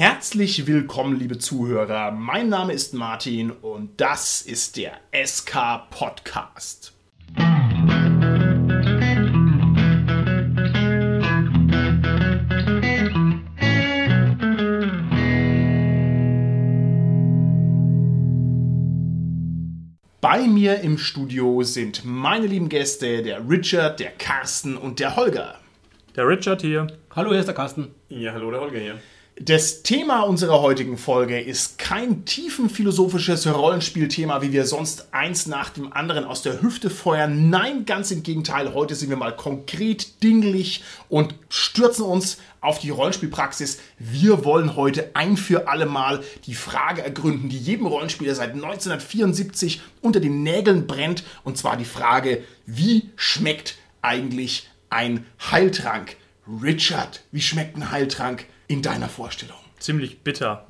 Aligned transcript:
Herzlich 0.00 0.66
willkommen, 0.66 1.18
liebe 1.18 1.36
Zuhörer. 1.36 2.10
Mein 2.10 2.48
Name 2.48 2.72
ist 2.72 2.94
Martin 2.94 3.50
und 3.50 4.00
das 4.00 4.40
ist 4.40 4.78
der 4.78 4.92
SK 5.12 5.90
Podcast. 5.90 6.94
Bei 20.22 20.46
mir 20.46 20.80
im 20.80 20.96
Studio 20.96 21.62
sind 21.62 22.06
meine 22.06 22.46
lieben 22.46 22.70
Gäste, 22.70 23.20
der 23.22 23.46
Richard, 23.46 24.00
der 24.00 24.12
Carsten 24.12 24.78
und 24.78 24.98
der 24.98 25.16
Holger. 25.16 25.56
Der 26.16 26.26
Richard 26.26 26.62
hier. 26.62 26.86
Hallo, 27.14 27.32
hier 27.32 27.40
ist 27.40 27.48
der 27.48 27.54
Carsten. 27.54 27.88
Ja, 28.08 28.32
hallo, 28.32 28.50
der 28.50 28.60
Holger 28.62 28.78
hier. 28.78 28.98
Das 29.42 29.82
Thema 29.82 30.20
unserer 30.24 30.60
heutigen 30.60 30.98
Folge 30.98 31.40
ist 31.40 31.78
kein 31.78 32.26
tiefenphilosophisches 32.26 33.46
Rollenspielthema, 33.46 34.42
wie 34.42 34.52
wir 34.52 34.66
sonst 34.66 35.14
eins 35.14 35.46
nach 35.46 35.70
dem 35.70 35.94
anderen 35.94 36.26
aus 36.26 36.42
der 36.42 36.60
Hüfte 36.60 36.90
feuern. 36.90 37.48
Nein, 37.48 37.86
ganz 37.86 38.10
im 38.10 38.22
Gegenteil. 38.22 38.74
Heute 38.74 38.94
sind 38.94 39.08
wir 39.08 39.16
mal 39.16 39.34
konkret, 39.34 40.22
dinglich 40.22 40.84
und 41.08 41.34
stürzen 41.48 42.04
uns 42.04 42.36
auf 42.60 42.80
die 42.80 42.90
Rollenspielpraxis. 42.90 43.78
Wir 43.98 44.44
wollen 44.44 44.76
heute 44.76 45.12
ein 45.14 45.38
für 45.38 45.68
alle 45.68 45.86
Mal 45.86 46.22
die 46.44 46.54
Frage 46.54 47.02
ergründen, 47.02 47.48
die 47.48 47.56
jedem 47.56 47.86
Rollenspieler 47.86 48.34
seit 48.34 48.52
1974 48.52 49.80
unter 50.02 50.20
den 50.20 50.42
Nägeln 50.42 50.86
brennt. 50.86 51.24
Und 51.44 51.56
zwar 51.56 51.78
die 51.78 51.86
Frage, 51.86 52.44
wie 52.66 53.08
schmeckt 53.16 53.78
eigentlich 54.02 54.68
ein 54.90 55.24
Heiltrank? 55.50 56.16
Richard, 56.62 57.22
wie 57.32 57.40
schmeckt 57.40 57.78
ein 57.78 57.90
Heiltrank? 57.90 58.44
In 58.70 58.82
deiner 58.82 59.08
Vorstellung? 59.08 59.56
Ziemlich 59.80 60.20
bitter. 60.20 60.64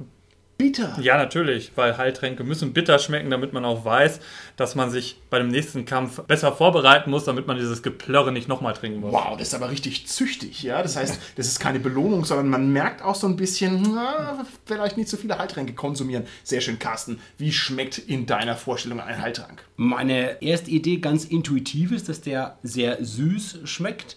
Bitter? 0.56 0.98
Ja, 1.00 1.18
natürlich, 1.18 1.72
weil 1.74 1.98
Heiltränke 1.98 2.44
müssen 2.44 2.72
bitter 2.72 2.98
schmecken, 2.98 3.30
damit 3.30 3.52
man 3.52 3.64
auch 3.64 3.84
weiß, 3.84 4.20
dass 4.56 4.74
man 4.74 4.90
sich 4.90 5.20
bei 5.28 5.38
dem 5.38 5.48
nächsten 5.48 5.84
Kampf 5.84 6.22
besser 6.22 6.52
vorbereiten 6.52 7.10
muss, 7.10 7.24
damit 7.24 7.46
man 7.46 7.58
dieses 7.58 7.82
Geplörre 7.82 8.32
nicht 8.32 8.48
nochmal 8.48 8.72
trinken 8.74 9.00
muss. 9.00 9.12
Wow, 9.12 9.36
das 9.38 9.48
ist 9.48 9.54
aber 9.54 9.70
richtig 9.70 10.06
züchtig, 10.06 10.62
ja. 10.62 10.82
Das 10.82 10.96
heißt, 10.96 11.20
das 11.36 11.46
ist 11.46 11.60
keine 11.60 11.78
Belohnung, 11.78 12.24
sondern 12.24 12.48
man 12.48 12.72
merkt 12.72 13.02
auch 13.02 13.14
so 13.14 13.26
ein 13.26 13.36
bisschen, 13.36 13.82
na, 13.94 14.44
vielleicht 14.64 14.96
nicht 14.96 15.08
so 15.08 15.18
viele 15.18 15.38
Heiltränke 15.38 15.74
konsumieren. 15.74 16.24
Sehr 16.42 16.62
schön, 16.62 16.78
Carsten. 16.78 17.20
Wie 17.36 17.52
schmeckt 17.52 17.98
in 17.98 18.24
deiner 18.24 18.56
Vorstellung 18.56 19.00
ein 19.00 19.20
Heiltrank? 19.20 19.62
Meine 19.76 20.42
erste 20.42 20.70
Idee 20.70 20.98
ganz 20.98 21.24
intuitiv 21.24 21.92
ist, 21.92 22.08
dass 22.08 22.22
der 22.22 22.58
sehr 22.62 23.02
süß 23.02 23.60
schmeckt 23.64 24.16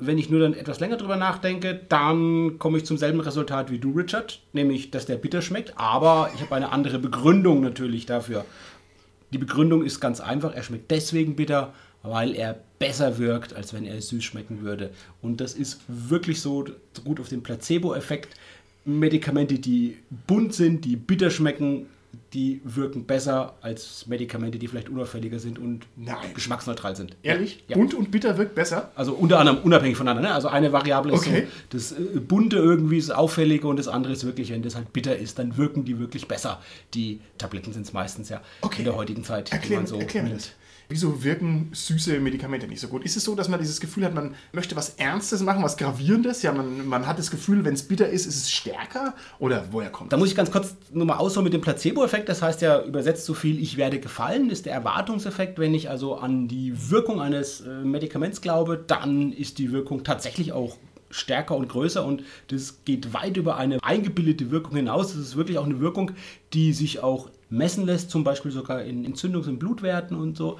wenn 0.00 0.18
ich 0.18 0.30
nur 0.30 0.40
dann 0.40 0.54
etwas 0.54 0.80
länger 0.80 0.96
drüber 0.96 1.16
nachdenke, 1.16 1.78
dann 1.88 2.58
komme 2.58 2.78
ich 2.78 2.86
zum 2.86 2.96
selben 2.96 3.20
Resultat 3.20 3.70
wie 3.70 3.78
du, 3.78 3.92
Richard, 3.92 4.40
nämlich, 4.52 4.90
dass 4.90 5.06
der 5.06 5.16
bitter 5.16 5.42
schmeckt, 5.42 5.74
aber 5.76 6.30
ich 6.34 6.40
habe 6.40 6.54
eine 6.54 6.72
andere 6.72 6.98
Begründung 6.98 7.60
natürlich 7.60 8.06
dafür. 8.06 8.44
Die 9.32 9.38
Begründung 9.38 9.84
ist 9.84 10.00
ganz 10.00 10.20
einfach, 10.20 10.54
er 10.54 10.62
schmeckt 10.62 10.90
deswegen 10.90 11.36
bitter, 11.36 11.72
weil 12.02 12.34
er 12.34 12.58
besser 12.78 13.18
wirkt, 13.18 13.54
als 13.54 13.74
wenn 13.74 13.84
er 13.84 14.00
süß 14.00 14.24
schmecken 14.24 14.62
würde. 14.62 14.90
Und 15.20 15.40
das 15.40 15.54
ist 15.54 15.80
wirklich 15.86 16.40
so 16.40 16.64
gut 17.04 17.20
auf 17.20 17.28
den 17.28 17.42
Placebo-Effekt. 17.42 18.34
Medikamente, 18.86 19.58
die 19.58 19.98
bunt 20.26 20.54
sind, 20.54 20.86
die 20.86 20.96
bitter 20.96 21.30
schmecken, 21.30 21.86
die 22.32 22.60
wirken 22.64 23.04
besser 23.04 23.54
als 23.60 24.06
Medikamente, 24.06 24.58
die 24.58 24.68
vielleicht 24.68 24.88
unauffälliger 24.88 25.38
sind 25.38 25.58
und 25.58 25.86
Nein. 25.96 26.16
geschmacksneutral 26.34 26.94
sind. 26.94 27.16
Ehrlich? 27.22 27.64
Ja. 27.66 27.76
Bunt 27.76 27.94
und 27.94 28.10
bitter 28.10 28.38
wirkt 28.38 28.54
besser? 28.54 28.90
Also 28.94 29.14
unter 29.14 29.40
anderem 29.40 29.58
unabhängig 29.62 29.96
voneinander. 29.96 30.28
Ne? 30.28 30.34
Also 30.34 30.48
eine 30.48 30.72
Variable 30.72 31.12
ist 31.12 31.26
okay. 31.26 31.46
so, 31.46 31.76
das 31.76 31.92
äh, 31.92 32.20
Bunte 32.20 32.56
irgendwie 32.56 32.98
ist 32.98 33.10
auffälliger 33.10 33.68
und 33.68 33.78
das 33.78 33.88
andere 33.88 34.12
ist 34.12 34.24
wirklich, 34.24 34.52
wenn 34.52 34.62
das 34.62 34.76
halt 34.76 34.92
bitter 34.92 35.16
ist, 35.16 35.38
dann 35.38 35.56
wirken 35.56 35.84
die 35.84 35.98
wirklich 35.98 36.28
besser. 36.28 36.60
Die 36.94 37.20
Tabletten 37.38 37.72
sind 37.72 37.86
es 37.86 37.92
meistens 37.92 38.28
ja 38.28 38.40
okay. 38.60 38.78
in 38.78 38.84
der 38.84 38.96
heutigen 38.96 39.24
Zeit. 39.24 39.52
Erklär, 39.52 39.86
so 39.86 39.98
erklär 39.98 40.22
mir 40.22 40.30
das. 40.30 40.52
Wieso 40.90 41.22
wirken 41.22 41.68
süße 41.72 42.18
Medikamente 42.18 42.66
nicht 42.66 42.80
so 42.80 42.88
gut? 42.88 43.04
Ist 43.04 43.16
es 43.16 43.22
so, 43.22 43.36
dass 43.36 43.48
man 43.48 43.60
dieses 43.60 43.80
Gefühl 43.80 44.04
hat, 44.04 44.12
man 44.12 44.34
möchte 44.52 44.74
was 44.74 44.90
Ernstes 44.96 45.40
machen, 45.40 45.62
was 45.62 45.76
Gravierendes? 45.76 46.42
Ja, 46.42 46.50
man, 46.50 46.84
man 46.88 47.06
hat 47.06 47.16
das 47.16 47.30
Gefühl, 47.30 47.64
wenn 47.64 47.74
es 47.74 47.84
bitter 47.84 48.08
ist, 48.08 48.26
ist 48.26 48.36
es 48.36 48.50
stärker? 48.50 49.14
Oder 49.38 49.66
woher 49.70 49.90
kommt 49.90 50.10
das? 50.10 50.16
Da 50.16 50.20
muss 50.20 50.30
ich 50.30 50.34
ganz 50.34 50.50
kurz 50.50 50.74
nochmal 50.92 51.18
ausholen 51.18 51.44
mit 51.44 51.52
dem 51.52 51.60
Placebo-Effekt. 51.60 52.28
Das 52.28 52.42
heißt 52.42 52.60
ja 52.60 52.82
übersetzt 52.82 53.24
so 53.24 53.34
viel, 53.34 53.62
ich 53.62 53.76
werde 53.76 54.00
gefallen, 54.00 54.50
ist 54.50 54.66
der 54.66 54.72
Erwartungseffekt. 54.72 55.60
Wenn 55.60 55.74
ich 55.74 55.88
also 55.88 56.16
an 56.16 56.48
die 56.48 56.90
Wirkung 56.90 57.20
eines 57.20 57.60
äh, 57.60 57.68
Medikaments 57.68 58.40
glaube, 58.40 58.76
dann 58.84 59.32
ist 59.32 59.58
die 59.58 59.70
Wirkung 59.70 60.02
tatsächlich 60.02 60.52
auch 60.52 60.76
stärker 61.10 61.56
und 61.56 61.68
größer 61.68 62.04
und 62.04 62.22
das 62.48 62.84
geht 62.84 63.12
weit 63.12 63.36
über 63.36 63.56
eine 63.56 63.78
eingebildete 63.82 64.50
Wirkung 64.50 64.76
hinaus. 64.76 65.12
Das 65.12 65.20
ist 65.20 65.36
wirklich 65.36 65.58
auch 65.58 65.66
eine 65.66 65.80
Wirkung, 65.80 66.12
die 66.52 66.72
sich 66.72 67.00
auch 67.00 67.30
messen 67.50 67.84
lässt, 67.84 68.10
zum 68.10 68.24
Beispiel 68.24 68.50
sogar 68.50 68.82
in 68.82 69.04
Entzündungs- 69.06 69.48
und 69.48 69.58
Blutwerten 69.58 70.16
und 70.16 70.36
so. 70.36 70.58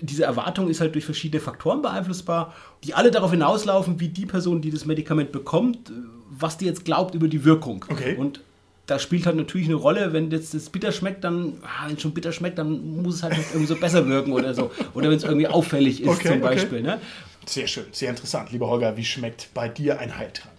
Diese 0.00 0.24
Erwartung 0.24 0.68
ist 0.68 0.80
halt 0.80 0.94
durch 0.94 1.04
verschiedene 1.04 1.40
Faktoren 1.40 1.80
beeinflussbar, 1.80 2.54
die 2.84 2.94
alle 2.94 3.10
darauf 3.10 3.30
hinauslaufen, 3.30 4.00
wie 4.00 4.08
die 4.08 4.26
Person, 4.26 4.60
die 4.60 4.70
das 4.70 4.84
Medikament 4.84 5.32
bekommt, 5.32 5.92
was 6.30 6.58
die 6.58 6.66
jetzt 6.66 6.84
glaubt 6.84 7.14
über 7.14 7.28
die 7.28 7.44
Wirkung. 7.44 7.84
Okay. 7.88 8.16
Und 8.16 8.40
da 8.86 8.98
spielt 8.98 9.26
halt 9.26 9.36
natürlich 9.36 9.68
eine 9.68 9.76
Rolle, 9.76 10.12
wenn 10.12 10.30
jetzt 10.30 10.54
das 10.54 10.68
bitter 10.68 10.90
schmeckt, 10.90 11.22
dann, 11.22 11.54
ah, 11.62 11.86
wenn 11.86 11.94
es 11.94 12.02
schon 12.02 12.12
bitter 12.12 12.32
schmeckt, 12.32 12.58
dann 12.58 13.02
muss 13.02 13.16
es 13.16 13.22
halt 13.22 13.36
irgendwie 13.38 13.66
so 13.66 13.76
besser 13.76 14.06
wirken 14.08 14.32
oder 14.32 14.54
so. 14.54 14.72
Oder 14.94 15.08
wenn 15.08 15.16
es 15.16 15.24
irgendwie 15.24 15.46
auffällig 15.46 16.02
ist 16.02 16.08
okay, 16.08 16.28
zum 16.28 16.40
Beispiel. 16.40 16.78
Okay. 16.78 16.86
Ne? 16.86 17.00
Sehr 17.46 17.66
schön, 17.68 17.86
sehr 17.92 18.10
interessant. 18.10 18.50
Lieber 18.50 18.68
Holger, 18.68 18.96
wie 18.96 19.04
schmeckt 19.04 19.48
bei 19.54 19.68
dir 19.68 20.00
ein 20.00 20.16
Heiltrank? 20.16 20.52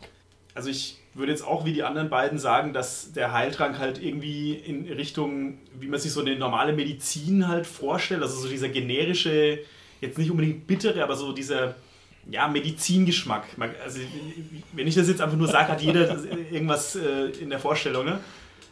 Also 0.56 0.70
ich 0.70 0.98
würde 1.14 1.32
jetzt 1.32 1.46
auch 1.46 1.66
wie 1.66 1.74
die 1.74 1.84
anderen 1.84 2.10
beiden 2.10 2.40
sagen, 2.40 2.74
dass 2.74 3.12
der 3.14 3.34
Heiltrank 3.34 3.78
halt 3.78 4.02
irgendwie 4.02 4.54
in 4.54 4.92
Richtung, 4.92 5.60
wie 5.80 5.88
man 5.88 6.00
sich 6.00 6.12
so 6.12 6.22
eine 6.22 6.36
normale 6.36 6.74
Medizin 6.74 7.48
halt 7.48 7.68
vorstellt, 7.68 8.22
also 8.22 8.36
so 8.40 8.48
dieser 8.48 8.70
generische, 8.70 9.60
jetzt 10.02 10.18
nicht 10.18 10.32
unbedingt 10.32 10.66
bittere, 10.66 11.04
aber 11.04 11.16
so 11.16 11.32
dieser 11.32 11.76
ja, 12.30 12.48
Medizingeschmack. 12.48 13.46
Also, 13.84 14.00
wenn 14.72 14.88
ich 14.88 14.96
das 14.96 15.08
jetzt 15.08 15.22
einfach 15.22 15.38
nur 15.38 15.48
sage, 15.48 15.68
hat 15.70 15.82
jeder 15.82 16.18
irgendwas 16.52 16.96
äh, 16.96 17.28
in 17.40 17.50
der 17.50 17.60
Vorstellung. 17.60 18.06
Ne? 18.06 18.20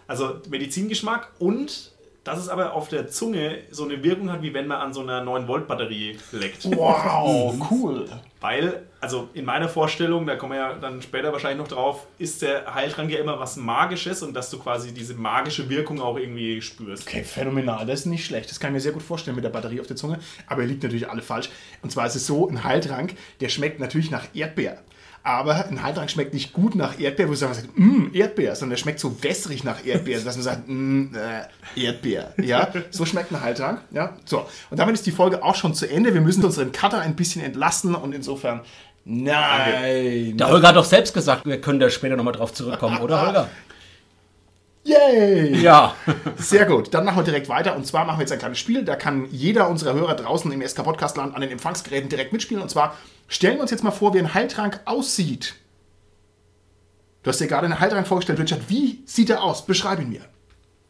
Also 0.07 0.41
Medizingeschmack 0.49 1.31
und 1.39 1.90
dass 2.23 2.37
es 2.37 2.49
aber 2.49 2.73
auf 2.73 2.87
der 2.87 3.07
Zunge 3.07 3.59
so 3.71 3.83
eine 3.83 4.03
Wirkung 4.03 4.31
hat, 4.31 4.43
wie 4.43 4.53
wenn 4.53 4.67
man 4.67 4.79
an 4.79 4.93
so 4.93 5.01
einer 5.01 5.23
9-Volt-Batterie 5.23 6.17
leckt. 6.31 6.65
Wow, 6.65 7.55
cool. 7.71 8.07
Weil, 8.39 8.83
also 8.99 9.29
in 9.33 9.45
meiner 9.45 9.67
Vorstellung, 9.67 10.27
da 10.27 10.35
kommen 10.35 10.53
wir 10.53 10.59
ja 10.59 10.73
dann 10.75 11.01
später 11.01 11.31
wahrscheinlich 11.31 11.59
noch 11.59 11.75
drauf, 11.75 12.07
ist 12.19 12.43
der 12.43 12.73
Heiltrank 12.73 13.11
ja 13.11 13.19
immer 13.19 13.39
was 13.39 13.57
Magisches 13.57 14.21
und 14.21 14.35
dass 14.35 14.51
du 14.51 14.59
quasi 14.59 14.93
diese 14.93 15.15
magische 15.15 15.67
Wirkung 15.69 15.99
auch 15.99 16.17
irgendwie 16.17 16.61
spürst. 16.61 17.07
Okay, 17.07 17.23
phänomenal. 17.23 17.85
Das 17.87 18.01
ist 18.01 18.05
nicht 18.05 18.25
schlecht. 18.25 18.51
Das 18.51 18.59
kann 18.59 18.69
ich 18.69 18.73
mir 18.73 18.81
sehr 18.81 18.91
gut 18.91 19.03
vorstellen 19.03 19.35
mit 19.35 19.43
der 19.43 19.49
Batterie 19.49 19.79
auf 19.79 19.87
der 19.87 19.95
Zunge. 19.95 20.19
Aber 20.47 20.61
er 20.61 20.67
liegt 20.67 20.83
natürlich 20.83 21.09
alle 21.09 21.23
falsch. 21.23 21.49
Und 21.81 21.91
zwar 21.91 22.05
ist 22.05 22.15
es 22.15 22.27
so, 22.27 22.47
ein 22.47 22.63
Heiltrank, 22.63 23.15
der 23.39 23.49
schmeckt 23.49 23.79
natürlich 23.79 24.11
nach 24.11 24.25
Erdbeer. 24.35 24.77
Aber 25.23 25.53
ein 25.65 25.83
Heiltrank 25.83 26.09
schmeckt 26.09 26.33
nicht 26.33 26.51
gut 26.51 26.73
nach 26.73 26.99
Erdbeer, 26.99 27.27
wo 27.27 27.29
man 27.29 27.37
sagt, 27.37 27.67
mmm, 27.75 28.09
Erdbeer, 28.13 28.55
sondern 28.55 28.71
der 28.71 28.77
schmeckt 28.77 28.99
so 28.99 29.21
wässrig 29.23 29.63
nach 29.63 29.85
Erdbeer, 29.85 30.19
dass 30.21 30.35
man 30.35 30.43
sagt, 30.43 30.67
mmm, 30.67 31.11
äh, 31.15 31.79
Erdbeer. 31.79 32.33
Ja, 32.41 32.69
so 32.89 33.05
schmeckt 33.05 33.31
ein 33.31 33.39
Heiltrank. 33.39 33.81
Ja, 33.91 34.17
so. 34.25 34.47
Und 34.71 34.79
damit 34.79 34.95
ist 34.95 35.05
die 35.05 35.11
Folge 35.11 35.43
auch 35.43 35.55
schon 35.55 35.75
zu 35.75 35.87
Ende. 35.87 36.13
Wir 36.13 36.21
müssen 36.21 36.43
unseren 36.43 36.71
Cutter 36.71 36.99
ein 36.99 37.15
bisschen 37.15 37.43
entlasten 37.43 37.93
und 37.93 38.15
insofern 38.15 38.61
Nein. 39.03 40.37
Der 40.37 40.49
Holger 40.49 40.67
hat 40.69 40.75
doch 40.75 40.85
selbst 40.85 41.13
gesagt, 41.13 41.45
wir 41.45 41.59
können 41.59 41.79
da 41.79 41.89
später 41.89 42.15
nochmal 42.15 42.33
drauf 42.33 42.53
zurückkommen, 42.53 42.99
oder 42.99 43.25
Holger? 43.25 43.49
Yay! 44.83 45.61
Ja. 45.61 45.95
Sehr 46.37 46.65
gut. 46.65 46.93
Dann 46.93 47.05
machen 47.05 47.17
wir 47.17 47.23
direkt 47.23 47.49
weiter. 47.49 47.75
Und 47.75 47.85
zwar 47.85 48.05
machen 48.05 48.17
wir 48.17 48.23
jetzt 48.23 48.31
ein 48.31 48.39
kleines 48.39 48.59
Spiel. 48.59 48.83
Da 48.83 48.95
kann 48.95 49.27
jeder 49.31 49.69
unserer 49.69 49.93
Hörer 49.93 50.15
draußen 50.15 50.51
im 50.51 50.67
SK 50.67 50.83
Podcastland 50.83 51.35
an 51.35 51.41
den 51.41 51.51
Empfangsgeräten 51.51 52.09
direkt 52.09 52.33
mitspielen. 52.33 52.63
Und 52.63 52.69
zwar 52.69 52.97
stellen 53.27 53.57
wir 53.57 53.61
uns 53.61 53.71
jetzt 53.71 53.83
mal 53.83 53.91
vor, 53.91 54.13
wie 54.13 54.19
ein 54.19 54.33
Heiltrank 54.33 54.81
aussieht. 54.85 55.55
Du 57.23 57.29
hast 57.29 57.39
dir 57.39 57.47
gerade 57.47 57.65
einen 57.65 57.79
Heiltrank 57.79 58.07
vorgestellt, 58.07 58.39
Richard. 58.39 58.69
Wie 58.69 59.03
sieht 59.05 59.29
er 59.29 59.43
aus? 59.43 59.65
Beschreib 59.65 59.99
ihn 59.99 60.09
mir. 60.09 60.21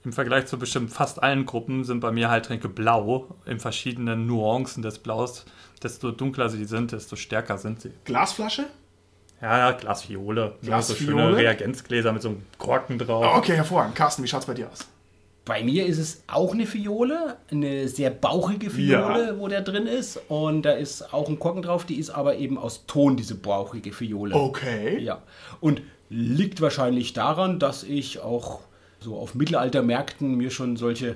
Im 0.04 0.14
Vergleich 0.14 0.48
zu 0.48 0.58
bestimmt 0.58 0.92
fast 0.92 1.22
allen 1.22 1.46
Gruppen 1.46 1.84
sind 1.84 2.00
bei 2.00 2.12
mir 2.12 2.30
Heiltränke 2.30 2.70
blau, 2.70 3.36
in 3.46 3.60
verschiedenen 3.60 4.26
Nuancen 4.26 4.82
des 4.82 4.98
Blaus. 5.00 5.46
Desto 5.84 6.12
dunkler 6.12 6.50
sie 6.50 6.66
sind, 6.66 6.92
desto 6.92 7.16
stärker 7.16 7.58
sind 7.58 7.82
sie. 7.82 7.92
Glasflasche? 8.06 8.66
Ja, 9.42 9.72
Glasfiole. 9.72 10.56
Glasfiole. 10.62 11.00
So 11.00 11.06
schöne 11.06 11.36
Reagenzgläser 11.36 12.14
mit 12.14 12.22
so 12.22 12.30
einem 12.30 12.44
Korken 12.58 13.00
drauf. 13.00 13.38
Okay, 13.38 13.56
hervorragend. 13.56 13.96
Carsten, 13.96 14.24
wie 14.24 14.28
schaut 14.28 14.42
es 14.42 14.46
bei 14.46 14.54
dir 14.54 14.70
aus? 14.70 14.88
Bei 15.44 15.64
mir 15.64 15.88
ist 15.88 15.98
es 15.98 16.24
auch 16.28 16.54
eine 16.54 16.68
Fiole, 16.68 17.38
eine 17.50 17.88
sehr 17.88 18.12
bauchige 18.12 18.70
Fiole, 18.70 19.28
ja. 19.28 19.40
wo 19.40 19.48
der 19.48 19.62
drin 19.62 19.88
ist. 19.88 20.22
Und 20.28 20.62
da 20.62 20.74
ist 20.74 21.14
auch 21.14 21.28
ein 21.28 21.40
Korken 21.40 21.64
drauf, 21.64 21.84
die 21.84 21.96
ist 21.96 22.12
aber 22.12 22.38
eben 22.38 22.60
aus 22.60 22.86
Ton, 22.86 23.18
diese 23.18 23.34
bauchige 23.34 23.92
Fiole. 23.92 24.36
Okay. 24.36 25.00
Ja. 25.00 25.24
Und 25.60 25.82
liegt 26.10 26.62
wahrscheinlich 26.62 27.14
daran, 27.14 27.58
dass 27.58 27.84
ich 27.84 28.20
auch 28.20 28.60
so 29.00 29.18
auf 29.18 29.34
Mittelaltermärkten 29.34 30.36
mir 30.36 30.52
schon 30.52 30.78
solche 30.78 31.16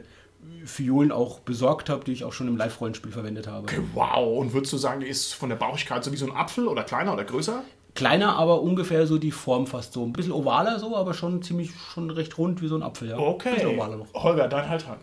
Fiolen 0.63 1.11
auch 1.11 1.39
besorgt 1.39 1.89
habe, 1.89 2.03
die 2.03 2.11
ich 2.11 2.23
auch 2.23 2.33
schon 2.33 2.47
im 2.47 2.57
Live-Rollenspiel 2.57 3.11
verwendet 3.11 3.47
habe. 3.47 3.63
Okay, 3.63 3.81
wow. 3.93 4.39
Und 4.39 4.53
würdest 4.53 4.73
du 4.73 4.77
sagen, 4.77 5.01
die 5.01 5.07
ist 5.07 5.33
von 5.33 5.49
der 5.49 5.55
Bauchigkeit 5.55 6.03
so 6.03 6.11
wie 6.11 6.17
so 6.17 6.25
ein 6.25 6.35
Apfel 6.35 6.67
oder 6.67 6.83
kleiner 6.83 7.13
oder 7.13 7.25
größer? 7.25 7.63
Kleiner, 7.95 8.35
aber 8.35 8.61
ungefähr 8.61 9.07
so 9.07 9.17
die 9.17 9.31
Form 9.31 9.67
fast 9.67 9.93
so. 9.93 10.03
Ein 10.03 10.13
bisschen 10.13 10.33
ovaler 10.33 10.79
so, 10.79 10.95
aber 10.95 11.13
schon 11.13 11.41
ziemlich, 11.41 11.71
schon 11.93 12.09
recht 12.09 12.37
rund 12.37 12.61
wie 12.61 12.67
so 12.67 12.75
ein 12.75 12.83
Apfel, 12.83 13.09
ja. 13.09 13.15
Bisschen 13.15 13.27
Okay. 13.29 13.65
ovaler 13.65 13.95
noch. 13.97 14.13
Holger, 14.13 14.47
dein 14.49 14.67
Haltrang. 14.69 14.97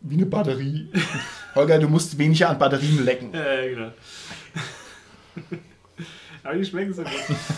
Wie 0.00 0.14
eine 0.14 0.26
Batterie. 0.26 0.88
Holger, 1.56 1.78
du 1.80 1.88
musst 1.88 2.16
weniger 2.16 2.50
an 2.50 2.58
Batterien 2.58 3.04
lecken. 3.04 3.34
Äh, 3.34 3.70
genau. 3.70 3.90
Aber 6.44 6.54
die 6.54 6.64
schmecken 6.64 6.94
so 6.94 7.02
gut. 7.02 7.12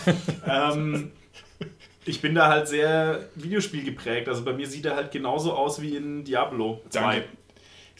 ähm, 0.47 1.11
ich 2.03 2.19
bin 2.19 2.33
da 2.33 2.47
halt 2.47 2.67
sehr 2.67 3.29
Videospiel 3.35 3.83
geprägt. 3.83 4.27
Also 4.27 4.43
bei 4.43 4.53
mir 4.53 4.65
sieht 4.67 4.85
er 4.85 4.95
halt 4.95 5.11
genauso 5.11 5.53
aus 5.53 5.79
wie 5.81 5.95
in 5.95 6.23
Diablo 6.23 6.81
2. 6.89 6.99
Danke. 6.99 7.23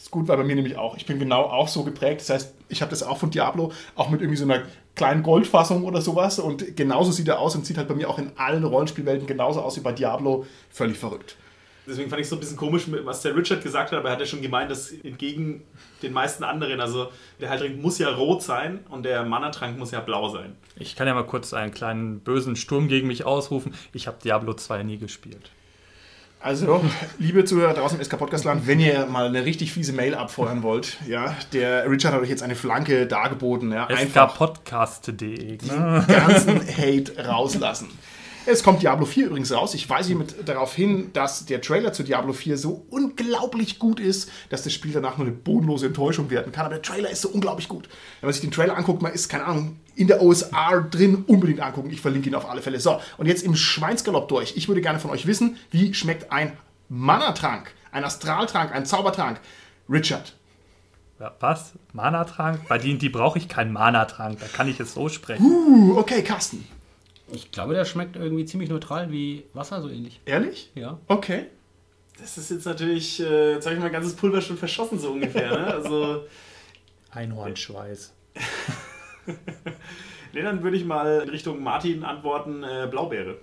Ist 0.02 0.10
gut, 0.10 0.26
weil 0.26 0.36
bei 0.36 0.42
mir 0.42 0.56
nämlich 0.56 0.76
auch. 0.76 0.96
Ich 0.96 1.06
bin 1.06 1.20
genau 1.20 1.42
auch 1.42 1.68
so 1.68 1.84
geprägt. 1.84 2.22
Das 2.22 2.30
heißt, 2.30 2.54
ich 2.68 2.82
habe 2.82 2.90
das 2.90 3.04
auch 3.04 3.18
von 3.18 3.30
Diablo, 3.30 3.70
auch 3.94 4.10
mit 4.10 4.20
irgendwie 4.20 4.36
so 4.36 4.42
einer 4.42 4.64
kleinen 4.96 5.22
Goldfassung 5.22 5.84
oder 5.84 6.00
sowas. 6.00 6.40
Und 6.40 6.76
genauso 6.76 7.12
sieht 7.12 7.28
er 7.28 7.38
aus 7.38 7.54
und 7.54 7.64
sieht 7.64 7.78
halt 7.78 7.86
bei 7.86 7.94
mir 7.94 8.10
auch 8.10 8.18
in 8.18 8.32
allen 8.36 8.64
Rollenspielwelten 8.64 9.28
genauso 9.28 9.60
aus 9.60 9.76
wie 9.76 9.80
bei 9.80 9.92
Diablo. 9.92 10.44
Völlig 10.70 10.98
verrückt. 10.98 11.36
Deswegen 11.86 12.10
fand 12.10 12.20
ich 12.20 12.28
so 12.28 12.34
ein 12.34 12.40
bisschen 12.40 12.56
komisch, 12.56 12.86
was 13.04 13.22
der 13.22 13.36
Richard 13.36 13.62
gesagt 13.62 13.92
hat, 13.92 13.98
aber 14.00 14.08
er 14.08 14.14
hat 14.14 14.20
ja 14.20 14.26
schon 14.26 14.42
gemeint, 14.42 14.72
dass 14.72 14.90
entgegen 14.90 15.62
den 16.02 16.12
meisten 16.12 16.42
anderen, 16.42 16.80
also 16.80 17.08
der 17.40 17.50
Heiltrank 17.50 17.80
muss 17.80 17.98
ja 17.98 18.08
rot 18.08 18.42
sein 18.42 18.80
und 18.88 19.04
der 19.04 19.22
Mana-Trank 19.24 19.78
muss 19.78 19.92
ja 19.92 20.00
blau 20.00 20.30
sein. 20.30 20.56
Ich 20.74 20.96
kann 20.96 21.06
ja 21.06 21.14
mal 21.14 21.26
kurz 21.26 21.54
einen 21.54 21.72
kleinen 21.72 22.18
bösen 22.18 22.56
Sturm 22.56 22.88
gegen 22.88 23.06
mich 23.06 23.24
ausrufen. 23.24 23.72
Ich 23.92 24.08
habe 24.08 24.18
Diablo 24.22 24.54
2 24.54 24.82
nie 24.82 24.98
gespielt. 24.98 25.50
Also, 26.42 26.84
liebe 27.18 27.44
Zuhörer 27.44 27.72
draußen 27.72 27.96
im 27.98 28.04
SK 28.04 28.18
Podcastland, 28.18 28.66
wenn 28.66 28.80
ihr 28.80 29.06
mal 29.06 29.26
eine 29.26 29.44
richtig 29.44 29.72
fiese 29.72 29.92
Mail 29.92 30.16
abfeuern 30.16 30.64
wollt, 30.64 30.98
ja, 31.06 31.36
der 31.52 31.88
Richard 31.88 32.14
hat 32.14 32.20
euch 32.20 32.30
jetzt 32.30 32.42
eine 32.42 32.56
Flanke 32.56 33.06
dargeboten, 33.06 33.70
ja, 33.70 33.86
einfach 33.86 34.34
skpodcast.de. 34.34 35.56
den 35.56 36.06
ganzen 36.08 36.60
Hate 36.66 37.24
rauslassen. 37.24 37.90
Es 38.44 38.64
kommt 38.64 38.82
Diablo 38.82 39.06
4 39.06 39.26
übrigens 39.26 39.52
raus. 39.52 39.72
Ich 39.74 39.88
weise 39.88 40.08
hiermit 40.08 40.48
darauf 40.48 40.74
hin, 40.74 41.10
dass 41.12 41.46
der 41.46 41.60
Trailer 41.60 41.92
zu 41.92 42.02
Diablo 42.02 42.32
4 42.32 42.58
so 42.58 42.84
unglaublich 42.90 43.78
gut 43.78 44.00
ist, 44.00 44.30
dass 44.50 44.64
das 44.64 44.72
Spiel 44.72 44.90
danach 44.92 45.16
nur 45.16 45.28
eine 45.28 45.36
bodenlose 45.36 45.86
Enttäuschung 45.86 46.28
werden 46.28 46.50
kann. 46.50 46.66
Aber 46.66 46.74
der 46.74 46.82
Trailer 46.82 47.08
ist 47.08 47.22
so 47.22 47.28
unglaublich 47.28 47.68
gut. 47.68 47.88
Wenn 48.20 48.26
man 48.26 48.32
sich 48.32 48.40
den 48.40 48.50
Trailer 48.50 48.76
anguckt, 48.76 49.00
man 49.00 49.12
ist, 49.12 49.28
keine 49.28 49.44
Ahnung, 49.44 49.76
in 49.94 50.08
der 50.08 50.22
OSR 50.22 50.88
drin, 50.90 51.22
unbedingt 51.28 51.60
angucken. 51.60 51.90
Ich 51.90 52.00
verlinke 52.00 52.28
ihn 52.28 52.34
auf 52.34 52.48
alle 52.48 52.62
Fälle. 52.62 52.80
So, 52.80 53.00
und 53.16 53.26
jetzt 53.26 53.44
im 53.44 53.54
Schweinsgalopp 53.54 54.28
durch. 54.28 54.56
Ich 54.56 54.66
würde 54.66 54.80
gerne 54.80 54.98
von 54.98 55.12
euch 55.12 55.26
wissen, 55.26 55.56
wie 55.70 55.94
schmeckt 55.94 56.32
ein 56.32 56.56
Mana-Trank, 56.88 57.72
ein 57.92 58.04
Astraltrank, 58.04 58.72
ein 58.72 58.86
Zaubertrank? 58.86 59.40
Richard. 59.88 60.34
Ja, 61.20 61.32
was? 61.38 61.74
Mana-Trank? 61.92 62.66
Bei 62.68 62.78
D&D 62.78 63.08
brauche 63.08 63.38
ich 63.38 63.48
keinen 63.48 63.72
Mana-Trank. 63.72 64.40
Da 64.40 64.46
kann 64.46 64.66
ich 64.66 64.80
es 64.80 64.94
so 64.94 65.08
sprechen. 65.08 65.44
Uh, 65.44 65.96
okay, 65.96 66.22
Carsten. 66.22 66.66
Ich 67.32 67.50
glaube, 67.50 67.74
der 67.74 67.84
schmeckt 67.84 68.16
irgendwie 68.16 68.44
ziemlich 68.44 68.68
neutral 68.68 69.10
wie 69.10 69.44
Wasser, 69.54 69.80
so 69.80 69.88
ähnlich. 69.88 70.20
Ehrlich? 70.26 70.70
Ja. 70.74 70.98
Okay. 71.08 71.46
Das 72.20 72.36
ist 72.36 72.50
jetzt 72.50 72.66
natürlich, 72.66 73.20
äh, 73.20 73.54
jetzt 73.54 73.64
habe 73.64 73.74
ich 73.74 73.82
mein 73.82 73.90
ganzes 73.90 74.14
Pulver 74.14 74.42
schon 74.42 74.58
verschossen, 74.58 74.98
so 74.98 75.12
ungefähr. 75.12 75.50
Ne? 75.50 75.66
Also, 75.72 76.26
Einhornschweiß. 77.10 78.12
nee, 80.32 80.42
dann 80.42 80.62
würde 80.62 80.76
ich 80.76 80.84
mal 80.84 81.22
in 81.22 81.28
Richtung 81.30 81.62
Martin 81.62 82.04
antworten, 82.04 82.62
äh, 82.62 82.86
Blaubeere. 82.90 83.38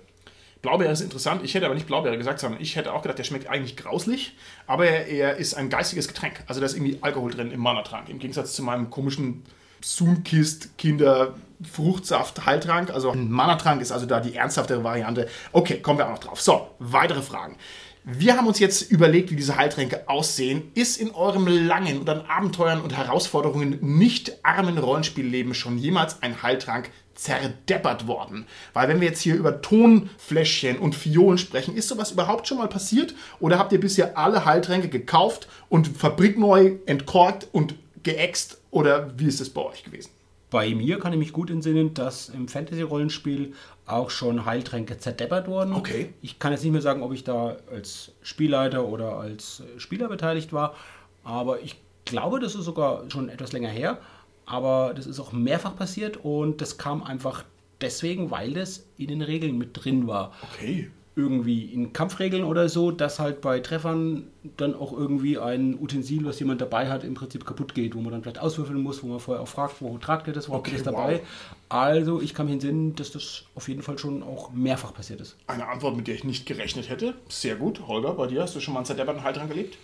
Blaubeere 0.62 0.92
ist 0.92 1.00
interessant. 1.00 1.42
Ich 1.44 1.54
hätte 1.54 1.66
aber 1.66 1.74
nicht 1.74 1.86
Blaubeere 1.86 2.16
gesagt, 2.18 2.38
sondern 2.38 2.60
ich 2.60 2.76
hätte 2.76 2.92
auch 2.92 3.02
gedacht, 3.02 3.18
der 3.18 3.24
schmeckt 3.24 3.48
eigentlich 3.48 3.76
grauslich, 3.76 4.36
aber 4.66 4.86
er, 4.86 5.06
er 5.06 5.36
ist 5.36 5.54
ein 5.54 5.70
geistiges 5.70 6.06
Getränk. 6.06 6.44
Also 6.46 6.60
da 6.60 6.66
ist 6.66 6.74
irgendwie 6.74 6.98
Alkohol 7.00 7.32
drin 7.32 7.50
im 7.50 7.60
Mana-Trank. 7.60 8.08
Im 8.08 8.18
Gegensatz 8.18 8.52
zu 8.54 8.62
meinem 8.62 8.90
komischen 8.90 9.42
Sunkist 9.80 10.76
Kinder 10.78 11.34
Fruchtsaft 11.62 12.46
Heiltrank. 12.46 12.90
Also 12.90 13.10
ein 13.10 13.30
Mana-Trank 13.30 13.82
ist 13.82 13.92
also 13.92 14.06
da 14.06 14.20
die 14.20 14.34
ernsthaftere 14.34 14.82
Variante. 14.84 15.28
Okay, 15.52 15.80
kommen 15.80 15.98
wir 15.98 16.06
auch 16.06 16.12
noch 16.12 16.18
drauf. 16.18 16.40
So, 16.40 16.68
weitere 16.78 17.22
Fragen. 17.22 17.56
Wir 18.02 18.38
haben 18.38 18.46
uns 18.46 18.58
jetzt 18.58 18.90
überlegt, 18.90 19.30
wie 19.30 19.36
diese 19.36 19.56
Heiltränke 19.56 20.08
aussehen. 20.08 20.70
Ist 20.74 20.98
in 20.98 21.10
eurem 21.10 21.46
langen 21.46 21.98
und 21.98 22.08
an 22.08 22.22
Abenteuern 22.22 22.80
und 22.80 22.96
Herausforderungen 22.96 23.78
nicht 23.82 24.42
armen 24.42 24.78
Rollenspielleben 24.78 25.52
schon 25.52 25.76
jemals 25.76 26.22
ein 26.22 26.42
Heiltrank 26.42 26.90
zerdeppert 27.14 28.06
worden? 28.06 28.46
Weil 28.72 28.88
wenn 28.88 29.02
wir 29.02 29.08
jetzt 29.08 29.20
hier 29.20 29.34
über 29.34 29.60
Tonfläschchen 29.60 30.78
und 30.78 30.94
Fiolen 30.94 31.36
sprechen, 31.36 31.76
ist 31.76 31.88
sowas 31.88 32.12
überhaupt 32.12 32.48
schon 32.48 32.56
mal 32.56 32.68
passiert? 32.68 33.14
Oder 33.38 33.58
habt 33.58 33.72
ihr 33.72 33.80
bisher 33.80 34.16
alle 34.16 34.46
Heiltränke 34.46 34.88
gekauft 34.88 35.46
und 35.68 35.88
fabrikneu 35.88 36.76
entkorkt 36.86 37.48
und 37.52 37.74
geäxt? 38.02 38.60
Oder 38.70 39.18
wie 39.18 39.26
ist 39.26 39.40
es 39.40 39.50
bei 39.50 39.62
euch 39.62 39.84
gewesen? 39.84 40.10
Bei 40.50 40.74
mir 40.74 40.98
kann 40.98 41.12
ich 41.12 41.18
mich 41.18 41.32
gut 41.32 41.50
entsinnen, 41.50 41.94
dass 41.94 42.28
im 42.28 42.48
Fantasy-Rollenspiel 42.48 43.54
auch 43.86 44.10
schon 44.10 44.44
Heiltränke 44.44 44.98
zerdeppert 44.98 45.46
wurden. 45.46 45.72
Okay. 45.72 46.12
Ich 46.22 46.38
kann 46.38 46.52
jetzt 46.52 46.62
nicht 46.62 46.72
mehr 46.72 46.82
sagen, 46.82 47.02
ob 47.02 47.12
ich 47.12 47.22
da 47.22 47.56
als 47.70 48.12
Spielleiter 48.22 48.84
oder 48.86 49.16
als 49.16 49.62
Spieler 49.76 50.08
beteiligt 50.08 50.52
war, 50.52 50.74
aber 51.22 51.60
ich 51.60 51.76
glaube, 52.04 52.40
das 52.40 52.54
ist 52.56 52.64
sogar 52.64 53.08
schon 53.10 53.28
etwas 53.28 53.52
länger 53.52 53.68
her. 53.68 53.98
Aber 54.46 54.94
das 54.94 55.06
ist 55.06 55.20
auch 55.20 55.30
mehrfach 55.30 55.76
passiert 55.76 56.16
und 56.16 56.60
das 56.60 56.76
kam 56.76 57.04
einfach 57.04 57.44
deswegen, 57.80 58.32
weil 58.32 58.52
das 58.52 58.84
in 58.98 59.06
den 59.06 59.22
Regeln 59.22 59.56
mit 59.56 59.70
drin 59.72 60.08
war. 60.08 60.32
Okay. 60.52 60.90
Irgendwie 61.16 61.64
in 61.64 61.92
Kampfregeln 61.92 62.44
oder 62.44 62.68
so, 62.68 62.92
dass 62.92 63.18
halt 63.18 63.40
bei 63.40 63.58
Treffern 63.58 64.28
dann 64.56 64.74
auch 64.74 64.92
irgendwie 64.92 65.38
ein 65.38 65.76
Utensil, 65.78 66.24
was 66.24 66.38
jemand 66.38 66.60
dabei 66.60 66.88
hat, 66.88 67.02
im 67.02 67.14
Prinzip 67.14 67.44
kaputt 67.44 67.74
geht, 67.74 67.94
wo 67.96 68.00
man 68.00 68.12
dann 68.12 68.22
vielleicht 68.22 68.38
auswürfeln 68.38 68.80
muss, 68.80 69.02
wo 69.02 69.08
man 69.08 69.18
vorher 69.18 69.42
auch 69.42 69.48
fragt, 69.48 69.82
wo 69.82 69.98
tragt 69.98 70.28
ihr 70.28 70.32
das, 70.32 70.48
wo 70.48 70.54
habt 70.54 70.68
ihr 70.68 70.74
Okay, 70.74 70.82
das 70.84 70.94
dabei. 70.94 71.14
wow. 71.14 71.28
Also 71.68 72.20
ich 72.22 72.32
kann 72.32 72.46
mich 72.46 72.54
entsinnen, 72.54 72.94
dass 72.94 73.10
das 73.10 73.44
auf 73.56 73.68
jeden 73.68 73.82
Fall 73.82 73.98
schon 73.98 74.22
auch 74.22 74.52
mehrfach 74.52 74.94
passiert 74.94 75.20
ist. 75.20 75.36
Eine 75.48 75.66
Antwort, 75.68 75.96
mit 75.96 76.06
der 76.06 76.14
ich 76.14 76.24
nicht 76.24 76.46
gerechnet 76.46 76.88
hätte. 76.88 77.14
Sehr 77.28 77.56
gut. 77.56 77.86
Holger, 77.88 78.14
bei 78.14 78.28
dir 78.28 78.42
hast 78.42 78.54
du 78.54 78.60
schon 78.60 78.72
mal 78.74 78.80
einen 78.80 78.86
zerdepperten 78.86 79.24
Heiltrank 79.24 79.50
erlebt? 79.50 79.78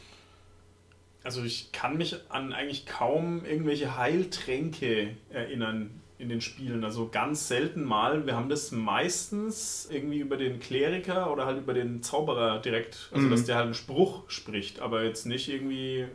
Also 1.25 1.43
ich 1.43 1.73
kann 1.73 1.96
mich 1.96 2.17
an 2.28 2.52
eigentlich 2.52 2.87
kaum 2.87 3.44
irgendwelche 3.44 3.96
Heiltränke 3.96 5.11
erinnern 5.31 5.90
in 6.19 6.29
den 6.29 6.41
Spielen. 6.41 6.85
Also 6.85 7.09
ganz 7.09 7.49
selten 7.49 7.85
mal. 7.85 8.27
Wir 8.27 8.37
haben 8.37 8.49
das 8.49 8.73
meistens 8.73 9.89
irgendwie 9.91 10.19
über 10.19 10.37
den 10.37 10.61
Kleriker 10.61 11.31
oder 11.31 11.47
halt 11.47 11.59
über 11.59 11.75
den 11.75 12.03
Zauberer 12.03 12.59
direkt. 12.61 13.11
Also 13.13 13.29
dass 13.29 13.45
der 13.45 13.57
halt 13.57 13.67
einen 13.67 13.75
Spruch 13.75 14.23
spricht, 14.29 14.81
aber 14.81 15.05
jetzt 15.05 15.27
nicht 15.27 15.49
irgendwie 15.49 16.07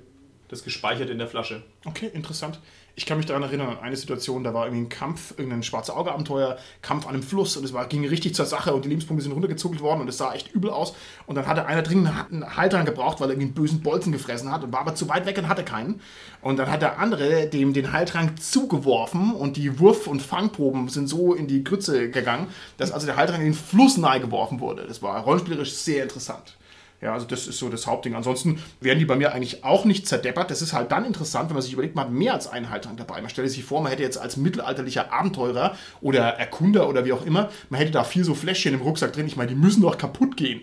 das 0.47 0.63
gespeichert 0.63 1.09
in 1.09 1.17
der 1.17 1.27
Flasche. 1.27 1.63
Okay, 1.85 2.09
interessant. 2.13 2.59
Ich 2.95 3.05
kann 3.05 3.17
mich 3.17 3.25
daran 3.25 3.43
erinnern, 3.43 3.69
an 3.69 3.79
eine 3.79 3.95
Situation, 3.95 4.43
da 4.43 4.53
war 4.53 4.65
irgendwie 4.65 4.83
ein 4.83 4.89
Kampf, 4.89 5.31
irgendein 5.37 5.63
schwarze 5.63 5.95
Auge-Abenteuer, 5.95 6.57
Kampf 6.81 7.07
an 7.07 7.13
einem 7.13 7.23
Fluss 7.23 7.55
und 7.55 7.63
es 7.63 7.73
war, 7.73 7.87
ging 7.87 8.05
richtig 8.05 8.35
zur 8.35 8.45
Sache 8.45 8.73
und 8.73 8.83
die 8.83 8.89
Lebenspunkte 8.89 9.23
sind 9.23 9.31
runtergezuckelt 9.31 9.81
worden 9.81 10.01
und 10.01 10.07
es 10.09 10.17
sah 10.17 10.33
echt 10.33 10.53
übel 10.53 10.69
aus. 10.69 10.93
Und 11.25 11.35
dann 11.35 11.47
hatte 11.47 11.65
einer 11.65 11.81
dringend 11.83 12.09
einen 12.09 12.57
Heiltrank 12.57 12.85
gebraucht, 12.85 13.19
weil 13.19 13.29
er 13.29 13.33
irgendwie 13.33 13.47
einen 13.47 13.53
bösen 13.53 13.81
Bolzen 13.81 14.11
gefressen 14.11 14.51
hat 14.51 14.63
und 14.63 14.73
war 14.73 14.81
aber 14.81 14.95
zu 14.95 15.07
weit 15.07 15.25
weg 15.25 15.37
und 15.37 15.47
hatte 15.47 15.63
keinen. 15.63 16.01
Und 16.41 16.57
dann 16.57 16.69
hat 16.69 16.81
der 16.81 16.99
andere 16.99 17.47
dem 17.47 17.73
den 17.73 17.93
Heiltrank 17.93 18.41
zugeworfen 18.41 19.33
und 19.33 19.57
die 19.57 19.79
Wurf- 19.79 20.07
und 20.07 20.21
Fangproben 20.21 20.89
sind 20.89 21.07
so 21.07 21.33
in 21.33 21.47
die 21.47 21.63
Grütze 21.63 22.09
gegangen, 22.09 22.47
dass 22.77 22.91
also 22.91 23.05
der 23.05 23.15
Heiltrank 23.15 23.39
in 23.39 23.51
den 23.51 23.53
Fluss 23.53 23.97
nahe 23.97 24.19
geworfen 24.19 24.59
wurde. 24.59 24.85
Das 24.87 25.01
war 25.01 25.23
rollenspielerisch 25.23 25.73
sehr 25.73 26.03
interessant. 26.03 26.55
Ja, 27.01 27.13
also 27.13 27.25
das 27.25 27.47
ist 27.47 27.57
so 27.57 27.69
das 27.69 27.87
Hauptding. 27.87 28.13
Ansonsten 28.13 28.61
werden 28.79 28.99
die 28.99 29.05
bei 29.05 29.15
mir 29.15 29.33
eigentlich 29.33 29.63
auch 29.63 29.85
nicht 29.85 30.07
zerdeppert. 30.07 30.51
Das 30.51 30.61
ist 30.61 30.73
halt 30.73 30.91
dann 30.91 31.03
interessant, 31.03 31.49
wenn 31.49 31.55
man 31.55 31.63
sich 31.63 31.73
überlegt, 31.73 31.95
man 31.95 32.05
hat 32.05 32.11
mehr 32.13 32.33
als 32.35 32.47
einen 32.47 32.69
Heiltrank 32.69 32.97
dabei. 32.97 33.21
Man 33.21 33.29
stellt 33.29 33.49
sich 33.49 33.63
vor, 33.63 33.81
man 33.81 33.91
hätte 33.91 34.03
jetzt 34.03 34.19
als 34.19 34.37
mittelalterlicher 34.37 35.11
Abenteurer 35.11 35.75
oder 36.01 36.21
Erkunder 36.21 36.87
oder 36.87 37.03
wie 37.03 37.13
auch 37.13 37.25
immer, 37.25 37.49
man 37.69 37.79
hätte 37.79 37.91
da 37.91 38.03
vier 38.03 38.23
so 38.23 38.35
Fläschchen 38.35 38.75
im 38.75 38.81
Rucksack 38.81 39.13
drin. 39.13 39.25
Ich 39.25 39.35
meine, 39.35 39.49
die 39.49 39.55
müssen 39.55 39.81
doch 39.81 39.97
kaputt 39.97 40.37
gehen. 40.37 40.61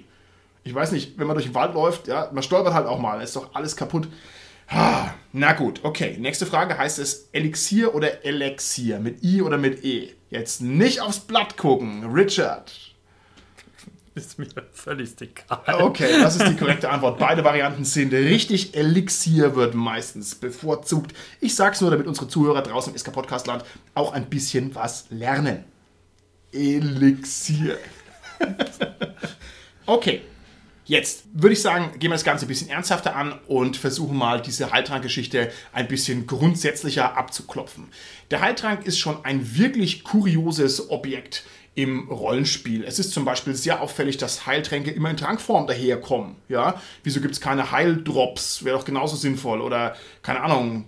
Ich 0.63 0.75
weiß 0.75 0.93
nicht, 0.93 1.19
wenn 1.19 1.27
man 1.27 1.35
durch 1.35 1.47
den 1.47 1.55
Wald 1.55 1.75
läuft, 1.75 2.07
ja, 2.07 2.31
man 2.33 2.43
stolpert 2.43 2.75
halt 2.75 2.87
auch 2.87 3.01
mal, 3.01 3.15
dann 3.15 3.23
ist 3.23 3.35
doch 3.35 3.55
alles 3.55 3.75
kaputt. 3.75 4.07
Ah, 4.69 5.11
Na 5.33 5.55
gut, 5.55 5.81
okay. 5.83 6.17
Nächste 6.21 6.47
Frage 6.47 6.77
heißt 6.77 6.99
es 6.99 7.31
Elixier 7.33 7.95
oder 7.95 8.25
Elixier? 8.25 9.01
Mit 9.01 9.25
I 9.25 9.43
oder 9.43 9.59
mit 9.59 9.83
E? 9.85 10.11
Jetzt 10.31 10.61
nicht 10.61 11.01
aufs 11.01 11.21
Blatt 11.21 11.57
gucken. 11.57 12.05
Richard. 12.13 12.73
Ist 14.19 14.37
mir 14.37 14.49
völlig 14.73 15.13
egal. 15.21 15.81
Okay, 15.81 16.21
das 16.21 16.35
ist 16.35 16.49
die 16.49 16.57
korrekte 16.57 16.91
Antwort. 16.91 17.21
Beide 17.21 17.45
Varianten 17.45 17.85
sind 17.85 18.13
richtig. 18.13 18.75
Elixier 18.75 19.55
wird 19.55 19.77
meistens 19.77 20.35
bevorzugt. 20.35 21.15
Ich 21.41 21.55
sag's 21.55 21.81
nur, 21.81 21.93
damit 21.93 22.09
unsere 22.09 22.27
Zuhörer 22.27 22.63
draußen 22.63 22.93
im 22.93 22.99
SK 22.99 23.13
Podcastland 23.13 23.65
auch 23.95 24.13
ein 24.13 24.29
bisschen 24.29 24.75
was 24.75 25.07
lernen. 25.11 25.65
Elixier. 26.53 27.79
Okay. 29.87 30.21
Jetzt 30.85 31.25
würde 31.33 31.55
ich 31.55 31.63
sagen, 31.63 31.99
gehen 31.99 32.11
wir 32.11 32.15
das 32.17 32.25
Ganze 32.25 32.45
ein 32.45 32.49
bisschen 32.49 32.69
ernsthafter 32.69 33.17
an 33.17 33.39
und 33.47 33.79
versuchen 33.79 34.17
mal 34.17 34.43
diese 34.43 34.71
Heiltrankgeschichte 34.71 35.51
ein 35.73 35.89
bisschen 35.89 36.27
grundsätzlicher 36.27 37.17
abzuklopfen. 37.17 37.89
Der 38.31 38.43
Heiltrank 38.43 38.87
ist 38.87 38.99
schon 38.99 39.25
ein 39.25 39.57
wirklich 39.57 40.05
kurioses 40.05 40.91
Objekt 40.91 41.45
im 41.79 42.09
Rollenspiel. 42.09 42.83
Es 42.83 42.99
ist 42.99 43.13
zum 43.13 43.25
Beispiel 43.25 43.55
sehr 43.55 43.81
auffällig, 43.81 44.17
dass 44.17 44.47
Heiltränke 44.47 44.91
immer 44.91 45.11
in 45.11 45.17
Trankform 45.17 45.69
daherkommen. 45.69 46.35
Ja? 46.49 46.83
Wieso 47.05 47.21
gibt 47.21 47.35
es 47.35 47.41
keine 47.41 47.71
Heildrops? 47.71 48.65
Wäre 48.65 48.77
doch 48.77 48.85
genauso 48.85 49.15
sinnvoll. 49.15 49.61
Oder, 49.61 49.95
keine 50.23 50.41
Ahnung, 50.41 50.87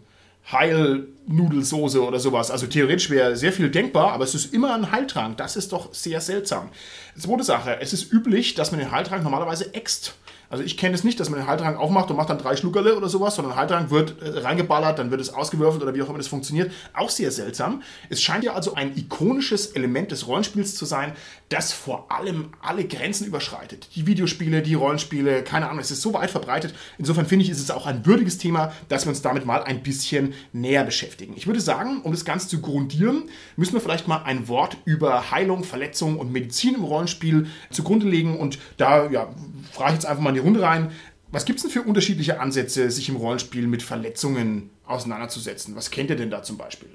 Nudelsoße 1.29 2.05
oder 2.05 2.19
sowas. 2.19 2.51
Also 2.51 2.67
theoretisch 2.67 3.09
wäre 3.09 3.37
sehr 3.37 3.53
viel 3.53 3.71
denkbar, 3.71 4.11
aber 4.11 4.25
es 4.25 4.35
ist 4.35 4.53
immer 4.53 4.75
ein 4.75 4.91
Heiltrank. 4.91 5.37
Das 5.37 5.55
ist 5.55 5.73
doch 5.73 5.95
sehr 5.95 6.21
seltsam. 6.21 6.71
Zweite 7.17 7.45
Sache, 7.45 7.79
es 7.81 7.93
ist 7.93 8.13
üblich, 8.13 8.55
dass 8.55 8.73
man 8.73 8.81
den 8.81 8.91
Heiltrank 8.91 9.23
normalerweise 9.23 9.73
äxt. 9.73 10.17
Also 10.51 10.65
ich 10.65 10.77
kenne 10.77 10.97
es 10.97 11.05
nicht, 11.05 11.21
dass 11.21 11.31
man 11.31 11.39
den 11.39 11.47
Heiltrank 11.47 11.79
aufmacht 11.79 12.11
und 12.11 12.17
macht 12.17 12.29
dann 12.29 12.39
drei 12.39 12.57
Schluckerle 12.57 12.97
oder 12.97 13.09
sowas, 13.09 13.37
sondern 13.37 13.55
Heiltrank 13.55 13.91
wird 13.93 14.21
äh, 14.21 14.41
reingeballert, 14.41 14.99
dann 14.99 15.13
wird 15.13 15.21
es 15.21 15.33
ausgewürfelt 15.33 15.81
oder 15.81 15.95
wie 15.95 16.03
auch 16.03 16.09
immer 16.09 16.19
das 16.19 16.27
funktioniert. 16.27 16.73
Auch 16.93 17.09
sehr 17.09 17.31
seltsam. 17.31 17.83
Es 18.09 18.21
scheint 18.21 18.43
ja 18.43 18.55
also 18.55 18.75
ein 18.75 18.97
ikonisches 18.97 19.67
Element 19.69 20.11
des 20.11 20.27
Rollenspiels 20.27 20.75
zu 20.75 20.87
sein, 20.87 21.13
das 21.51 21.73
vor 21.73 22.11
allem 22.11 22.49
alle 22.61 22.85
Grenzen 22.85 23.27
überschreitet. 23.27 23.91
Die 23.95 24.09
Videospiele, 24.09 24.61
die 24.61 24.75
Rollenspiele, 24.75 25.45
keine 25.45 25.69
Ahnung, 25.69 25.79
es 25.79 25.93
ist 25.93 26.03
so 26.03 26.15
weit 26.15 26.31
verbreitet. 26.31 26.75
Insofern 26.99 27.27
finde 27.27 27.45
ich, 27.45 27.51
ist 27.51 27.61
es 27.61 27.71
auch 27.71 27.87
ein 27.87 28.05
würdiges 28.05 28.39
Thema, 28.39 28.73
dass 28.89 29.05
wir 29.07 29.11
uns 29.11 29.23
damit 29.23 29.47
mal 29.47 29.63
ein 29.63 29.85
bisschen 29.85 30.35
näher 30.53 30.83
beschäftigen. 30.83 31.35
Ich 31.37 31.47
würde 31.47 31.61
sagen, 31.61 32.01
um 32.03 32.11
das 32.11 32.25
Ganze 32.25 32.49
zu 32.49 32.61
grundieren, 32.61 33.29
müssen 33.57 33.75
wir 33.75 33.81
vielleicht 33.81 34.09
mal 34.09 34.25
ein 34.25 34.49
Wort 34.49 34.77
über 34.85 35.31
Heilung, 35.31 35.63
Verletzung 35.63 36.19
und 36.19 36.33
Medizin 36.33 36.75
im 36.75 36.83
Rollenspiel 36.83 37.47
zugrunde 37.71 38.09
legen. 38.09 38.37
Und 38.37 38.59
da 38.79 39.09
ja, 39.09 39.29
frage 39.73 39.91
ich 39.91 39.95
jetzt 39.95 40.07
einfach 40.07 40.23
mal 40.23 40.31
in 40.31 40.40
die 40.41 40.47
Runde 40.47 40.63
rein. 40.63 40.91
Was 41.33 41.45
gibt 41.45 41.59
es 41.59 41.63
denn 41.63 41.71
für 41.71 41.83
unterschiedliche 41.83 42.41
Ansätze, 42.41 42.91
sich 42.91 43.09
im 43.09 43.17
Rollenspiel 43.17 43.67
mit 43.67 43.83
Verletzungen 43.83 44.71
auseinanderzusetzen? 44.85 45.77
Was 45.77 45.91
kennt 45.91 46.11
ihr 46.11 46.17
denn 46.17 46.31
da 46.31 46.43
zum 46.43 46.59
Beispiel? 46.59 46.89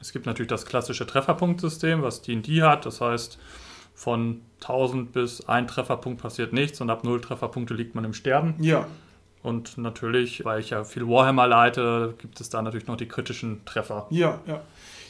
Es 0.00 0.12
gibt 0.12 0.26
natürlich 0.26 0.50
das 0.50 0.66
klassische 0.66 1.06
Trefferpunktsystem, 1.06 2.02
was 2.02 2.22
D&D 2.22 2.62
hat. 2.62 2.86
Das 2.86 3.00
heißt, 3.00 3.38
von 3.94 4.42
1000 4.60 5.12
bis 5.12 5.48
ein 5.48 5.66
Trefferpunkt 5.66 6.20
passiert 6.20 6.52
nichts 6.52 6.80
und 6.80 6.90
ab 6.90 7.04
0 7.04 7.20
Trefferpunkte 7.20 7.74
liegt 7.74 7.94
man 7.94 8.04
im 8.04 8.12
Sterben. 8.12 8.54
Ja. 8.60 8.86
Und 9.42 9.76
natürlich, 9.76 10.44
weil 10.44 10.60
ich 10.60 10.70
ja 10.70 10.84
viel 10.84 11.06
Warhammer 11.06 11.46
leite, 11.46 12.14
gibt 12.18 12.40
es 12.40 12.48
da 12.48 12.62
natürlich 12.62 12.86
noch 12.86 12.96
die 12.96 13.06
kritischen 13.06 13.64
Treffer. 13.64 14.06
Ja, 14.10 14.40
ja. 14.46 14.62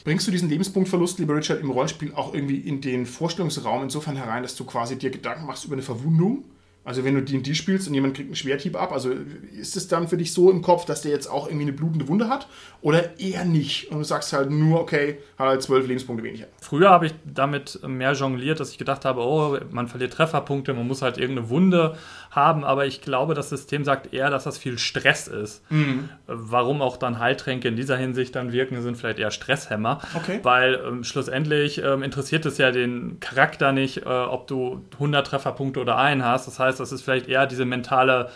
Bringst 0.03 0.27
du 0.27 0.31
diesen 0.31 0.49
Lebenspunktverlust, 0.49 1.19
lieber 1.19 1.35
Richard, 1.35 1.61
im 1.61 1.71
Rollenspiel 1.71 2.13
auch 2.13 2.33
irgendwie 2.33 2.57
in 2.57 2.79
den 2.79 3.05
Vorstellungsraum 3.05 3.83
insofern 3.83 4.15
herein, 4.15 4.43
dass 4.43 4.55
du 4.55 4.65
quasi 4.65 4.97
dir 4.97 5.09
Gedanken 5.09 5.45
machst 5.45 5.65
über 5.65 5.73
eine 5.73 5.81
Verwundung? 5.81 6.43
Also 6.85 7.03
wenn 7.03 7.15
du 7.15 7.21
D&D 7.23 7.55
spielst 7.55 7.87
und 7.87 7.95
jemand 7.95 8.13
kriegt 8.15 8.27
einen 8.29 8.35
Schwerthieb 8.35 8.79
ab, 8.79 8.91
also 8.91 9.09
ist 9.59 9.75
es 9.75 9.87
dann 9.87 10.07
für 10.07 10.17
dich 10.17 10.31
so 10.33 10.51
im 10.51 10.61
Kopf, 10.61 10.85
dass 10.85 11.01
der 11.01 11.11
jetzt 11.11 11.27
auch 11.27 11.47
irgendwie 11.47 11.63
eine 11.65 11.73
blutende 11.73 12.07
Wunde 12.07 12.29
hat 12.29 12.47
oder 12.81 13.19
eher 13.19 13.43
nicht? 13.43 13.89
Und 13.91 13.97
du 13.97 14.03
sagst 14.03 14.31
halt 14.33 14.51
nur, 14.51 14.79
okay, 14.79 15.17
hat 15.37 15.47
halt 15.47 15.61
zwölf 15.63 15.87
Lebenspunkte 15.87 16.23
weniger. 16.23 16.45
Früher 16.61 16.91
habe 16.91 17.07
ich 17.07 17.13
damit 17.25 17.79
mehr 17.87 18.13
jongliert, 18.13 18.59
dass 18.59 18.69
ich 18.71 18.77
gedacht 18.77 19.03
habe, 19.03 19.21
oh, 19.21 19.57
man 19.71 19.87
verliert 19.87 20.13
Trefferpunkte, 20.13 20.73
man 20.75 20.87
muss 20.87 21.01
halt 21.01 21.17
irgendeine 21.17 21.49
Wunde 21.49 21.97
haben, 22.29 22.63
aber 22.63 22.85
ich 22.85 23.01
glaube, 23.01 23.33
das 23.33 23.49
System 23.49 23.83
sagt 23.83 24.13
eher, 24.13 24.29
dass 24.29 24.43
das 24.43 24.57
viel 24.57 24.77
Stress 24.77 25.27
ist. 25.27 25.63
Mhm. 25.71 26.09
Warum 26.27 26.81
auch 26.83 26.97
dann 26.97 27.17
Heiltränke 27.19 27.67
in 27.67 27.75
dieser 27.75 27.97
Hinsicht 27.97 28.35
dann 28.35 28.51
wirken, 28.51 28.81
sind 28.83 28.95
vielleicht 28.97 29.19
eher 29.19 29.31
Stresshämmer, 29.31 29.99
Okay. 30.13 30.39
weil 30.43 30.79
ähm, 30.85 31.03
schlussendlich 31.03 31.81
ähm, 31.83 32.03
interessiert 32.03 32.45
es 32.45 32.57
ja 32.59 32.71
den 32.71 33.19
Charakter 33.19 33.71
nicht, 33.71 34.05
äh, 34.05 34.09
ob 34.09 34.47
du 34.47 34.81
100 34.93 35.25
Trefferpunkte 35.25 35.79
oder 35.79 35.97
einen 35.97 36.23
hast. 36.23 36.45
Das 36.47 36.59
heißt, 36.59 36.74
das 36.79 36.91
ist 36.91 37.01
vielleicht 37.01 37.27
eher 37.27 37.45
diese 37.47 37.65
mentale 37.65 38.29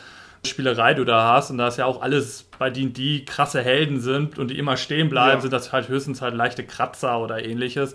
Spielerei, 0.46 0.94
die 0.94 1.00
du 1.00 1.06
da 1.06 1.34
hast 1.34 1.52
und 1.52 1.58
da 1.58 1.68
es 1.68 1.76
ja 1.78 1.86
auch 1.86 2.02
alles 2.02 2.46
bei 2.58 2.70
D&D 2.70 3.26
krasse 3.26 3.62
Helden 3.62 4.00
sind 4.00 4.40
und 4.40 4.50
die 4.50 4.58
immer 4.58 4.78
stehen 4.78 5.10
bleiben, 5.10 5.38
Ja. 5.38 5.42
sind 5.42 5.52
das 5.52 5.74
halt 5.74 5.90
höchstens 5.90 6.22
halt 6.22 6.34
leichte 6.34 6.64
Kratzer 6.66 7.20
oder 7.20 7.44
ähnliches. 7.44 7.94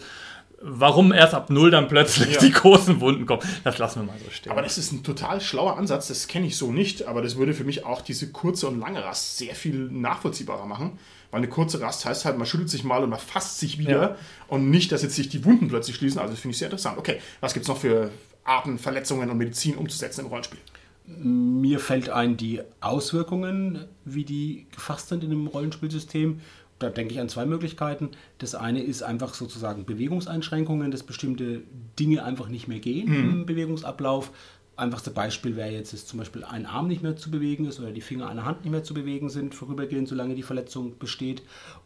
Warum 0.66 1.12
erst 1.12 1.34
ab 1.34 1.50
null 1.50 1.70
dann 1.70 1.88
plötzlich 1.88 2.34
Ja. 2.34 2.40
die 2.40 2.50
großen 2.50 3.00
Wunden 3.00 3.26
kommen, 3.26 3.42
das 3.64 3.78
lassen 3.78 4.00
wir 4.00 4.06
mal 4.06 4.18
so 4.22 4.30
stehen. 4.30 4.52
Aber 4.52 4.62
das 4.62 4.78
ist 4.78 4.92
ein 4.92 5.02
total 5.02 5.40
schlauer 5.40 5.76
Ansatz, 5.78 6.08
das 6.08 6.26
kenne 6.28 6.46
ich 6.46 6.56
so 6.56 6.70
nicht, 6.72 7.06
aber 7.06 7.22
das 7.22 7.36
würde 7.36 7.52
für 7.54 7.64
mich 7.64 7.84
auch 7.84 8.00
diese 8.02 8.30
kurze 8.30 8.68
und 8.68 8.78
lange 8.80 9.02
Rast 9.04 9.36
sehr 9.38 9.54
viel 9.54 9.74
nachvollziehbarer 9.90 10.66
machen. 10.66 10.98
Weil 11.30 11.38
eine 11.38 11.48
kurze 11.48 11.80
Rast 11.80 12.04
heißt 12.06 12.24
halt, 12.26 12.38
man 12.38 12.46
schüttelt 12.46 12.70
sich 12.70 12.84
mal 12.84 13.02
und 13.02 13.10
man 13.10 13.18
fasst 13.18 13.58
sich 13.58 13.78
wieder 13.78 14.00
Ja. 14.00 14.16
und 14.48 14.70
nicht, 14.70 14.92
dass 14.92 15.02
jetzt 15.02 15.16
sich 15.16 15.28
die 15.28 15.44
Wunden 15.44 15.68
plötzlich 15.68 15.96
schließen. 15.96 16.18
Also 16.20 16.32
das 16.32 16.40
finde 16.40 16.52
ich 16.52 16.58
sehr 16.58 16.66
interessant. 16.68 16.96
Okay, 16.98 17.20
was 17.40 17.52
gibt 17.54 17.64
es 17.64 17.68
noch 17.68 17.78
für 17.78 18.10
Arten, 18.44 18.78
Verletzungen 18.78 19.30
und 19.30 19.38
Medizin 19.38 19.76
umzusetzen 19.76 20.22
im 20.22 20.26
Rollenspiel? 20.26 20.60
Mir 21.06 21.80
fällt 21.80 22.08
ein, 22.08 22.36
die 22.36 22.62
Auswirkungen, 22.80 23.84
wie 24.04 24.24
die 24.24 24.66
gefasst 24.74 25.08
sind 25.08 25.22
in 25.22 25.32
einem 25.32 25.46
Rollenspielsystem. 25.46 26.40
Da 26.78 26.90
denke 26.90 27.14
ich 27.14 27.20
an 27.20 27.28
zwei 27.28 27.46
Möglichkeiten. 27.46 28.10
Das 28.38 28.54
eine 28.54 28.82
ist 28.82 29.02
einfach 29.02 29.34
sozusagen 29.34 29.84
Bewegungseinschränkungen, 29.84 30.90
dass 30.90 31.02
bestimmte 31.02 31.62
Dinge 31.98 32.24
einfach 32.24 32.48
nicht 32.48 32.68
mehr 32.68 32.80
gehen 32.80 33.12
im 33.14 33.46
Bewegungsablauf. 33.46 34.30
Einfachste 34.76 35.10
Beispiel 35.10 35.56
wäre 35.56 35.70
jetzt, 35.70 35.92
dass 35.92 36.06
zum 36.06 36.18
Beispiel 36.18 36.44
ein 36.44 36.66
Arm 36.66 36.88
nicht 36.88 37.02
mehr 37.02 37.16
zu 37.16 37.30
bewegen 37.30 37.66
ist 37.66 37.78
oder 37.78 37.92
die 37.92 38.00
Finger 38.00 38.28
einer 38.28 38.44
Hand 38.44 38.64
nicht 38.64 38.72
mehr 38.72 38.82
zu 38.82 38.92
bewegen 38.94 39.28
sind, 39.28 39.54
vorübergehend, 39.54 40.08
solange 40.08 40.34
die 40.34 40.42
Verletzung 40.42 40.98
besteht. 40.98 41.42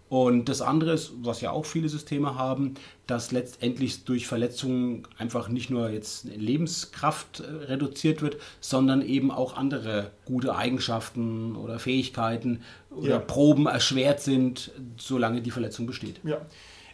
Und 0.09 0.49
das 0.49 0.63
andere 0.63 0.93
ist, 0.93 1.13
was 1.21 1.43
ja 1.43 1.51
auch 1.51 1.67
viele 1.67 1.91
Systeme 1.91 2.35
haben, 2.35 2.75
dass 3.07 3.31
letztendlich 3.31 4.05
durch 4.05 4.27
Verletzungen 4.27 5.07
einfach 5.19 5.49
nicht 5.49 5.69
nur 5.69 5.91
jetzt 5.91 6.25
Lebenskraft 6.25 7.41
äh, 7.41 7.67
reduziert 7.67 8.23
wird, 8.23 8.39
sondern 8.61 9.03
eben 9.03 9.31
auch 9.31 9.57
andere 9.57 10.11
gute 10.25 10.57
Eigenschaften 10.57 11.57
oder 11.57 11.79
Fähigkeiten 11.79 12.63
oder 12.91 13.11
Ja. 13.11 13.19
Proben 13.19 13.67
erschwert 13.67 14.21
sind, 14.23 14.71
solange 14.99 15.43
die 15.43 15.51
Verletzung 15.51 15.87
besteht. 15.87 16.21
Ja. 16.25 16.41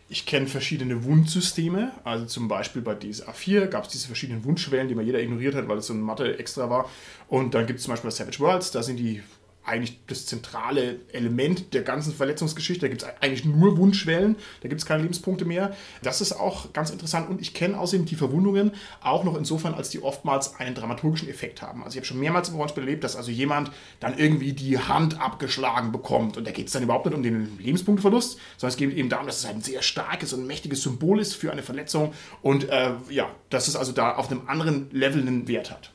Ich 0.08 0.26
kenne 0.26 0.46
verschiedene 0.46 1.04
Wundsysteme. 1.04 1.92
Also 2.04 2.26
zum 2.26 2.46
Beispiel 2.48 2.82
bei 2.82 2.94
DSA 2.94 3.32
4 3.32 3.68
gab 3.68 3.84
es 3.84 3.90
diese 3.90 4.06
verschiedenen 4.06 4.44
Wundschwellen, 4.44 4.88
die 4.88 4.94
man 4.94 5.06
jeder 5.06 5.20
ignoriert 5.20 5.54
hat, 5.54 5.66
weil 5.68 5.78
es 5.78 5.86
so 5.86 5.94
ein 5.94 6.00
Mathe 6.00 6.38
extra 6.38 6.68
war. 6.68 6.90
Und 7.28 7.54
dann 7.54 7.66
gibt 7.66 7.78
es 7.78 7.84
zum 7.84 7.92
Beispiel 7.92 8.10
bei 8.10 8.14
Savage 8.14 8.40
Worlds, 8.40 8.70
da 8.70 8.82
sind 8.82 8.98
die 8.98 9.22
eigentlich 9.64 10.00
das 10.06 10.26
zentrale 10.26 11.00
Element 11.12 11.72
der 11.74 11.82
ganzen 11.82 12.12
Verletzungsgeschichte. 12.12 12.82
Da 12.82 12.88
gibt 12.88 13.02
es 13.02 13.08
eigentlich 13.20 13.44
nur 13.44 13.78
Wundschwellen, 13.78 14.36
da 14.60 14.68
gibt 14.68 14.80
es 14.80 14.86
keine 14.86 15.02
Lebenspunkte 15.02 15.44
mehr. 15.44 15.74
Das 16.02 16.20
ist 16.20 16.32
auch 16.32 16.72
ganz 16.72 16.90
interessant 16.90 17.28
und 17.30 17.40
ich 17.40 17.54
kenne 17.54 17.78
außerdem 17.78 18.06
die 18.06 18.14
Verwundungen 18.14 18.72
auch 19.02 19.24
noch 19.24 19.36
insofern, 19.36 19.74
als 19.74 19.90
die 19.90 20.02
oftmals 20.02 20.56
einen 20.56 20.74
dramaturgischen 20.74 21.28
Effekt 21.28 21.62
haben. 21.62 21.82
Also 21.82 21.94
ich 21.94 22.00
habe 22.00 22.06
schon 22.06 22.20
mehrmals 22.20 22.48
im 22.50 22.56
Rollenspiel 22.56 22.84
erlebt, 22.84 23.04
dass 23.04 23.16
also 23.16 23.30
jemand 23.30 23.70
dann 24.00 24.18
irgendwie 24.18 24.52
die 24.52 24.78
Hand 24.78 25.20
abgeschlagen 25.20 25.92
bekommt 25.92 26.36
und 26.36 26.46
da 26.46 26.50
geht 26.50 26.66
es 26.66 26.72
dann 26.72 26.82
überhaupt 26.82 27.06
nicht 27.06 27.14
um 27.14 27.22
den 27.22 27.58
Lebenspunktverlust, 27.58 28.38
sondern 28.56 28.72
es 28.72 28.76
geht 28.76 28.94
eben 28.94 29.08
darum, 29.08 29.26
dass 29.26 29.38
es 29.38 29.46
ein 29.46 29.62
sehr 29.62 29.82
starkes 29.82 30.32
und 30.32 30.46
mächtiges 30.46 30.82
Symbol 30.82 31.20
ist 31.20 31.34
für 31.34 31.50
eine 31.50 31.62
Verletzung 31.62 32.12
und 32.42 32.68
äh, 32.68 32.92
ja, 33.08 33.30
dass 33.50 33.68
es 33.68 33.76
also 33.76 33.92
da 33.92 34.16
auf 34.16 34.30
einem 34.30 34.42
anderen 34.46 34.90
Level 34.90 35.22
einen 35.22 35.48
Wert 35.48 35.70
hat. 35.70 35.93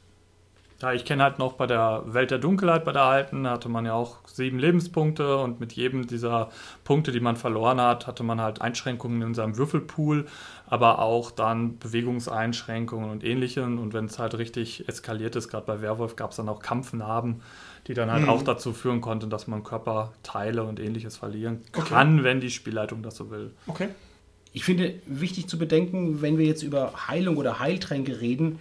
Ja, 0.82 0.94
ich 0.94 1.04
kenne 1.04 1.24
halt 1.24 1.40
noch 1.40 1.54
bei 1.54 1.68
der 1.68 2.04
Welt 2.06 2.32
der 2.32 2.38
Dunkelheit, 2.38 2.86
bei 2.86 2.94
der 2.94 3.02
alten, 3.02 3.46
hatte 3.46 3.68
man 3.68 3.86
ja 3.86 3.94
auch 3.94 4.18
sieben 4.26 4.60
Lebenspunkte 4.60 5.38
und 5.38 5.60
mit 5.60 5.74
jedem 5.74 6.08
dieser 6.08 6.52
Punkte, 6.86 7.12
die 7.12 7.20
man 7.20 7.36
verloren 7.36 7.82
hat, 7.82 8.08
hatte 8.08 8.24
man 8.24 8.40
halt 8.40 8.62
Einschränkungen 8.62 9.22
in 9.22 9.34
seinem 9.34 9.58
Würfelpool, 9.58 10.26
aber 10.68 11.00
auch 11.00 11.32
dann 11.32 11.78
Bewegungseinschränkungen 11.80 13.10
und 13.10 13.26
ähnlichen. 13.26 13.78
Und 13.78 13.94
wenn 13.94 14.06
es 14.06 14.20
halt 14.20 14.38
richtig 14.38 14.88
eskaliert 14.88 15.36
ist, 15.36 15.50
gerade 15.50 15.66
bei 15.66 15.82
Werwolf 15.82 16.16
gab 16.16 16.32
es 16.32 16.38
dann 16.38 16.48
auch 16.48 16.62
Kampfnarben, 16.62 17.42
die 17.88 17.94
dann 17.94 18.10
halt 18.10 18.30
auch 18.30 18.44
dazu 18.44 18.72
führen 18.72 19.02
konnten, 19.02 19.30
dass 19.30 19.48
man 19.48 19.64
Körperteile 19.64 20.64
und 20.64 20.80
ähnliches 20.80 21.18
verlieren 21.18 21.62
Okay. 21.74 21.90
kann, 21.90 22.24
wenn 22.24 22.40
die 22.40 22.52
Spielleitung 22.52 23.04
das 23.04 23.18
so 23.18 23.32
will. 23.32 23.52
Okay. 23.68 23.90
Ich 24.54 24.64
finde 24.64 24.96
wichtig 25.06 25.48
zu 25.48 25.60
bedenken, 25.60 26.22
wenn 26.22 26.38
wir 26.38 26.46
jetzt 26.46 26.64
über 26.64 27.08
Heilung 27.08 27.38
oder 27.38 27.60
Heiltränke 27.60 28.20
reden, 28.22 28.60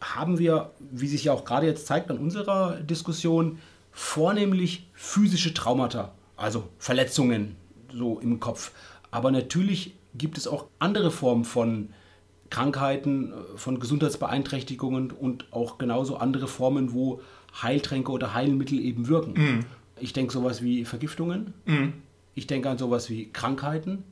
haben 0.00 0.38
wir, 0.38 0.70
wie 0.78 1.08
sich 1.08 1.24
ja 1.24 1.32
auch 1.32 1.44
gerade 1.44 1.66
jetzt 1.66 1.86
zeigt 1.86 2.10
an 2.10 2.18
unserer 2.18 2.80
Diskussion, 2.80 3.58
vornehmlich 3.92 4.88
physische 4.94 5.54
Traumata, 5.54 6.12
also 6.36 6.68
Verletzungen 6.78 7.56
so 7.92 8.20
im 8.20 8.38
Kopf. 8.38 8.70
Aber 9.10 9.30
natürlich 9.30 9.94
gibt 10.14 10.38
es 10.38 10.46
auch 10.46 10.66
andere 10.78 11.10
Formen 11.10 11.44
von 11.44 11.88
Krankheiten, 12.50 13.32
von 13.56 13.80
Gesundheitsbeeinträchtigungen 13.80 15.10
und 15.10 15.52
auch 15.52 15.78
genauso 15.78 16.16
andere 16.16 16.48
Formen, 16.48 16.92
wo 16.92 17.20
Heiltränke 17.62 18.12
oder 18.12 18.34
Heilmittel 18.34 18.78
eben 18.78 19.08
wirken. 19.08 19.66
Ich 20.00 20.12
denke 20.12 20.32
sowas 20.32 20.62
wie 20.62 20.84
Vergiftungen. 20.84 21.52
Ich 22.34 22.46
denke 22.46 22.70
an 22.70 22.78
sowas 22.78 23.10
wie 23.10 23.30
Krankheiten. 23.32 24.04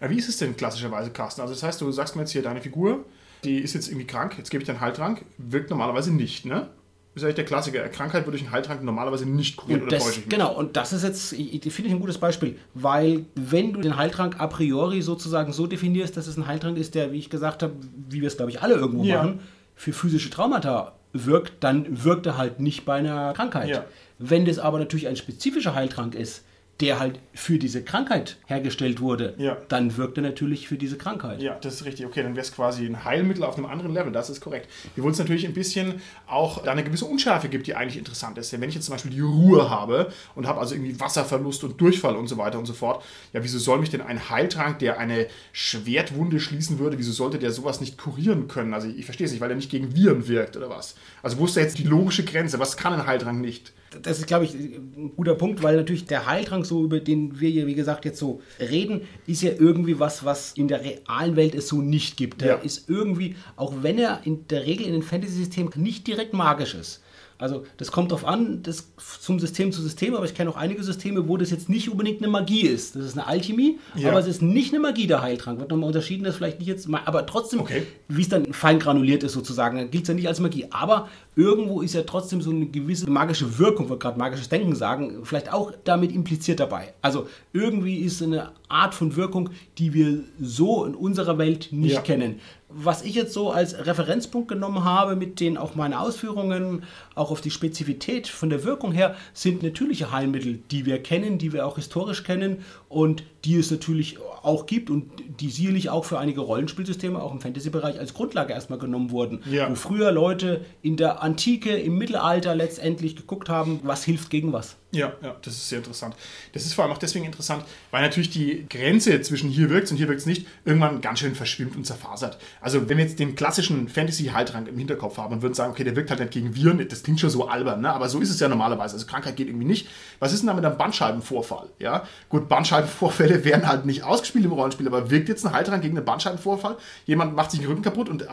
Ja, 0.00 0.08
wie 0.10 0.16
ist 0.16 0.28
es 0.28 0.36
denn 0.36 0.56
klassischerweise, 0.56 1.10
Carsten? 1.10 1.40
Also 1.40 1.54
das 1.54 1.62
heißt, 1.62 1.80
du 1.80 1.90
sagst 1.90 2.16
mir 2.16 2.22
jetzt 2.22 2.32
hier, 2.32 2.42
deine 2.42 2.60
Figur, 2.60 3.04
die 3.44 3.58
ist 3.58 3.74
jetzt 3.74 3.88
irgendwie 3.88 4.06
krank, 4.06 4.34
jetzt 4.38 4.50
gebe 4.50 4.62
ich 4.62 4.66
dir 4.66 4.72
einen 4.72 4.80
Heiltrank, 4.80 5.24
wirkt 5.38 5.70
normalerweise 5.70 6.12
nicht, 6.12 6.46
ne? 6.46 6.68
Das 7.14 7.22
ist 7.22 7.24
eigentlich 7.26 7.34
der 7.36 7.44
Klassiker. 7.44 7.86
Krankheit 7.90 8.24
wird 8.24 8.32
durch 8.32 8.42
einen 8.42 8.52
Heiltrank 8.52 8.82
normalerweise 8.82 9.26
nicht 9.28 9.56
kuriert 9.58 9.82
Und 9.82 9.88
oder 9.88 9.98
täusche 9.98 10.20
ich 10.20 10.26
mich? 10.26 10.28
genau, 10.30 10.54
und 10.56 10.76
das 10.78 10.94
ist 10.94 11.02
jetzt, 11.02 11.28
finde 11.28 11.66
ich 11.68 11.90
ein 11.90 12.00
gutes 12.00 12.16
Beispiel, 12.16 12.56
weil 12.72 13.26
wenn 13.34 13.74
du 13.74 13.80
den 13.82 13.96
Heiltrank 13.98 14.40
a 14.40 14.46
priori 14.46 15.02
sozusagen 15.02 15.52
so 15.52 15.66
definierst, 15.66 16.16
dass 16.16 16.26
es 16.26 16.38
ein 16.38 16.46
Heiltrank 16.46 16.78
ist, 16.78 16.94
der, 16.94 17.12
wie 17.12 17.18
ich 17.18 17.28
gesagt 17.28 17.62
habe, 17.62 17.74
wie 18.08 18.22
wir 18.22 18.28
es 18.28 18.36
glaube 18.38 18.50
ich 18.50 18.62
alle 18.62 18.74
irgendwo 18.76 19.04
Ja. 19.04 19.18
machen, 19.18 19.40
für 19.74 19.92
physische 19.92 20.30
Traumata 20.30 20.92
wirkt, 21.12 21.62
dann 21.62 22.02
wirkt 22.02 22.24
er 22.24 22.38
halt 22.38 22.60
nicht 22.60 22.86
bei 22.86 22.94
einer 22.94 23.34
Krankheit. 23.34 23.68
Ja. 23.68 23.84
Wenn 24.18 24.46
das 24.46 24.58
aber 24.58 24.78
natürlich 24.78 25.08
ein 25.08 25.16
spezifischer 25.16 25.74
Heiltrank 25.74 26.14
ist, 26.14 26.44
der 26.82 26.98
halt 27.00 27.18
für 27.32 27.58
diese 27.58 27.82
Krankheit 27.82 28.36
hergestellt 28.46 29.00
wurde, 29.00 29.34
Ja. 29.38 29.56
dann 29.68 29.96
wirkt 29.96 30.18
er 30.18 30.22
natürlich 30.22 30.68
für 30.68 30.76
diese 30.76 30.98
Krankheit. 30.98 31.40
Ja, 31.40 31.56
das 31.60 31.74
ist 31.74 31.84
richtig. 31.86 32.04
Okay, 32.04 32.22
dann 32.22 32.34
wäre 32.34 32.44
es 32.44 32.52
quasi 32.52 32.84
ein 32.84 33.04
Heilmittel 33.04 33.44
auf 33.44 33.56
einem 33.56 33.66
anderen 33.66 33.94
Level. 33.94 34.12
Das 34.12 34.28
ist 34.28 34.40
korrekt. 34.40 34.68
Wir 34.94 35.02
wollen 35.04 35.12
es 35.12 35.18
natürlich 35.18 35.46
ein 35.46 35.54
bisschen 35.54 36.02
auch 36.26 36.62
da 36.64 36.72
eine 36.72 36.84
gewisse 36.84 37.06
Unschärfe 37.06 37.48
gibt, 37.48 37.66
die 37.66 37.74
eigentlich 37.74 37.96
interessant 37.96 38.36
ist. 38.36 38.52
Denn 38.52 38.60
wenn 38.60 38.68
ich 38.68 38.74
jetzt 38.74 38.84
zum 38.86 38.94
Beispiel 38.94 39.12
die 39.12 39.20
Ruhe 39.20 39.70
habe 39.70 40.12
und 40.34 40.46
habe 40.46 40.60
also 40.60 40.74
irgendwie 40.74 40.98
Wasserverlust 41.00 41.64
und 41.64 41.80
Durchfall 41.80 42.16
und 42.16 42.26
so 42.26 42.36
weiter 42.36 42.58
und 42.58 42.66
so 42.66 42.72
fort, 42.74 43.02
ja, 43.32 43.42
wieso 43.42 43.58
soll 43.58 43.78
mich 43.78 43.90
denn 43.90 44.02
ein 44.02 44.28
Heiltrank, 44.28 44.80
der 44.80 44.98
eine 44.98 45.28
Schwertwunde 45.52 46.40
schließen 46.40 46.78
würde, 46.78 46.98
wieso 46.98 47.12
sollte 47.12 47.38
der 47.38 47.52
sowas 47.52 47.80
nicht 47.80 47.96
kurieren 47.96 48.48
können? 48.48 48.74
Also 48.74 48.88
ich, 48.88 48.98
ich 48.98 49.04
verstehe 49.04 49.26
es 49.26 49.30
nicht, 49.32 49.40
weil 49.40 49.50
er 49.50 49.56
nicht 49.56 49.70
gegen 49.70 49.94
Viren 49.94 50.26
wirkt 50.28 50.56
oder 50.56 50.68
was? 50.68 50.96
Also 51.22 51.38
wo 51.38 51.44
ist 51.44 51.56
da 51.56 51.60
jetzt 51.60 51.78
die 51.78 51.84
logische 51.84 52.24
Grenze? 52.24 52.58
Was 52.58 52.76
kann 52.76 52.92
ein 52.92 53.06
Heiltrank 53.06 53.40
nicht? 53.40 53.72
Das 54.00 54.18
ist, 54.18 54.26
glaube 54.26 54.44
ich, 54.44 54.54
ein 54.54 55.12
guter 55.16 55.34
Punkt, 55.34 55.62
weil 55.62 55.76
natürlich 55.76 56.06
der 56.06 56.26
Heiltrank, 56.26 56.64
so 56.64 56.82
über 56.84 57.00
den 57.00 57.38
wir 57.40 57.50
hier, 57.50 57.66
wie 57.66 57.74
gesagt, 57.74 58.04
jetzt 58.04 58.18
so 58.18 58.40
reden, 58.58 59.02
ist 59.26 59.42
ja 59.42 59.50
irgendwie 59.58 59.98
was, 59.98 60.24
was 60.24 60.52
in 60.52 60.68
der 60.68 60.82
realen 60.82 61.36
Welt 61.36 61.54
es 61.54 61.68
so 61.68 61.82
nicht 61.82 62.16
gibt. 62.16 62.40
Der 62.40 62.48
Ja. 62.48 62.54
ist 62.56 62.88
irgendwie, 62.88 63.36
auch 63.56 63.74
wenn 63.82 63.98
er 63.98 64.20
in 64.24 64.46
der 64.48 64.64
Regel 64.64 64.86
in 64.86 64.92
den 64.92 65.02
Fantasy-Systemen 65.02 65.72
nicht 65.76 66.06
direkt 66.06 66.32
magisch 66.32 66.74
ist. 66.74 67.01
Also 67.42 67.64
das 67.76 67.90
kommt 67.90 68.12
drauf 68.12 68.24
an, 68.24 68.62
das 68.62 68.92
zum 69.20 69.40
System 69.40 69.72
zu 69.72 69.82
System, 69.82 70.14
aber 70.14 70.24
ich 70.24 70.34
kenne 70.34 70.48
auch 70.50 70.56
einige 70.56 70.82
Systeme, 70.84 71.28
wo 71.28 71.36
das 71.36 71.50
jetzt 71.50 71.68
nicht 71.68 71.90
unbedingt 71.90 72.22
eine 72.22 72.30
Magie 72.30 72.62
ist. 72.62 72.94
Das 72.94 73.04
ist 73.04 73.18
eine 73.18 73.26
Alchemie, 73.26 73.78
Ja. 73.96 74.10
aber 74.10 74.20
es 74.20 74.28
ist 74.28 74.42
nicht 74.42 74.72
eine 74.72 74.80
Magie, 74.80 75.06
der 75.08 75.22
Heiltrank. 75.22 75.58
Wird 75.58 75.70
nochmal 75.70 75.88
unterschieden, 75.88 76.22
das 76.24 76.36
vielleicht 76.36 76.60
nicht 76.60 76.68
jetzt, 76.68 76.88
mal- 76.88 77.02
aber 77.04 77.26
trotzdem, 77.26 77.60
Okay. 77.60 77.82
wie 78.08 78.22
es 78.22 78.28
dann 78.28 78.52
fein 78.52 78.78
granuliert 78.78 79.24
ist 79.24 79.32
sozusagen, 79.32 79.76
dann 79.76 79.90
gilt 79.90 80.04
es 80.04 80.08
ja 80.08 80.14
nicht 80.14 80.28
als 80.28 80.38
Magie. 80.40 80.66
Aber 80.70 81.08
irgendwo 81.34 81.80
ist 81.82 81.94
ja 81.94 82.02
trotzdem 82.02 82.40
so 82.42 82.50
eine 82.50 82.66
gewisse 82.66 83.10
magische 83.10 83.58
Wirkung, 83.58 83.88
wollte 83.88 84.02
gerade 84.02 84.18
magisches 84.18 84.48
Denken 84.48 84.76
sagen, 84.76 85.20
vielleicht 85.24 85.52
auch 85.52 85.72
damit 85.84 86.12
impliziert 86.12 86.60
dabei. 86.60 86.94
Also 87.02 87.26
irgendwie 87.52 87.96
ist 87.96 88.22
eine 88.22 88.52
Art 88.68 88.94
von 88.94 89.16
Wirkung, 89.16 89.50
die 89.78 89.92
wir 89.94 90.20
so 90.40 90.84
in 90.84 90.94
unserer 90.94 91.38
Welt 91.38 91.68
nicht 91.72 91.94
Ja. 91.94 92.00
kennen. 92.02 92.40
Was 92.74 93.02
ich 93.02 93.14
jetzt 93.14 93.32
so 93.34 93.50
als 93.50 93.86
Referenzpunkt 93.86 94.48
genommen 94.48 94.84
habe, 94.84 95.16
mit 95.16 95.40
denen 95.40 95.56
auch 95.56 95.74
meine 95.74 96.00
Ausführungen, 96.00 96.84
auch 97.14 97.30
auf 97.30 97.40
die 97.40 97.50
Spezifität 97.50 98.28
von 98.28 98.50
der 98.50 98.64
Wirkung 98.64 98.92
her, 98.92 99.14
sind 99.34 99.62
natürliche 99.62 100.10
Heilmittel, 100.10 100.62
die 100.70 100.86
wir 100.86 101.02
kennen, 101.02 101.38
die 101.38 101.52
wir 101.52 101.66
auch 101.66 101.76
historisch 101.76 102.24
kennen 102.24 102.64
und 102.92 103.24
die 103.44 103.56
es 103.56 103.70
natürlich 103.70 104.18
auch 104.20 104.66
gibt 104.66 104.90
und 104.90 105.10
die 105.40 105.50
sicherlich 105.50 105.88
auch 105.88 106.04
für 106.04 106.18
einige 106.18 106.40
Rollenspielsysteme, 106.40 107.20
auch 107.20 107.32
im 107.32 107.40
Fantasy-Bereich, 107.40 107.98
als 107.98 108.14
Grundlage 108.14 108.52
erstmal 108.52 108.78
genommen 108.78 109.10
wurden. 109.10 109.42
Ja. 109.50 109.70
Wo 109.70 109.74
früher 109.74 110.12
Leute 110.12 110.64
in 110.82 110.96
der 110.96 111.22
Antike, 111.22 111.76
im 111.76 111.96
Mittelalter 111.96 112.54
letztendlich 112.54 113.16
geguckt 113.16 113.48
haben, 113.48 113.80
was 113.82 114.04
hilft 114.04 114.30
gegen 114.30 114.52
was. 114.52 114.76
Ja, 114.94 115.14
ja, 115.22 115.34
das 115.40 115.54
ist 115.54 115.70
sehr 115.70 115.78
interessant. 115.78 116.14
Das 116.52 116.66
ist 116.66 116.74
vor 116.74 116.84
allem 116.84 116.92
auch 116.92 116.98
deswegen 116.98 117.24
interessant, 117.24 117.64
weil 117.90 118.02
natürlich 118.02 118.28
die 118.28 118.66
Grenze 118.68 119.18
zwischen 119.22 119.48
hier 119.48 119.70
wirkt 119.70 119.90
und 119.90 119.96
hier 119.96 120.06
wirkt 120.06 120.20
es 120.20 120.26
nicht 120.26 120.46
irgendwann 120.66 121.00
ganz 121.00 121.20
schön 121.20 121.34
verschwimmt 121.34 121.76
und 121.76 121.86
zerfasert. 121.86 122.36
Also 122.60 122.90
wenn 122.90 122.98
wir 122.98 123.04
jetzt 123.06 123.18
den 123.18 123.34
klassischen 123.34 123.88
Fantasy-Heiltrank 123.88 124.68
im 124.68 124.76
Hinterkopf 124.76 125.16
haben 125.16 125.32
und 125.32 125.42
würden 125.42 125.54
sagen, 125.54 125.72
okay, 125.72 125.82
der 125.82 125.96
wirkt 125.96 126.10
halt 126.10 126.20
nicht 126.20 126.32
gegen 126.32 126.54
Viren, 126.54 126.86
das 126.86 127.02
klingt 127.02 127.20
schon 127.20 127.30
so 127.30 127.48
albern, 127.48 127.80
ne? 127.80 127.90
aber 127.90 128.10
so 128.10 128.20
ist 128.20 128.28
es 128.28 128.38
ja 128.38 128.48
normalerweise. 128.48 128.94
Also 128.94 129.06
Krankheit 129.06 129.36
geht 129.36 129.48
irgendwie 129.48 129.66
nicht. 129.66 129.88
Was 130.18 130.34
ist 130.34 130.40
denn 130.40 130.48
da 130.48 130.54
mit 130.54 130.64
einem 130.64 130.76
Bandscheibenvorfall? 130.76 131.70
Ja, 131.78 132.06
gut, 132.28 132.50
Bandscheibenvorfälle 132.82 133.44
werden 133.44 133.68
halt 133.68 133.86
nicht 133.86 134.02
ausgespielt 134.02 134.44
im 134.44 134.52
Rollenspiel, 134.52 134.86
aber 134.86 135.10
wirkt 135.10 135.28
jetzt 135.28 135.44
ein 135.46 135.52
Heiltrank 135.52 135.82
gegen 135.82 135.96
einen 135.96 136.04
Bandscheibenvorfall? 136.04 136.76
Jemand 137.06 137.34
macht 137.34 137.50
sich 137.50 137.60
den 137.60 137.68
Rücken 137.68 137.82
kaputt 137.82 138.08
und 138.08 138.22
äh, 138.22 138.26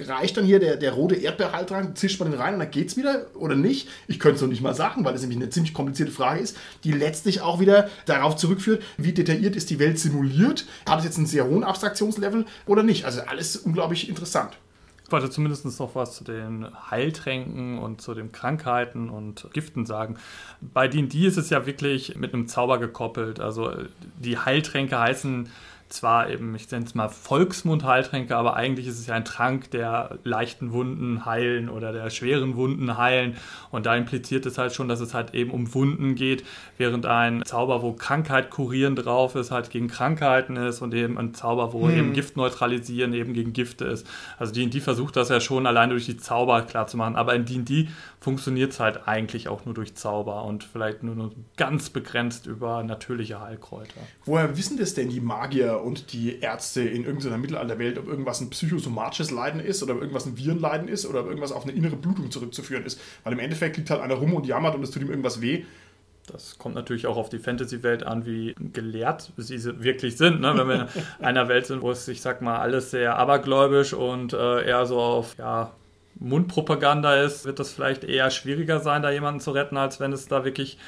reicht 0.00 0.36
dann 0.36 0.44
hier 0.44 0.58
der, 0.60 0.76
der 0.76 0.92
rote 0.92 1.14
Erdbeerheiltrank, 1.14 1.96
zischt 1.96 2.20
man 2.20 2.30
den 2.30 2.40
rein 2.40 2.54
und 2.54 2.60
dann 2.60 2.70
geht's 2.70 2.96
wieder 2.96 3.26
oder 3.34 3.54
nicht? 3.54 3.88
Ich 4.08 4.18
könnte 4.18 4.36
es 4.36 4.42
noch 4.42 4.48
nicht 4.48 4.62
mal 4.62 4.74
sagen, 4.74 5.04
weil 5.04 5.12
das 5.12 5.22
nämlich 5.22 5.38
eine 5.38 5.50
ziemlich 5.50 5.74
komplizierte 5.74 6.12
Frage 6.12 6.40
ist, 6.40 6.56
die 6.84 6.92
letztlich 6.92 7.40
auch 7.40 7.60
wieder 7.60 7.88
darauf 8.06 8.36
zurückführt, 8.36 8.82
wie 8.96 9.12
detailliert 9.12 9.56
ist 9.56 9.70
die 9.70 9.78
Welt 9.78 9.98
simuliert? 9.98 10.66
Hat 10.88 11.00
es 11.00 11.04
jetzt 11.04 11.18
einen 11.18 11.26
sehr 11.26 11.46
hohen 11.46 11.64
Abstraktionslevel 11.64 12.46
oder 12.66 12.82
nicht? 12.82 13.04
Also 13.04 13.22
alles 13.22 13.56
unglaublich 13.56 14.08
interessant. 14.08 14.56
Ich 15.06 15.12
wollte 15.12 15.30
zumindest 15.30 15.64
noch 15.78 15.94
was 15.94 16.16
zu 16.16 16.24
den 16.24 16.66
Heiltränken 16.90 17.78
und 17.78 18.00
zu 18.00 18.12
den 18.12 18.32
Krankheiten 18.32 19.08
und 19.08 19.46
Giften 19.52 19.86
sagen. 19.86 20.16
Bei 20.60 20.88
D&D 20.88 21.28
ist 21.28 21.36
es 21.36 21.48
ja 21.48 21.64
wirklich 21.64 22.16
mit 22.16 22.34
einem 22.34 22.48
Zauber 22.48 22.78
gekoppelt. 22.78 23.38
Also 23.38 23.70
äh, 23.70 23.84
die 24.18 24.36
Heiltränke 24.36 24.98
heißen 24.98 25.48
zwar 25.88 26.28
eben, 26.30 26.54
ich 26.54 26.70
nenne 26.70 26.84
es 26.84 26.94
mal 26.94 27.08
Volksmund-Heiltränke, 27.08 28.36
aber 28.36 28.56
eigentlich 28.56 28.86
ist 28.86 28.98
es 28.98 29.06
ja 29.06 29.14
ein 29.14 29.24
Trank, 29.24 29.70
der 29.70 30.18
leichten 30.24 30.72
Wunden 30.72 31.24
heilen 31.24 31.68
oder 31.68 31.92
der 31.92 32.10
schweren 32.10 32.56
Wunden 32.56 32.98
heilen. 32.98 33.36
Und 33.70 33.86
da 33.86 33.94
impliziert 33.96 34.46
es 34.46 34.58
halt 34.58 34.74
schon, 34.74 34.88
dass 34.88 35.00
es 35.00 35.14
halt 35.14 35.34
eben 35.34 35.50
um 35.50 35.72
Wunden 35.74 36.14
geht, 36.14 36.44
während 36.76 37.06
ein 37.06 37.42
Zauber, 37.44 37.82
wo 37.82 37.92
Krankheit 37.92 38.50
kurieren 38.50 38.96
drauf 38.96 39.34
ist, 39.36 39.50
halt 39.50 39.70
gegen 39.70 39.88
Krankheiten 39.88 40.56
ist 40.56 40.82
und 40.82 40.92
eben 40.94 41.18
ein 41.18 41.34
Zauber, 41.34 41.72
wo 41.72 41.88
eben 41.88 42.12
Gift 42.12 42.36
neutralisieren 42.36 43.12
eben 43.14 43.32
gegen 43.32 43.52
Gifte 43.52 43.84
ist. 43.84 44.06
Also 44.38 44.52
D&D 44.52 44.80
versucht 44.80 45.16
das 45.16 45.28
ja 45.28 45.40
schon 45.40 45.66
allein 45.66 45.90
durch 45.90 46.06
die 46.06 46.16
Zauber 46.16 46.62
klar 46.62 46.86
zu 46.86 46.96
machen, 46.96 47.16
aber 47.16 47.34
in 47.34 47.44
D&D 47.44 47.88
funktioniert 48.20 48.72
es 48.72 48.80
halt 48.80 49.06
eigentlich 49.06 49.48
auch 49.48 49.64
nur 49.64 49.74
durch 49.74 49.94
Zauber 49.94 50.44
und 50.44 50.64
vielleicht 50.64 51.02
nur, 51.02 51.14
nur 51.14 51.32
ganz 51.56 51.90
begrenzt 51.90 52.46
über 52.46 52.82
natürliche 52.82 53.40
Heilkräuter. 53.40 54.00
Woher 54.24 54.56
wissen 54.56 54.78
das 54.78 54.94
denn 54.94 55.10
die 55.10 55.20
Magier 55.20 55.80
und 55.82 56.12
die 56.12 56.40
Ärzte 56.40 56.82
in 56.82 57.04
irgendeiner 57.04 57.38
Mittelalterwelt, 57.38 57.98
ob 57.98 58.08
irgendwas 58.08 58.40
ein 58.40 58.50
psychosomatisches 58.50 59.30
Leiden 59.30 59.60
ist 59.60 59.82
oder 59.82 59.94
ob 59.94 60.00
irgendwas 60.00 60.26
ein 60.26 60.36
Virenleiden 60.36 60.88
ist 60.88 61.06
oder 61.06 61.20
ob 61.20 61.26
irgendwas 61.26 61.52
auf 61.52 61.64
eine 61.64 61.72
innere 61.72 61.96
Blutung 61.96 62.30
zurückzuführen 62.30 62.84
ist? 62.84 63.00
Weil 63.24 63.34
im 63.34 63.38
Endeffekt 63.38 63.76
liegt 63.76 63.90
halt 63.90 64.00
einer 64.00 64.14
rum 64.14 64.34
und 64.34 64.46
jammert 64.46 64.74
und 64.74 64.82
es 64.82 64.90
tut 64.90 65.02
ihm 65.02 65.10
irgendwas 65.10 65.40
weh. 65.40 65.64
Das 66.26 66.58
kommt 66.58 66.74
natürlich 66.74 67.06
auch 67.06 67.16
auf 67.16 67.28
die 67.28 67.38
Fantasy-Welt 67.38 68.02
an, 68.02 68.26
wie 68.26 68.54
gelehrt 68.72 69.32
sie 69.36 69.62
wirklich 69.82 70.16
sind. 70.16 70.40
Ne? 70.40 70.54
Wenn 70.56 70.68
wir 70.68 70.88
in 71.20 71.24
einer 71.24 71.48
Welt 71.48 71.66
sind, 71.66 71.82
wo 71.82 71.90
es, 71.90 72.08
ich 72.08 72.20
sag 72.20 72.42
mal, 72.42 72.58
alles 72.58 72.90
sehr 72.90 73.16
abergläubisch 73.16 73.92
und 73.92 74.32
äh, 74.32 74.66
eher 74.66 74.86
so 74.86 74.98
auf 74.98 75.36
ja, 75.38 75.72
Mundpropaganda 76.18 77.22
ist, 77.22 77.44
wird 77.44 77.58
das 77.58 77.72
vielleicht 77.72 78.04
eher 78.04 78.30
schwieriger 78.30 78.80
sein, 78.80 79.02
da 79.02 79.10
jemanden 79.10 79.40
zu 79.40 79.50
retten, 79.50 79.76
als 79.76 80.00
wenn 80.00 80.12
es 80.12 80.28
da 80.28 80.44
wirklich 80.44 80.78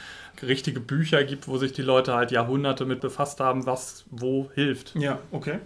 richtige 0.43 0.81
Bücher 0.81 1.25
gibt, 1.25 1.49
wo 1.49 1.59
sich 1.59 1.73
die 1.73 1.83
Leute 1.83 2.15
halt 2.15 2.31
Jahrhunderte 2.31 2.85
mit 2.85 3.01
befasst 3.01 3.41
haben, 3.41 3.67
was 3.67 4.05
wo 4.11 4.51
hilft. 4.55 4.95
Ja, 4.95 5.19
okay. 5.33 5.59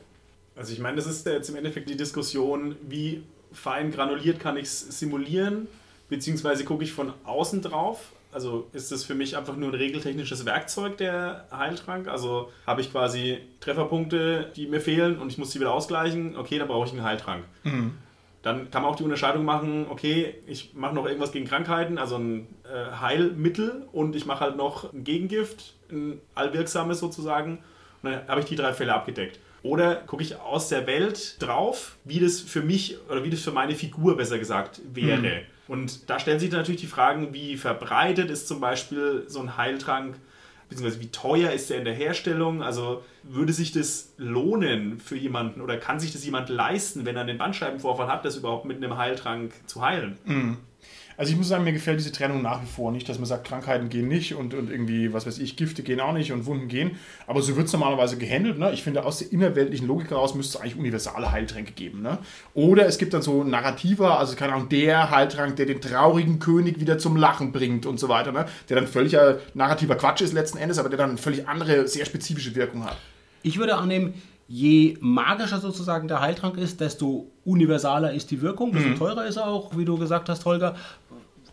Also 0.57 0.72
ich 0.72 0.81
meine, 0.81 0.96
das 0.96 1.07
ist 1.07 1.27
jetzt 1.27 1.48
im 1.48 1.57
Endeffekt 1.57 1.88
die 1.88 1.96
Diskussion, 1.96 2.77
wie 2.88 3.22
fein 3.53 3.90
granuliert 3.90 4.40
kann 4.40 4.57
ich 4.57 4.64
es 4.64 4.98
simulieren, 4.98 5.68
beziehungsweise 6.09 6.64
gucke 6.64 6.85
ich 6.85 6.92
von 6.92 7.12
außen 7.25 7.62
drauf. 7.62 8.12
Also 8.33 8.66
ist 8.72 8.90
das 8.90 9.05
für 9.05 9.14
mich 9.14 9.37
einfach 9.37 9.57
nur 9.57 9.68
ein 9.70 9.75
regeltechnisches 9.75 10.46
Werkzeug, 10.46 10.96
der 10.96 11.46
Heiltrank? 11.53 12.09
Also 12.09 12.51
habe 12.66 12.81
ich 12.81 12.90
quasi 12.90 13.38
Trefferpunkte, 13.61 14.51
die 14.57 14.66
mir 14.66 14.81
fehlen 14.81 15.18
und 15.18 15.31
ich 15.31 15.37
muss 15.37 15.53
sie 15.53 15.61
wieder 15.61 15.72
ausgleichen. 15.72 16.37
Okay, 16.37 16.59
dann 16.59 16.68
brauche 16.68 16.87
ich 16.87 16.92
einen 16.92 17.03
Heiltrank. 17.03 17.44
Dann 18.42 18.70
kann 18.70 18.83
man 18.83 18.90
auch 18.90 18.96
die 18.96 19.05
Unterscheidung 19.05 19.44
machen, 19.44 19.87
okay, 19.88 20.35
ich 20.46 20.74
mache 20.74 20.94
noch 20.94 21.07
irgendwas 21.07 21.31
gegen 21.31 21.46
Krankheiten, 21.46 21.96
also 21.96 22.16
ein 22.16 22.48
äh, 22.64 23.00
Heilmittel 23.00 23.87
und 23.92 24.16
ich 24.16 24.26
mache 24.26 24.40
halt 24.40 24.57
noch 24.57 24.92
ein 24.92 25.05
Gegengift, 25.05 25.74
ein 25.90 26.20
allwirksames 26.35 26.98
sozusagen. 26.98 27.59
Und 28.02 28.11
dann 28.11 28.26
habe 28.26 28.40
ich 28.40 28.46
die 28.46 28.57
drei 28.57 28.72
Fälle 28.72 28.94
abgedeckt. 28.94 29.38
Oder 29.62 29.94
gucke 29.94 30.24
ich 30.24 30.40
aus 30.40 30.68
der 30.68 30.88
Welt 30.88 31.40
drauf, 31.40 31.96
wie 32.05 32.18
das 32.18 32.40
für 32.40 32.62
mich 32.62 32.98
oder 33.09 33.22
wie 33.22 33.31
das 33.31 33.42
für 33.42 33.52
meine 33.52 33.76
Figur 33.76 34.16
besser 34.16 34.38
gesagt 34.38 34.81
wäre. 34.92 35.20
Und 35.68 36.11
da 36.11 36.18
stellen 36.18 36.40
sich 36.40 36.50
dann 36.50 36.61
natürlich 36.61 36.81
die 36.81 36.88
Fragen, 36.88 37.33
wie 37.33 37.57
verbreitet 37.57 38.28
ist 38.28 38.48
zum 38.48 38.61
Beispiel 38.61 39.22
so 39.28 39.38
ein 39.38 39.57
Heiltrank, 39.57 40.16
beziehungsweise 40.73 41.03
wie 41.03 41.11
teuer 41.11 41.53
ist 41.53 41.71
der 41.71 41.79
in 41.79 41.85
der 41.85 41.95
Herstellung? 41.95 42.63
Also 42.63 43.03
würde 43.23 43.53
sich 43.53 43.73
das 43.73 44.15
lohnen 44.17 44.99
für 44.99 45.17
jemanden 45.17 45.61
oder 45.61 45.77
kann 45.77 46.01
sich 46.01 46.13
das 46.13 46.25
jemand 46.25 46.49
leisten, 46.49 47.05
wenn 47.05 47.17
er 47.17 47.23
einen 47.23 47.39
Bandscheibenvorfall 47.39 48.09
hat, 48.09 48.25
das 48.25 48.37
überhaupt 48.37 48.65
mit 48.65 48.79
einem 48.79 48.97
Heiltrank 48.97 49.53
zu 49.67 49.83
heilen? 49.83 50.19
Also 51.23 51.31
ich 51.31 51.39
muss 51.39 51.47
sagen, 51.47 51.63
mir 51.63 51.73
gefällt 51.73 52.01
diese 52.01 52.11
Trennung 52.11 52.43
nach 52.43 52.61
wie 52.63 52.67
vor 52.67 52.91
nicht, 52.91 53.09
dass 53.09 53.21
man 53.21 53.27
sagt, 53.27 53.47
Krankheiten 53.47 53.89
gehen 53.89 54.09
nicht 54.09 54.35
und, 54.35 54.55
und 54.55 54.73
irgendwie, 54.73 55.13
was 55.13 55.25
weiß 55.25 55.39
ich, 55.39 55.55
Gifte 55.57 55.85
gehen 55.85 56.01
auch 56.01 56.13
nicht 56.13 56.33
und 56.33 56.47
Wunden 56.47 56.67
gehen. 56.67 56.99
Aber 57.29 57.41
so 57.43 57.57
wird 57.57 57.69
es 57.69 57.73
normalerweise 57.73 58.17
gehandelt. 58.19 58.59
Ne? 58.59 58.73
Ich 58.73 58.83
finde, 58.83 59.05
aus 59.05 59.21
der 59.21 59.31
innerweltlichen 59.31 59.87
Logik 59.87 60.11
heraus 60.11 60.35
müsste 60.35 60.59
es 60.59 60.61
eigentlich 60.61 60.77
universale 60.77 61.31
Heiltränke 61.31 61.75
geben. 61.75 62.03
Ne? 62.03 62.19
Oder 62.55 62.87
es 62.87 62.99
gibt 62.99 63.15
dann 63.15 63.23
so 63.23 63.45
Narrativa, 63.45 64.17
also 64.17 64.35
keine 64.35 64.55
Ahnung, 64.55 64.69
der 64.69 65.13
Heiltrank, 65.13 65.55
der 65.55 65.67
den 65.67 65.81
traurigen 65.81 66.41
König 66.41 66.81
wieder 66.81 66.99
zum 66.99 67.15
Lachen 67.15 67.53
bringt 67.53 67.87
und 67.87 68.01
so 68.01 68.09
weiter. 68.09 68.33
Ne? 68.33 68.47
Der 68.69 68.75
dann 68.75 68.89
völliger 68.89 69.39
narrativer 69.55 69.95
Quatsch 69.95 70.23
ist 70.23 70.33
letzten 70.33 70.59
Endes, 70.59 70.81
aber 70.81 70.89
der 70.89 70.99
dann 70.99 71.19
völlig 71.19 71.47
andere, 71.47 71.87
sehr 71.87 72.05
spezifische 72.05 72.57
Wirkung 72.57 72.85
hat. 72.85 72.97
Ich 73.45 73.59
würde 73.59 73.77
annehmen, 73.77 74.15
je 74.55 74.99
magischer 75.01 75.61
sozusagen 75.61 76.09
der 76.09 76.21
Heiltrank 76.21 76.59
ist, 76.59 76.79
desto 76.83 77.27
universaler 77.47 78.12
ist 78.12 78.31
die 78.31 78.43
Wirkung, 78.43 78.71
desto 78.73 78.91
teurer 78.99 79.25
ist 79.25 79.37
er 79.37 79.47
auch, 79.47 79.79
wie 79.79 79.87
du 79.87 79.97
gesagt 79.97 80.29
hast, 80.29 80.45
Holger. 80.45 80.75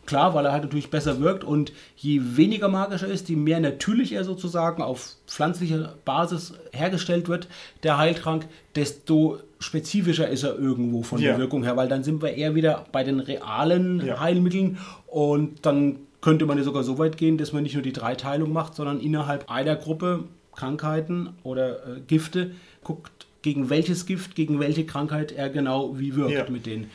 Klar, 0.05 0.33
weil 0.33 0.45
er 0.45 0.51
halt 0.51 0.63
natürlich 0.63 0.89
besser 0.89 1.21
wirkt 1.21 1.45
und 1.45 1.71
je 1.95 2.19
weniger 2.35 2.67
magischer 2.67 3.07
ist, 3.07 3.29
je 3.29 3.37
mehr 3.37 3.61
natürlich 3.61 4.11
er 4.11 4.25
sozusagen 4.25 4.81
auf 4.81 5.15
pflanzlicher 5.27 5.93
Basis 6.03 6.53
hergestellt 6.73 7.29
wird, 7.29 7.47
der 7.83 7.97
Heiltrank, 7.97 8.47
desto 8.75 9.37
spezifischer 9.59 10.27
ist 10.27 10.43
er 10.43 10.57
irgendwo 10.59 11.01
von 11.03 11.21
Ja. 11.21 11.29
der 11.31 11.39
Wirkung 11.39 11.63
her, 11.63 11.77
weil 11.77 11.87
dann 11.87 12.03
sind 12.03 12.21
wir 12.21 12.33
eher 12.33 12.53
wieder 12.53 12.83
bei 12.91 13.05
den 13.05 13.21
realen 13.21 14.05
Ja. 14.05 14.19
Heilmitteln 14.19 14.77
und 15.07 15.65
dann 15.65 15.99
könnte 16.19 16.45
man 16.45 16.57
ja 16.57 16.65
sogar 16.65 16.83
so 16.83 16.97
weit 16.97 17.15
gehen, 17.15 17.37
dass 17.37 17.53
man 17.53 17.63
nicht 17.63 17.75
nur 17.75 17.83
die 17.83 17.93
Dreiteilung 17.93 18.51
macht, 18.51 18.75
sondern 18.75 18.99
innerhalb 18.99 19.49
einer 19.49 19.77
Gruppe 19.77 20.25
Krankheiten 20.55 21.29
oder 21.43 21.75
äh, 21.87 22.01
Gifte 22.05 22.51
guckt, 22.83 23.27
gegen 23.41 23.69
welches 23.69 24.05
Gift, 24.05 24.35
gegen 24.35 24.59
welche 24.59 24.85
Krankheit 24.85 25.31
er 25.31 25.49
genau 25.49 25.97
wie 25.97 26.15
wirkt 26.15 26.33
Ja. 26.33 26.49
mit 26.49 26.65
denen. 26.65 26.89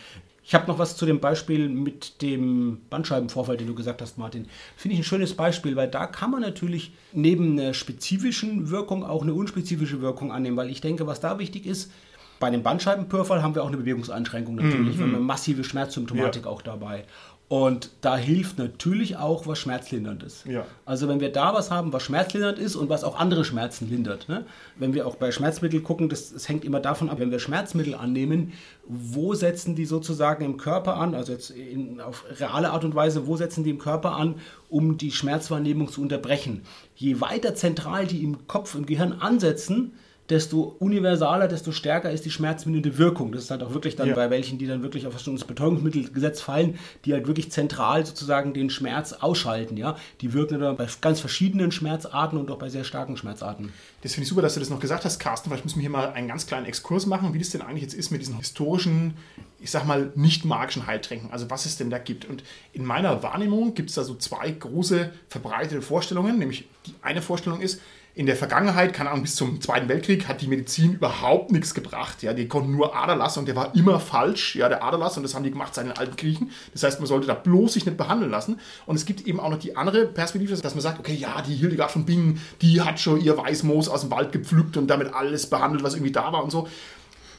Ich 0.47 0.55
habe 0.55 0.67
noch 0.67 0.79
was 0.79 0.95
zu 0.99 1.07
dem 1.07 1.21
Beispiel 1.21 1.71
mit 1.71 2.21
dem 2.21 2.83
Bandscheibenvorfall, 2.91 3.57
den 3.57 3.67
du 3.67 3.75
gesagt 3.75 4.03
hast, 4.03 4.19
Martin. 4.19 4.47
Finde 4.77 4.93
ich 4.95 5.01
ein 5.01 5.05
schönes 5.05 5.33
Beispiel, 5.33 5.75
weil 5.75 5.89
da 5.89 6.07
kann 6.07 6.31
man 6.31 6.43
natürlich 6.43 6.93
neben 7.15 7.59
einer 7.59 7.73
spezifischen 7.73 8.69
Wirkung 8.69 9.05
auch 9.05 9.23
eine 9.23 9.33
unspezifische 9.33 10.03
Wirkung 10.03 10.33
annehmen, 10.33 10.59
weil 10.59 10.69
ich 10.69 10.83
denke, 10.83 11.07
was 11.07 11.21
da 11.21 11.39
wichtig 11.39 11.65
ist, 11.65 11.91
bei 12.41 12.51
dem 12.51 12.63
Bandscheibenvorfall 12.63 13.43
haben 13.43 13.55
wir 13.55 13.63
auch 13.63 13.69
eine 13.69 13.79
Bewegungseinschränkung 13.79 14.57
natürlich, 14.57 14.99
wir 14.99 15.05
haben 15.07 15.15
eine 15.15 15.25
massive 15.25 15.65
Schmerzsymptomatik 15.65 16.45
Ja. 16.45 16.51
auch 16.51 16.61
dabei. 16.61 17.05
Und 17.49 17.91
da 18.01 18.17
hilft 18.17 18.57
natürlich 18.57 19.19
auch 19.19 19.47
was 19.47 19.59
Schmerzlinderndes. 19.59 20.45
Ja. 20.49 20.67
Also 20.87 21.09
wenn 21.09 21.21
wir 21.21 21.31
da 21.31 21.53
was 21.53 21.71
haben, 21.71 21.93
was 21.93 22.03
schmerzlindernd 22.03 22.59
ist 22.59 22.75
und 22.75 22.89
was 22.89 23.05
auch 23.05 23.19
andere 23.21 23.45
Schmerzen 23.45 23.89
lindert. 23.89 24.31
Ne? 24.31 24.47
Wenn 24.77 24.95
wir 24.95 25.07
auch 25.07 25.17
bei 25.17 25.31
Schmerzmitteln 25.31 25.85
gucken, 25.85 26.09
das, 26.09 26.33
das 26.33 26.49
hängt 26.49 26.65
immer 26.65 26.81
davon 26.81 27.11
ab, 27.11 27.19
wenn 27.21 27.31
wir 27.31 27.39
Schmerzmittel 27.39 27.95
annehmen, 27.95 28.55
wo 28.87 29.35
setzen 29.35 29.77
die 29.77 29.85
sozusagen 29.85 30.43
im 30.43 30.57
Körper 30.57 30.97
an, 30.97 31.15
also 31.15 31.33
jetzt 31.33 31.51
in, 31.51 32.01
auf 32.01 32.25
reale 32.41 32.71
Art 32.71 32.85
und 32.85 32.95
Weise, 32.95 33.27
wo 33.27 33.37
setzen 33.37 33.63
die 33.63 33.71
im 33.71 33.79
Körper 33.79 34.17
an, 34.17 34.37
um 34.71 34.97
die 34.97 35.13
Schmerzwahrnehmung 35.13 35.89
zu 35.89 36.01
unterbrechen. 36.01 36.63
Je 36.97 37.21
weiter 37.21 37.55
zentral 37.55 38.07
die 38.07 38.25
im 38.25 38.47
Kopf, 38.47 38.75
im 38.75 38.87
Gehirn 38.87 39.13
ansetzen, 39.21 39.93
desto 40.31 40.75
universaler, 40.79 41.49
desto 41.49 41.71
stärker 41.71 42.11
ist 42.11 42.25
die 42.25 42.31
schmerzmindernde 42.31 42.97
Wirkung. 42.97 43.33
Das 43.33 43.45
ist 43.45 43.51
halt 43.51 43.63
auch 43.63 43.75
wirklich 43.75 43.95
dann 43.95 44.09
Ja. 44.09 44.15
bei 44.15 44.31
welchen, 44.31 44.57
die 44.57 44.67
dann 44.67 44.83
wirklich 44.83 45.07
auf 45.07 45.15
das 45.23 45.45
Betäubungsmittelgesetz 45.45 46.41
fallen, 46.41 46.79
die 47.05 47.13
halt 47.13 47.27
wirklich 47.27 47.53
zentral 47.53 48.07
sozusagen 48.07 48.55
den 48.55 48.71
Schmerz 48.71 49.13
ausschalten. 49.13 49.77
Ja? 49.77 49.97
Die 50.23 50.33
wirken 50.33 50.59
dann 50.61 50.77
bei 50.77 50.87
ganz 51.03 51.21
verschiedenen 51.21 51.73
Schmerzarten 51.73 52.39
und 52.39 52.51
auch 52.51 52.59
bei 52.59 52.71
sehr 52.71 52.85
starken 52.85 53.19
Schmerzarten. 53.19 53.71
Das 54.01 54.15
finde 54.15 54.23
ich 54.25 54.29
super, 54.31 54.41
dass 54.41 54.55
du 54.55 54.61
das 54.61 54.71
noch 54.71 54.81
gesagt 54.81 55.05
hast, 55.05 55.19
Carsten. 55.19 55.51
Vielleicht 55.51 55.65
müssen 55.65 55.77
wir 55.77 55.83
hier 55.83 55.91
mal 55.91 56.11
einen 56.13 56.29
ganz 56.29 56.47
kleinen 56.47 56.65
Exkurs 56.67 57.05
machen, 57.05 57.35
wie 57.35 57.39
das 57.39 57.51
denn 57.51 57.61
eigentlich 57.61 57.83
jetzt 57.83 57.95
ist 57.95 58.11
mit 58.11 58.23
diesen 58.23 58.39
historischen, 58.39 59.15
ich 59.61 59.71
sag 59.71 59.87
mal, 59.87 60.11
nicht 60.15 60.47
magischen 60.47 60.87
Heiltränken. 60.87 61.33
Also 61.33 61.51
was 61.51 61.67
es 61.67 61.77
denn 61.77 61.91
da 61.91 61.99
gibt. 61.99 62.25
Und 62.25 62.43
in 62.73 62.85
meiner 62.87 63.23
Wahrnehmung 63.23 63.75
gibt 63.75 63.91
es 63.91 63.97
da 63.97 64.05
so 64.05 64.15
zwei 64.15 64.51
große 64.51 65.11
verbreitete 65.29 65.83
Vorstellungen. 65.83 66.39
Nämlich 66.39 66.67
die 66.87 66.95
eine 67.03 67.21
Vorstellung 67.21 67.61
ist, 67.61 67.81
in 68.17 68.27
der 68.27 68.37
Vergangenheit, 68.37 68.93
keine 68.93 69.11
Ahnung, 69.11 69.23
bis 69.23 69.35
zum 69.35 69.61
Zweiten 69.61 69.89
Weltkrieg 69.89 70.29
hat 70.29 70.41
die 70.41 70.47
Medizin 70.47 70.95
überhaupt 70.95 71.51
nichts 71.51 71.75
gebracht. 71.75 72.23
Ja, 72.23 72.33
die 72.33 72.47
konnten 72.47 72.71
nur 72.71 72.95
Aderlass 72.95 73.37
und 73.37 73.49
der 73.49 73.57
war 73.57 73.75
immer 73.75 73.99
falsch. 73.99 74.55
Ja, 74.55 74.69
der 74.69 74.85
Aderlass 74.85 75.17
und 75.17 75.25
das 75.25 75.35
haben 75.35 75.43
die 75.43 75.51
gemacht 75.51 75.75
seit 75.75 75.87
den 75.87 75.93
alten 75.93 76.15
Griechen. 76.15 76.53
Das 76.73 76.85
heißt, 76.85 77.01
man 77.01 77.09
sollte 77.09 77.27
da 77.27 77.35
bloß 77.35 77.73
sich 77.73 77.87
nicht 77.87 77.97
behandeln 77.97 78.31
lassen. 78.31 78.61
Und 78.87 78.95
es 78.95 79.05
gibt 79.05 79.27
eben 79.27 79.41
auch 79.41 79.51
noch 79.51 79.59
die 79.59 79.77
andere 79.77 80.07
Perspektive, 80.07 80.57
dass 80.57 80.75
man 80.75 80.83
sagt, 80.83 81.01
okay, 81.01 81.15
ja, 81.15 81.43
die 81.43 81.57
Hildegard 81.57 81.91
von 81.91 82.05
Bingen, 82.05 82.41
die 82.63 82.81
hat 82.83 83.01
schon 83.01 83.21
ihr 83.21 83.37
Weißmoos 83.37 83.89
aus 83.89 84.03
dem 84.03 84.13
Wald 84.13 84.31
gepflückt 84.31 84.77
und 84.77 84.87
damit 84.87 85.13
alles 85.13 85.51
behandelt, 85.51 85.83
was 85.83 85.95
irgendwie 85.95 86.13
da 86.13 86.33
war 86.33 86.45
und 86.45 86.51
so. 86.51 86.69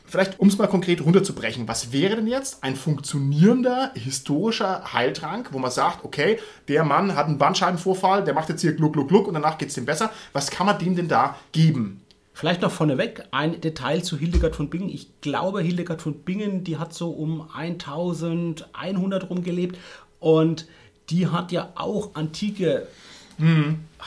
Vielleicht, 0.07 0.39
um 0.39 0.47
es 0.47 0.57
mal 0.57 0.67
konkret 0.67 1.03
runterzubrechen, 1.03 1.67
was 1.67 1.91
wäre 1.91 2.15
denn 2.15 2.27
jetzt 2.27 2.63
ein 2.63 2.75
funktionierender 2.75 3.91
historischer 3.95 4.93
Heiltrank, 4.93 5.49
wo 5.51 5.59
man 5.59 5.71
sagt, 5.71 6.05
okay, 6.05 6.39
der 6.67 6.83
Mann 6.83 7.15
hat 7.15 7.25
einen 7.25 7.37
Bandscheibenvorfall, 7.37 8.23
der 8.23 8.33
macht 8.33 8.49
jetzt 8.49 8.61
hier 8.61 8.73
gluck, 8.73 8.93
gluck, 8.93 9.07
gluck 9.07 9.27
und 9.27 9.33
danach 9.33 9.57
geht 9.57 9.69
es 9.69 9.75
dem 9.75 9.85
besser. 9.85 10.11
Was 10.33 10.51
kann 10.51 10.67
man 10.67 10.77
dem 10.77 10.95
denn 10.95 11.07
da 11.07 11.35
geben? 11.51 12.01
Vielleicht 12.33 12.61
noch 12.61 12.71
vorneweg 12.71 13.23
ein 13.31 13.61
Detail 13.61 14.03
zu 14.03 14.17
Hildegard 14.17 14.55
von 14.55 14.69
Bingen. 14.69 14.89
Ich 14.89 15.21
glaube, 15.21 15.61
Hildegard 15.61 16.01
von 16.01 16.15
Bingen, 16.15 16.65
die 16.65 16.77
hat 16.77 16.93
so 16.93 17.09
um 17.11 17.47
1100 17.55 19.29
rumgelebt 19.29 19.77
und 20.19 20.67
die 21.09 21.27
hat 21.27 21.51
ja 21.51 21.71
auch 21.75 22.13
antike 22.15 22.87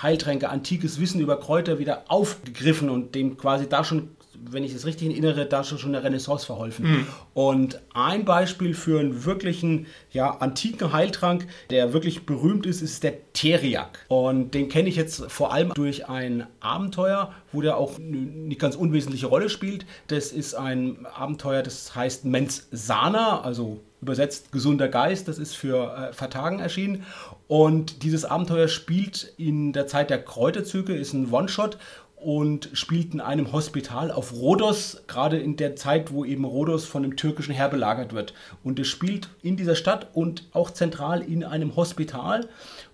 Heiltränke, 0.02 0.48
antikes 0.48 1.00
Wissen 1.00 1.20
über 1.20 1.38
Kräuter 1.38 1.78
wieder 1.78 2.04
aufgegriffen 2.08 2.88
und 2.88 3.14
dem 3.14 3.36
quasi 3.36 3.68
da 3.68 3.84
schon, 3.84 4.10
wenn 4.44 4.64
ich 4.64 4.74
es 4.74 4.86
richtig 4.86 5.10
erinnere, 5.10 5.46
da 5.46 5.64
schon 5.64 5.78
schon 5.78 5.94
eine 5.94 6.04
Renaissance 6.04 6.46
verholfen. 6.46 7.06
Und 7.34 7.80
ein 7.94 8.24
Beispiel 8.24 8.74
für 8.74 9.00
einen 9.00 9.24
wirklichen, 9.24 9.86
ja, 10.12 10.30
antiken 10.30 10.92
Heiltrank, 10.92 11.46
der 11.70 11.92
wirklich 11.92 12.26
berühmt 12.26 12.66
ist, 12.66 12.82
ist 12.82 13.02
der 13.02 13.32
Teriak. 13.32 14.04
Und 14.08 14.54
den 14.54 14.68
kenne 14.68 14.88
ich 14.88 14.96
jetzt 14.96 15.30
vor 15.30 15.52
allem 15.52 15.72
durch 15.74 16.08
ein 16.08 16.46
Abenteuer, 16.60 17.32
wo 17.52 17.60
der 17.60 17.76
auch 17.76 17.98
eine 17.98 18.16
nicht 18.16 18.60
ganz 18.60 18.76
unwesentliche 18.76 19.26
Rolle 19.26 19.48
spielt. 19.48 19.86
Das 20.08 20.32
ist 20.32 20.54
ein 20.54 21.06
Abenteuer, 21.06 21.62
das 21.62 21.94
heißt 21.94 22.24
Mens 22.24 22.68
Sana, 22.70 23.40
also 23.40 23.80
übersetzt 24.00 24.52
gesunder 24.52 24.88
Geist, 24.88 25.28
das 25.28 25.38
ist 25.38 25.56
für 25.56 26.10
äh, 26.10 26.12
Vertagen 26.12 26.60
erschienen. 26.60 27.04
Und 27.48 28.02
dieses 28.02 28.24
Abenteuer 28.24 28.68
spielt 28.68 29.34
in 29.38 29.72
der 29.72 29.86
Zeit 29.86 30.10
der 30.10 30.22
Kräuterzüge, 30.22 30.94
ist 30.94 31.14
ein 31.14 31.32
One-Shot 31.32 31.78
und 32.20 32.70
spielt 32.72 33.14
in 33.14 33.20
einem 33.20 33.52
Hospital 33.52 34.10
auf 34.10 34.32
Rhodos, 34.32 35.02
gerade 35.06 35.38
in 35.38 35.56
der 35.56 35.76
Zeit, 35.76 36.12
wo 36.12 36.24
eben 36.24 36.44
Rhodos 36.44 36.84
von 36.84 37.02
dem 37.02 37.16
türkischen 37.16 37.54
Heer 37.54 37.68
belagert 37.68 38.12
wird. 38.12 38.34
Und 38.64 38.78
es 38.78 38.88
spielt 38.88 39.28
in 39.42 39.56
dieser 39.56 39.74
Stadt 39.74 40.08
und 40.14 40.44
auch 40.52 40.70
zentral 40.70 41.22
in 41.22 41.44
einem 41.44 41.76
Hospital, 41.76 42.48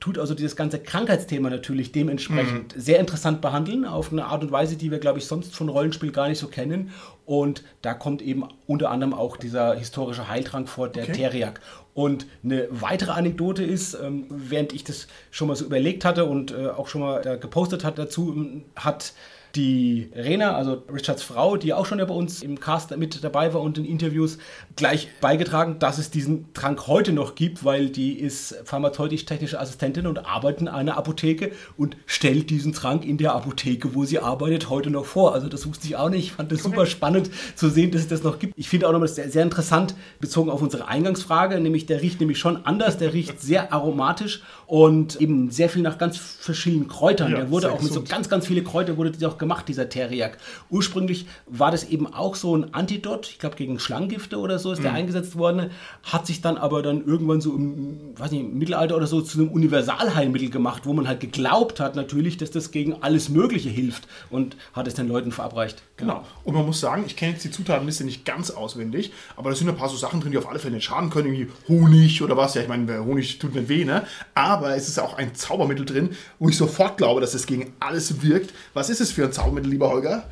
tut 0.05 0.19
also 0.19 0.35
dieses 0.35 0.55
ganze 0.55 0.79
Krankheitsthema 0.81 1.49
natürlich 1.49 1.91
dementsprechend 1.91 2.75
sehr 2.77 3.01
interessant 3.01 3.41
behandeln, 3.41 3.87
auf 3.87 4.13
eine 4.13 4.27
Art 4.27 4.43
und 4.43 4.53
Weise, 4.53 4.77
die 4.77 4.91
wir, 4.91 4.99
glaube 4.99 5.19
ich, 5.19 5.25
sonst 5.25 5.57
von 5.57 5.71
Rollenspiel 5.71 6.13
gar 6.13 6.29
nicht 6.29 6.39
so 6.39 6.49
kennen. 6.49 6.91
Und 7.25 7.65
da 7.81 7.95
kommt 7.95 8.21
eben 8.21 8.45
unter 8.67 8.91
anderem 8.91 9.15
auch 9.15 9.39
dieser 9.39 9.75
historische 9.75 10.29
Heiltrank 10.29 10.69
vor, 10.69 10.91
der 10.91 11.05
Okay. 11.05 11.13
Teriak. 11.13 11.63
Und 11.95 12.27
eine 12.45 12.69
weitere 12.69 13.13
Anekdote 13.13 13.65
ist, 13.65 13.95
ähm, 13.95 14.27
während 14.29 14.75
ich 14.75 14.85
das 14.85 15.07
schon 15.31 15.49
mal 15.49 15.57
so 15.57 15.65
überlegt 15.65 16.05
hatte 16.05 16.27
und 16.27 16.53
äh, 16.53 16.67
auch 16.67 16.89
schon 16.89 17.01
mal 17.01 17.39
gepostet 17.39 17.83
hat 17.83 17.97
dazu, 17.97 18.31
ähm, 18.37 18.65
hat 18.77 19.15
die 19.57 20.11
Rena, 20.15 20.57
also 20.57 20.83
Richards 20.93 21.23
Frau, 21.23 21.57
die 21.57 21.73
auch 21.73 21.87
schon 21.87 21.99
ja 21.99 22.05
bei 22.05 22.15
uns 22.15 22.43
im 22.43 22.61
Cast 22.61 22.97
mit 22.97 23.23
dabei 23.23 23.55
war 23.55 23.61
und 23.61 23.79
in 23.79 23.85
Interviews, 23.85 24.39
gleich 24.77 25.09
beigetragen, 25.21 25.79
dass 25.79 25.99
es 25.99 26.11
diesen 26.11 26.53
Trank 26.55 26.87
heute 26.87 27.13
noch 27.13 27.35
gibt, 27.35 27.65
weil 27.65 27.89
die 27.89 28.19
ist 28.19 28.57
pharmazeutisch-technische 28.65 29.61
Assistentin 29.61 30.07
und 30.07 30.27
arbeitet 30.27 30.63
in 30.63 30.69
einer 30.69 30.97
Apotheke 30.97 31.53
und 31.77 31.97
stellt 32.07 32.51
diesen 32.51 32.73
Trank 32.73 33.05
in 33.05 33.19
der 33.19 33.35
Apotheke, 33.35 33.95
wo 33.95 34.05
sie 34.05 34.19
arbeitet, 34.19 34.71
heute 34.71 34.91
noch 34.91 35.05
vor. 35.05 35.35
Also 35.35 35.49
das 35.49 35.67
wusste 35.67 35.87
ich 35.87 35.97
auch 35.97 36.11
nicht. 36.11 36.25
Ich 36.25 36.33
fand 36.33 36.51
das 36.51 36.63
super 36.63 36.87
spannend 36.87 37.31
zu 37.55 37.69
sehen, 37.69 37.91
dass 37.91 38.03
es 38.03 38.09
das 38.09 38.23
noch 38.23 38.39
gibt. 38.39 38.55
Ich 38.57 38.69
finde 38.69 38.89
auch 38.89 38.93
nochmal 38.93 39.09
sehr, 39.09 39.31
sehr 39.31 39.43
interessant, 39.43 39.95
bezogen 40.21 40.51
auf 40.51 40.63
unsere 40.63 40.89
Eingangsfrage, 40.89 41.61
nämlich 41.61 41.87
der 41.87 42.03
riecht 42.03 42.21
nämlich 42.21 42.39
schon 42.39 42.65
anders, 42.67 42.99
der 42.99 43.13
riecht 43.13 43.41
sehr 43.41 43.73
aromatisch 43.73 44.43
und 44.67 45.21
eben 45.21 45.51
sehr 45.51 45.69
viel 45.69 45.83
nach 45.83 45.99
ganz 45.99 46.17
verschiedenen 46.17 46.89
Kräutern. 46.89 47.33
Ja, 47.33 47.39
der 47.39 47.51
wurde 47.51 47.73
auch 47.73 47.83
mit 47.83 47.93
so 47.93 48.03
ganz, 48.03 48.29
ganz 48.29 48.47
viele 48.47 48.63
Kräuter 48.63 48.97
wurde 48.97 49.11
das 49.11 49.23
auch 49.25 49.39
gemacht, 49.39 49.69
dieser 49.69 49.89
Teriak. 49.89 50.39
Ursprünglich 50.71 51.27
war 51.47 51.71
das 51.71 51.85
eben 51.85 52.13
auch 52.13 52.35
so 52.35 52.57
ein 52.57 52.75
Antidot, 52.75 53.29
ich 53.29 53.39
glaube 53.39 53.57
gegen 53.57 53.79
Schlangengifte 53.79 54.39
oder 54.39 54.59
so 54.59 54.73
ist 54.73 54.83
der 54.83 54.93
eingesetzt 54.93 55.37
worden, 55.37 55.71
hat 56.03 56.27
sich 56.27 56.41
dann 56.41 56.57
aber 56.57 56.83
dann 56.83 57.05
irgendwann 57.05 57.41
so 57.41 57.55
im, 57.55 57.99
weiß 58.17 58.31
nicht, 58.31 58.41
im 58.41 58.59
Mittelalter 58.59 58.97
oder 58.97 59.07
so 59.07 59.21
zu 59.21 59.39
einem 59.39 59.51
Universalheilmittel 59.51 60.51
gemacht, 60.51 60.83
wo 60.87 60.93
man 60.93 61.09
halt 61.09 61.21
geglaubt 61.21 61.81
hat 61.81 61.97
natürlich, 61.97 62.37
dass 62.37 62.51
das 62.51 62.71
gegen 62.71 63.03
alles 63.03 63.29
Mögliche 63.29 63.71
hilft 63.71 64.09
und 64.31 64.57
hat 64.73 64.87
es 64.87 64.95
den 64.95 65.09
Leuten 65.09 65.33
verabreicht. 65.33 65.83
Genau. 65.97 66.25
Und 66.43 66.55
man 66.55 66.67
muss 66.67 66.81
sagen, 66.81 67.05
ich 67.07 67.17
kenne 67.17 67.33
jetzt 67.33 67.45
die 67.45 67.51
Zutatenliste 67.51 68.05
nicht 68.05 68.25
ganz 68.25 68.51
auswendig, 68.51 69.13
aber 69.37 69.51
da 69.51 69.57
sind 69.57 69.69
ein 69.69 69.77
paar 69.77 69.89
so 69.89 69.97
Sachen 69.97 70.21
drin, 70.21 70.33
die 70.33 70.39
auf 70.39 70.49
alle 70.49 70.59
Fälle 70.59 70.75
nicht 70.75 70.85
schaden 70.85 71.11
können. 71.11 71.33
Irgendwie 71.33 71.49
Honig 71.69 72.23
oder 72.23 72.37
was. 72.37 72.55
Ja, 72.55 72.63
ich 72.63 72.69
meine, 72.69 73.05
Honig 73.05 73.39
tut 73.39 73.55
nicht 73.55 73.69
weh, 73.69 73.85
ne? 73.85 74.05
Aber 74.35 74.54
es 74.77 74.89
ist 74.89 74.99
auch 74.99 75.15
ein 75.15 75.35
Zaubermittel 75.35 75.87
drin, 75.87 76.11
wo 76.39 76.49
ich 76.49 76.57
sofort 76.57 76.97
glaube, 76.97 77.21
dass 77.21 77.35
es 77.35 77.47
gegen 77.47 77.73
alles 77.81 78.23
wirkt. 78.23 78.53
Was 78.75 78.91
ist 78.91 79.01
es 79.01 79.11
für 79.13 79.25
ein 79.25 79.33
Zaubermittel, 79.33 79.71
lieber 79.71 79.91
Holger? 79.91 80.25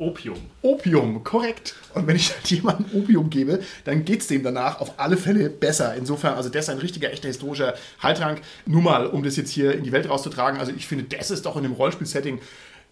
Opium. 0.00 0.38
Opium, 0.62 1.22
korrekt. 1.24 1.74
Und 1.92 2.06
wenn 2.06 2.16
ich 2.16 2.32
jemandem 2.44 2.86
Opium 2.98 3.28
gebe, 3.28 3.60
dann 3.84 4.04
geht 4.04 4.22
es 4.22 4.28
dem 4.28 4.42
danach 4.42 4.80
auf 4.80 4.98
alle 4.98 5.18
Fälle 5.18 5.50
besser. 5.50 5.94
Insofern, 5.94 6.34
also 6.34 6.48
das 6.48 6.64
ist 6.64 6.70
ein 6.70 6.78
richtiger, 6.78 7.12
echter 7.12 7.28
historischer 7.28 7.74
Heiltrank. 8.02 8.40
Nur 8.64 8.80
mal, 8.80 9.06
um 9.06 9.22
das 9.22 9.36
jetzt 9.36 9.50
hier 9.50 9.74
in 9.74 9.84
die 9.84 9.92
Welt 9.92 10.08
rauszutragen. 10.08 10.58
Also 10.58 10.72
ich 10.72 10.86
finde, 10.86 11.04
das 11.04 11.30
ist 11.30 11.44
doch 11.44 11.56
in 11.56 11.64
einem 11.64 11.74
Rollenspiel-Setting 11.74 12.40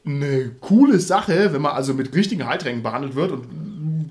eine 0.05 0.51
coole 0.61 1.01
Sache, 1.01 1.53
wenn 1.53 1.63
man 1.63 1.73
also 1.73 1.95
mit 1.95 2.15
richtigen 2.15 2.47
Heiltränken 2.47 2.83
behandelt 2.83 3.15
wird 3.15 3.33
und 3.33 3.47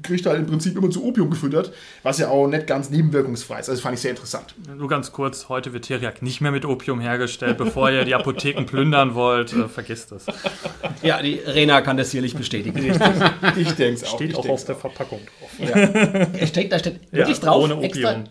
kriegt 0.01 0.25
halt 0.25 0.39
im 0.39 0.45
Prinzip 0.47 0.77
immer 0.77 0.89
zu 0.89 1.03
Opium 1.03 1.29
gefüttert, 1.29 1.71
was 2.03 2.17
ja 2.19 2.29
auch 2.29 2.47
nicht 2.47 2.67
ganz 2.67 2.89
nebenwirkungsfrei 2.89 3.59
ist. 3.59 3.69
Also 3.69 3.73
das 3.73 3.81
fand 3.81 3.95
ich 3.95 4.01
sehr 4.01 4.11
interessant. 4.11 4.55
Nur 4.75 4.87
ganz 4.87 5.11
kurz, 5.11 5.49
heute 5.49 5.73
wird 5.73 5.85
Teriak 5.85 6.21
nicht 6.21 6.41
mehr 6.41 6.51
mit 6.51 6.65
Opium 6.65 6.99
hergestellt. 6.99 7.57
Bevor 7.57 7.89
ihr 7.89 8.05
die 8.05 8.15
Apotheken 8.15 8.65
plündern 8.65 9.15
wollt, 9.15 9.53
äh, 9.53 9.67
vergisst 9.67 10.11
es. 10.11 10.25
Ja, 11.01 11.21
die 11.21 11.35
Rena 11.35 11.81
kann 11.81 11.97
das 11.97 12.11
sicherlich 12.11 12.35
bestätigen. 12.35 12.77
Ich 13.55 13.71
denke 13.73 13.93
es 13.93 14.03
auch. 14.03 14.15
Steht 14.15 14.35
auch 14.35 14.47
auf 14.49 14.65
der 14.65 14.75
Verpackung 14.75 15.19
drauf. 15.39 15.69
Er 15.69 16.47
steht, 16.47 16.71
da 16.71 16.79
steht 16.79 16.99
wirklich 17.11 17.39
drauf. 17.39 17.63
ohne 17.63 17.81
extra. 17.81 18.23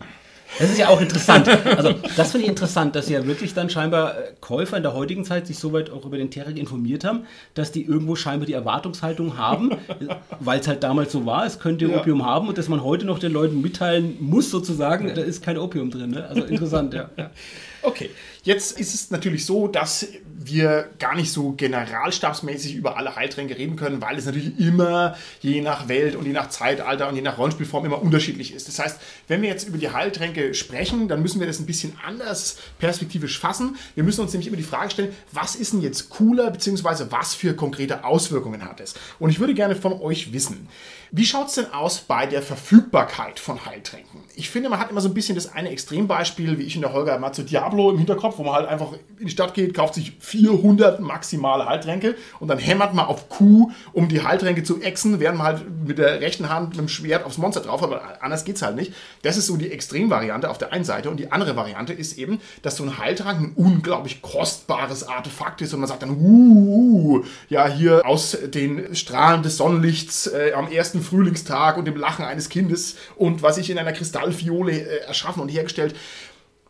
Das 0.59 0.69
ist 0.69 0.77
ja 0.77 0.89
auch 0.89 1.01
interessant. 1.01 1.47
Also, 1.47 1.93
das 2.15 2.31
finde 2.31 2.45
ich 2.45 2.49
interessant, 2.49 2.95
dass 2.95 3.09
ja 3.09 3.25
wirklich 3.25 3.53
dann 3.53 3.69
scheinbar 3.69 4.17
äh, 4.17 4.33
Käufer 4.41 4.77
in 4.77 4.83
der 4.83 4.93
heutigen 4.93 5.23
Zeit 5.25 5.47
sich 5.47 5.59
soweit 5.59 5.89
auch 5.89 6.05
über 6.05 6.17
den 6.17 6.31
Terek 6.31 6.57
informiert 6.57 7.03
haben, 7.03 7.25
dass 7.53 7.71
die 7.71 7.83
irgendwo 7.83 8.15
scheinbar 8.15 8.47
die 8.47 8.53
Erwartungshaltung 8.53 9.37
haben, 9.37 9.71
weil 10.39 10.59
es 10.59 10.67
halt 10.67 10.83
damals 10.83 11.11
so 11.11 11.25
war, 11.25 11.45
es 11.45 11.59
könnte 11.59 11.85
Ja. 11.85 11.99
Opium 11.99 12.25
haben 12.25 12.47
und 12.47 12.57
dass 12.57 12.69
man 12.69 12.83
heute 12.83 13.05
noch 13.05 13.19
den 13.19 13.31
Leuten 13.31 13.61
mitteilen 13.61 14.17
muss, 14.19 14.49
sozusagen, 14.49 15.13
da 15.13 15.21
ist 15.21 15.43
kein 15.43 15.57
Opium 15.57 15.91
drin. 15.91 16.11
Ne? 16.11 16.27
Also 16.27 16.43
interessant, 16.43 16.93
ja. 16.93 17.09
ja. 17.17 17.29
Okay, 17.87 18.09
jetzt 18.43 18.77
ist 18.77 18.93
es 18.93 19.11
natürlich 19.11 19.45
so, 19.45 19.69
dass 19.69 20.05
wir 20.37 20.89
gar 20.99 21.15
nicht 21.15 21.31
so 21.31 21.53
generalstabsmäßig 21.53 22.75
über 22.75 22.97
alle 22.97 23.15
Heiltränke 23.15 23.57
reden 23.57 23.77
können, 23.77 24.01
weil 24.01 24.17
es 24.17 24.25
natürlich 24.25 24.59
immer 24.59 25.15
je 25.39 25.61
nach 25.61 25.87
Welt 25.87 26.17
und 26.17 26.25
je 26.25 26.33
nach 26.33 26.49
Zeitalter 26.49 27.07
und 27.07 27.15
je 27.15 27.21
nach 27.21 27.37
Rollenspielform 27.37 27.85
immer 27.85 28.01
unterschiedlich 28.01 28.53
ist. 28.53 28.67
Das 28.67 28.79
heißt, 28.79 28.99
wenn 29.29 29.41
wir 29.41 29.47
jetzt 29.47 29.69
über 29.69 29.77
die 29.77 29.89
Heiltränke 29.89 30.53
sprechen, 30.53 31.07
dann 31.07 31.21
müssen 31.21 31.39
wir 31.39 31.47
das 31.47 31.59
ein 31.59 31.65
bisschen 31.65 31.97
anders 32.05 32.57
perspektivisch 32.77 33.39
fassen. 33.39 33.77
Wir 33.95 34.03
müssen 34.03 34.19
uns 34.19 34.33
nämlich 34.33 34.47
immer 34.47 34.57
die 34.57 34.63
Frage 34.63 34.91
stellen, 34.91 35.15
was 35.31 35.55
ist 35.55 35.71
denn 35.71 35.79
jetzt 35.79 36.09
cooler, 36.09 36.51
beziehungsweise 36.51 37.09
was 37.09 37.35
für 37.35 37.55
konkrete 37.55 38.03
Auswirkungen 38.03 38.65
hat 38.65 38.81
es? 38.81 38.95
Und 39.17 39.29
ich 39.29 39.39
würde 39.39 39.53
gerne 39.53 39.77
von 39.77 39.93
euch 39.93 40.33
wissen, 40.33 40.67
wie 41.11 41.25
schaut 41.25 41.47
es 41.47 41.55
denn 41.55 41.73
aus 41.73 41.99
bei 41.99 42.25
der 42.25 42.41
Verfügbarkeit 42.41 43.39
von 43.39 43.65
Heiltränken? 43.65 44.21
Ich 44.35 44.49
finde, 44.49 44.69
man 44.69 44.79
hat 44.79 44.91
immer 44.91 45.01
so 45.01 45.09
ein 45.09 45.13
bisschen 45.13 45.35
das 45.35 45.53
eine 45.53 45.69
Extrembeispiel, 45.69 46.57
wie 46.59 46.63
ich 46.63 46.75
in 46.75 46.81
der 46.81 46.93
Holger 46.93 47.17
mal 47.19 47.33
zu 47.33 47.43
Diablo 47.43 47.91
im 47.91 47.97
Hinterkopf, 47.97 48.37
wo 48.37 48.43
man 48.43 48.55
halt 48.55 48.67
einfach 48.67 48.93
in 49.19 49.25
die 49.25 49.31
Stadt 49.31 49.53
geht, 49.53 49.73
kauft 49.73 49.95
sich 49.95 50.13
400 50.19 50.99
maximale 50.99 51.65
Heiltränke 51.65 52.15
und 52.39 52.47
dann 52.49 52.59
hämmert 52.59 52.93
man 52.93 53.05
auf 53.05 53.29
Q, 53.29 53.71
um 53.93 54.09
die 54.09 54.21
Heiltränke 54.21 54.63
zu 54.63 54.81
exen, 54.81 55.19
während 55.19 55.37
man 55.37 55.47
halt 55.47 55.87
mit 55.87 55.97
der 55.97 56.21
rechten 56.21 56.49
Hand 56.49 56.69
mit 56.69 56.79
dem 56.79 56.87
Schwert 56.87 57.25
aufs 57.25 57.37
Monster 57.37 57.61
drauf 57.61 57.81
hat, 57.81 57.91
aber 57.91 58.21
anders 58.21 58.45
geht 58.45 58.57
es 58.57 58.61
halt 58.61 58.75
nicht. 58.75 58.93
Das 59.23 59.37
ist 59.37 59.47
so 59.47 59.57
die 59.57 59.71
Extremvariante 59.71 60.49
auf 60.49 60.57
der 60.57 60.73
einen 60.73 60.83
Seite 60.83 61.09
und 61.09 61.17
die 61.17 61.31
andere 61.31 61.55
Variante 61.55 61.93
ist 61.93 62.17
eben, 62.17 62.39
dass 62.61 62.77
so 62.77 62.83
ein 62.83 62.97
Heiltrank 62.97 63.39
ein 63.39 63.51
unglaublich 63.55 64.21
kostbares 64.21 65.07
Artefakt 65.07 65.61
ist 65.61 65.73
und 65.73 65.79
man 65.79 65.89
sagt 65.89 66.03
dann, 66.03 66.17
uh, 66.17 67.23
ja, 67.49 67.67
hier 67.67 68.05
aus 68.05 68.37
den 68.45 68.95
Strahlen 68.95 69.43
des 69.43 69.57
Sonnenlichts 69.57 70.27
äh, 70.27 70.53
am 70.53 70.71
ersten 70.71 70.96
Frühlingstag 71.01 71.77
und 71.77 71.85
dem 71.85 71.97
Lachen 71.97 72.25
eines 72.25 72.49
Kindes 72.49 72.95
und 73.15 73.41
was 73.41 73.57
ich 73.57 73.69
in 73.69 73.77
einer 73.77 73.93
Kristallfiole 73.93 74.71
äh, 74.71 75.05
erschaffen 75.05 75.41
und 75.41 75.49
hergestellt. 75.49 75.95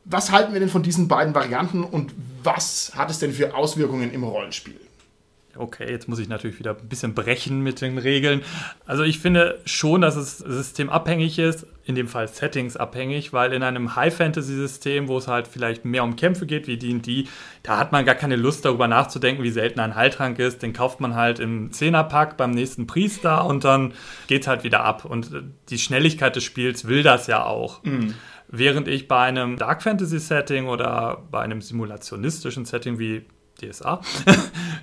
Was 0.06 0.32
halten 0.32 0.54
wir 0.54 0.60
denn 0.60 0.70
von 0.70 0.84
diesen 0.84 1.08
beiden 1.08 1.36
Varianten 1.36 1.84
und 1.84 2.14
was 2.42 2.92
hat 2.96 3.10
es 3.10 3.20
denn 3.20 3.34
für 3.34 3.56
Auswirkungen 3.56 4.14
im 4.14 4.24
Rollenspiel? 4.24 4.80
Okay, 5.58 5.90
jetzt 5.90 6.08
muss 6.08 6.20
ich 6.20 6.28
natürlich 6.28 6.60
wieder 6.60 6.78
ein 6.78 6.88
bisschen 6.88 7.14
brechen 7.14 7.62
mit 7.62 7.82
den 7.82 7.98
Regeln. 7.98 8.42
Also 8.86 9.04
ich 9.04 9.20
finde 9.20 9.60
schon, 9.66 10.02
dass 10.02 10.16
es 10.16 10.38
systemabhängig 10.38 11.40
ist, 11.40 11.66
in 11.86 11.96
dem 11.96 12.08
Fall 12.08 12.28
settingsabhängig, 12.28 13.32
weil 13.32 13.54
in 13.54 13.64
einem 13.64 13.96
High-Fantasy-System, 13.96 15.08
wo 15.08 15.18
es 15.18 15.28
halt 15.28 15.48
vielleicht 15.48 15.86
mehr 15.86 16.04
um 16.04 16.18
Kämpfe 16.18 16.46
geht 16.46 16.68
wie 16.68 16.78
D&D, 16.78 17.28
da 17.64 17.78
hat 17.78 17.92
man 17.92 18.06
gar 18.06 18.16
keine 18.16 18.36
Lust 18.36 18.66
darüber 18.66 18.88
nachzudenken, 18.88 19.44
wie 19.44 19.52
selten 19.52 19.80
ein 19.80 19.96
Heiltrank 19.96 20.38
ist. 20.40 20.62
Den 20.62 20.74
kauft 20.74 21.00
man 21.00 21.16
halt 21.16 21.40
im 21.40 21.72
Zehnerpack 21.72 22.36
beim 22.36 22.52
nächsten 22.52 22.88
Priester 22.88 23.46
und 23.46 23.64
dann 23.64 23.94
geht 24.28 24.42
es 24.42 24.48
halt 24.48 24.64
wieder 24.64 24.84
ab. 24.84 25.06
Und 25.06 25.32
die 25.70 25.78
Schnelligkeit 25.78 26.36
des 26.36 26.44
Spiels 26.44 26.88
will 26.88 27.04
das 27.04 27.28
ja 27.28 27.46
auch. 27.46 27.84
Mhm. 27.84 28.14
Während 28.50 28.88
ich 28.88 29.08
bei 29.08 29.22
einem 29.22 29.58
Dark 29.58 29.84
Fantasy 29.84 30.20
Setting 30.20 30.68
oder 30.68 31.24
bei 31.32 31.42
einem 31.42 31.62
simulationistischen 31.62 32.66
Setting 32.66 32.98
wie 32.98 33.26
DSA, 33.62 34.02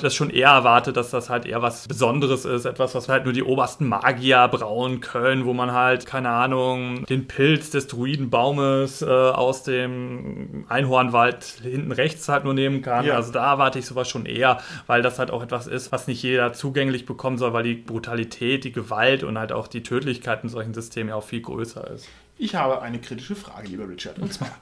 das 0.05 0.15
schon 0.15 0.31
eher 0.31 0.51
erwartet, 0.51 0.97
dass 0.97 1.11
das 1.11 1.31
halt 1.31 1.47
eher 1.47 1.63
was 1.63 1.89
Besonderes 1.89 2.45
ist, 2.45 2.65
etwas, 2.65 2.95
was 2.95 3.09
halt 3.09 3.25
nur 3.25 3.33
die 3.33 3.43
obersten 3.43 3.89
Magier 3.89 4.49
brauen 4.49 5.01
können, 5.01 5.45
wo 5.45 5.53
man 5.53 5.73
halt, 5.73 6.07
keine 6.07 6.31
Ahnung, 6.31 7.05
den 7.07 7.27
Pilz 7.27 7.71
des 7.71 7.87
Druidenbaumes 7.87 9.03
äh, 9.03 9.07
aus 9.07 9.63
dem 9.63 10.65
Einhornwald 10.69 11.45
hinten 11.63 11.93
rechts 11.93 12.29
halt 12.29 12.45
nur 12.45 12.55
nehmen 12.55 12.83
kann. 12.83 13.07
Ja. 13.07 13.17
Also 13.17 13.33
da 13.33 13.53
erwarte 13.53 13.79
ich 13.79 13.87
sowas 13.87 14.09
schon 14.09 14.27
eher, 14.27 14.59
weil 14.87 15.03
das 15.03 15.19
halt 15.19 15.31
auch 15.31 15.43
etwas 15.43 15.67
ist, 15.67 15.91
was 15.93 16.07
nicht 16.07 16.23
jeder 16.23 16.53
zugänglich 16.53 17.07
bekommen 17.07 17.39
soll, 17.39 17.53
weil 17.53 17.65
die 17.65 17.75
Brutalität, 17.75 18.65
die 18.65 18.73
Gewalt 18.73 19.25
und 19.25 19.39
halt 19.39 19.53
auch 19.53 19.67
die 19.67 19.83
Tödlichkeit 19.83 20.45
in 20.45 20.49
solchen 20.49 20.75
Systemen 20.75 21.09
ja 21.09 21.17
auch 21.17 21.25
viel 21.25 21.41
größer 21.41 21.91
ist. 21.91 22.09
Ich 22.37 22.55
habe 22.55 22.83
eine 22.83 23.01
kritische 23.01 23.37
Frage, 23.37 23.69
lieber 23.69 23.89
Richard, 23.89 24.19
und 24.19 24.33
zwar. 24.33 24.51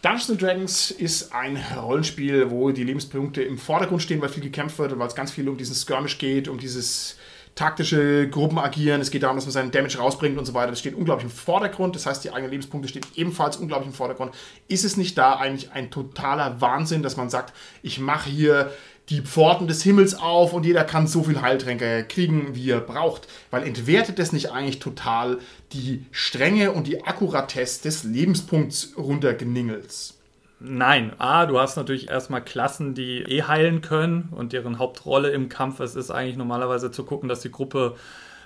Dungeons 0.00 0.38
Dragons 0.38 0.90
ist 0.92 1.32
ein 1.32 1.56
Rollenspiel, 1.76 2.50
wo 2.50 2.70
die 2.70 2.84
Lebenspunkte 2.84 3.42
im 3.42 3.58
Vordergrund 3.58 4.00
stehen, 4.00 4.20
weil 4.20 4.28
viel 4.28 4.44
gekämpft 4.44 4.78
wird 4.78 4.92
und 4.92 5.00
weil 5.00 5.08
es 5.08 5.16
ganz 5.16 5.32
viel 5.32 5.48
um 5.48 5.56
diesen 5.56 5.74
Skirmish 5.74 6.18
geht, 6.18 6.46
um 6.46 6.58
dieses 6.58 7.16
taktische 7.56 8.28
Gruppenagieren. 8.28 9.00
Es 9.00 9.10
geht 9.10 9.24
darum, 9.24 9.36
dass 9.36 9.46
man 9.46 9.52
seinen 9.52 9.72
Damage 9.72 9.98
rausbringt 9.98 10.38
und 10.38 10.44
so 10.44 10.54
weiter. 10.54 10.70
Das 10.70 10.78
steht 10.78 10.94
unglaublich 10.94 11.24
im 11.24 11.36
Vordergrund. 11.36 11.96
Das 11.96 12.06
heißt, 12.06 12.22
die 12.22 12.30
eigenen 12.30 12.52
Lebenspunkte 12.52 12.88
stehen 12.88 13.02
ebenfalls 13.16 13.56
unglaublich 13.56 13.88
im 13.88 13.94
Vordergrund. 13.94 14.32
Ist 14.68 14.84
es 14.84 14.96
nicht 14.96 15.18
da 15.18 15.34
eigentlich 15.34 15.72
ein 15.72 15.90
totaler 15.90 16.60
Wahnsinn, 16.60 17.02
dass 17.02 17.16
man 17.16 17.28
sagt, 17.28 17.52
ich 17.82 17.98
mache 17.98 18.30
hier 18.30 18.70
die 19.10 19.22
Pforten 19.22 19.68
des 19.68 19.82
Himmels 19.82 20.14
auf 20.14 20.52
und 20.52 20.66
jeder 20.66 20.84
kann 20.84 21.06
so 21.06 21.22
viel 21.22 21.40
Heiltränke 21.40 22.04
kriegen, 22.08 22.54
wie 22.54 22.70
er 22.70 22.80
braucht. 22.80 23.26
Weil 23.50 23.62
entwertet 23.66 24.18
das 24.18 24.32
nicht 24.32 24.52
eigentlich 24.52 24.80
total 24.80 25.38
die 25.72 26.04
Strenge 26.10 26.72
und 26.72 26.86
die 26.86 27.04
Akkuratesse 27.04 27.82
des 27.82 28.04
Lebenspunkts 28.04 28.92
runtergeningels? 28.96 30.18
Nein, 30.60 31.12
A, 31.18 31.46
du 31.46 31.58
hast 31.58 31.76
natürlich 31.76 32.10
erstmal 32.10 32.42
Klassen, 32.42 32.94
die 32.94 33.22
eh 33.22 33.44
heilen 33.44 33.80
können 33.80 34.28
und 34.32 34.52
deren 34.52 34.78
Hauptrolle 34.78 35.30
im 35.30 35.48
Kampf 35.48 35.78
es 35.80 35.94
ist 35.94 36.10
eigentlich 36.10 36.36
normalerweise 36.36 36.90
zu 36.90 37.04
gucken, 37.04 37.28
dass 37.28 37.40
die 37.40 37.52
Gruppe 37.52 37.94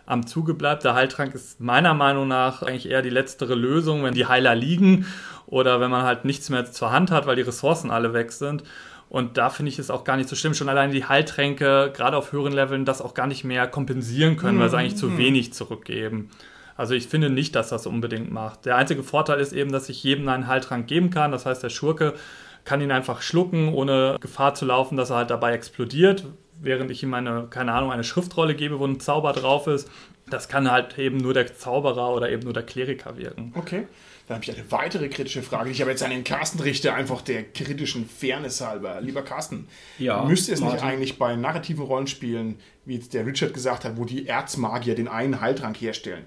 am 0.04 0.26
Zuge 0.26 0.54
bleibt. 0.54 0.84
Der 0.84 0.94
Heiltrank 0.94 1.34
ist 1.34 1.60
meiner 1.60 1.94
Meinung 1.94 2.28
nach 2.28 2.62
eigentlich 2.62 2.90
eher 2.90 3.02
die 3.02 3.10
letztere 3.10 3.54
Lösung, 3.54 4.04
wenn 4.04 4.14
die 4.14 4.26
Heiler 4.26 4.54
liegen 4.54 5.06
oder 5.46 5.80
wenn 5.80 5.90
man 5.90 6.04
halt 6.04 6.24
nichts 6.24 6.50
mehr 6.50 6.70
zur 6.70 6.92
Hand 6.92 7.10
hat, 7.10 7.26
weil 7.26 7.36
die 7.36 7.42
Ressourcen 7.42 7.90
alle 7.90 8.12
weg 8.12 8.32
sind. 8.32 8.62
Und 9.12 9.36
da 9.36 9.50
finde 9.50 9.68
ich 9.68 9.78
es 9.78 9.90
auch 9.90 10.04
gar 10.04 10.16
nicht 10.16 10.30
so 10.30 10.36
schlimm. 10.36 10.54
Schon 10.54 10.70
alleine 10.70 10.90
die 10.90 11.04
Heiltränke, 11.04 11.92
gerade 11.94 12.16
auf 12.16 12.32
höheren 12.32 12.54
Leveln, 12.54 12.86
das 12.86 13.02
auch 13.02 13.12
gar 13.12 13.26
nicht 13.26 13.44
mehr 13.44 13.68
kompensieren 13.68 14.38
können, 14.38 14.56
mhm. 14.56 14.62
weil 14.62 14.70
sie 14.70 14.78
eigentlich 14.78 14.96
zu 14.96 15.08
mhm. 15.08 15.18
wenig 15.18 15.52
zurückgeben. 15.52 16.30
Also 16.78 16.94
ich 16.94 17.08
finde 17.08 17.28
nicht, 17.28 17.54
dass 17.54 17.68
das 17.68 17.86
unbedingt 17.86 18.32
macht. 18.32 18.64
Der 18.64 18.76
einzige 18.76 19.02
Vorteil 19.02 19.38
ist 19.38 19.52
eben, 19.52 19.70
dass 19.70 19.90
ich 19.90 20.02
jedem 20.02 20.26
einen 20.30 20.46
Heiltrank 20.46 20.86
geben 20.86 21.10
kann. 21.10 21.30
Das 21.30 21.44
heißt, 21.44 21.62
der 21.62 21.68
Schurke 21.68 22.14
kann 22.64 22.80
ihn 22.80 22.90
einfach 22.90 23.20
schlucken, 23.20 23.74
ohne 23.74 24.16
Gefahr 24.18 24.54
zu 24.54 24.64
laufen, 24.64 24.96
dass 24.96 25.10
er 25.10 25.16
halt 25.16 25.30
dabei 25.30 25.52
explodiert, 25.52 26.24
während 26.62 26.90
ich 26.90 27.02
ihm 27.02 27.12
eine, 27.14 27.46
keine 27.50 27.72
Ahnung, 27.72 27.92
eine 27.92 28.04
Schriftrolle 28.04 28.54
gebe, 28.54 28.78
wo 28.78 28.86
ein 28.86 29.00
Zauber 29.00 29.32
drauf 29.32 29.66
ist. 29.66 29.90
Das 30.30 30.48
kann 30.48 30.70
halt 30.70 30.98
eben 30.98 31.18
nur 31.18 31.34
der 31.34 31.54
Zauberer 31.54 32.14
oder 32.14 32.30
eben 32.30 32.42
nur 32.42 32.52
der 32.52 32.62
Kleriker 32.62 33.16
wirken. 33.18 33.52
Okay. 33.56 33.86
Dann 34.28 34.36
habe 34.36 34.44
ich 34.44 34.56
eine 34.56 34.70
weitere 34.70 35.08
kritische 35.08 35.42
Frage, 35.42 35.66
die 35.66 35.72
ich 35.72 35.82
aber 35.82 35.90
jetzt 35.90 36.02
an 36.02 36.10
den 36.10 36.22
Carsten 36.22 36.60
richte, 36.60 36.94
einfach 36.94 37.22
der 37.22 37.42
kritischen 37.42 38.08
Fairness 38.08 38.60
halber. 38.60 39.00
Lieber 39.00 39.22
Carsten, 39.22 39.66
ja, 39.98 40.24
müsste 40.24 40.52
es 40.52 40.60
Martin. 40.60 40.76
nicht 40.76 40.84
eigentlich 40.84 41.18
bei 41.18 41.34
narrativen 41.34 41.84
Rollenspielen, 41.84 42.56
wie 42.84 42.94
jetzt 42.94 43.14
der 43.14 43.26
Richard 43.26 43.52
gesagt 43.52 43.84
hat, 43.84 43.96
wo 43.96 44.04
die 44.04 44.28
Erzmagier 44.28 44.94
den 44.94 45.08
einen 45.08 45.40
Heiltrank 45.40 45.76
herstellen, 45.80 46.24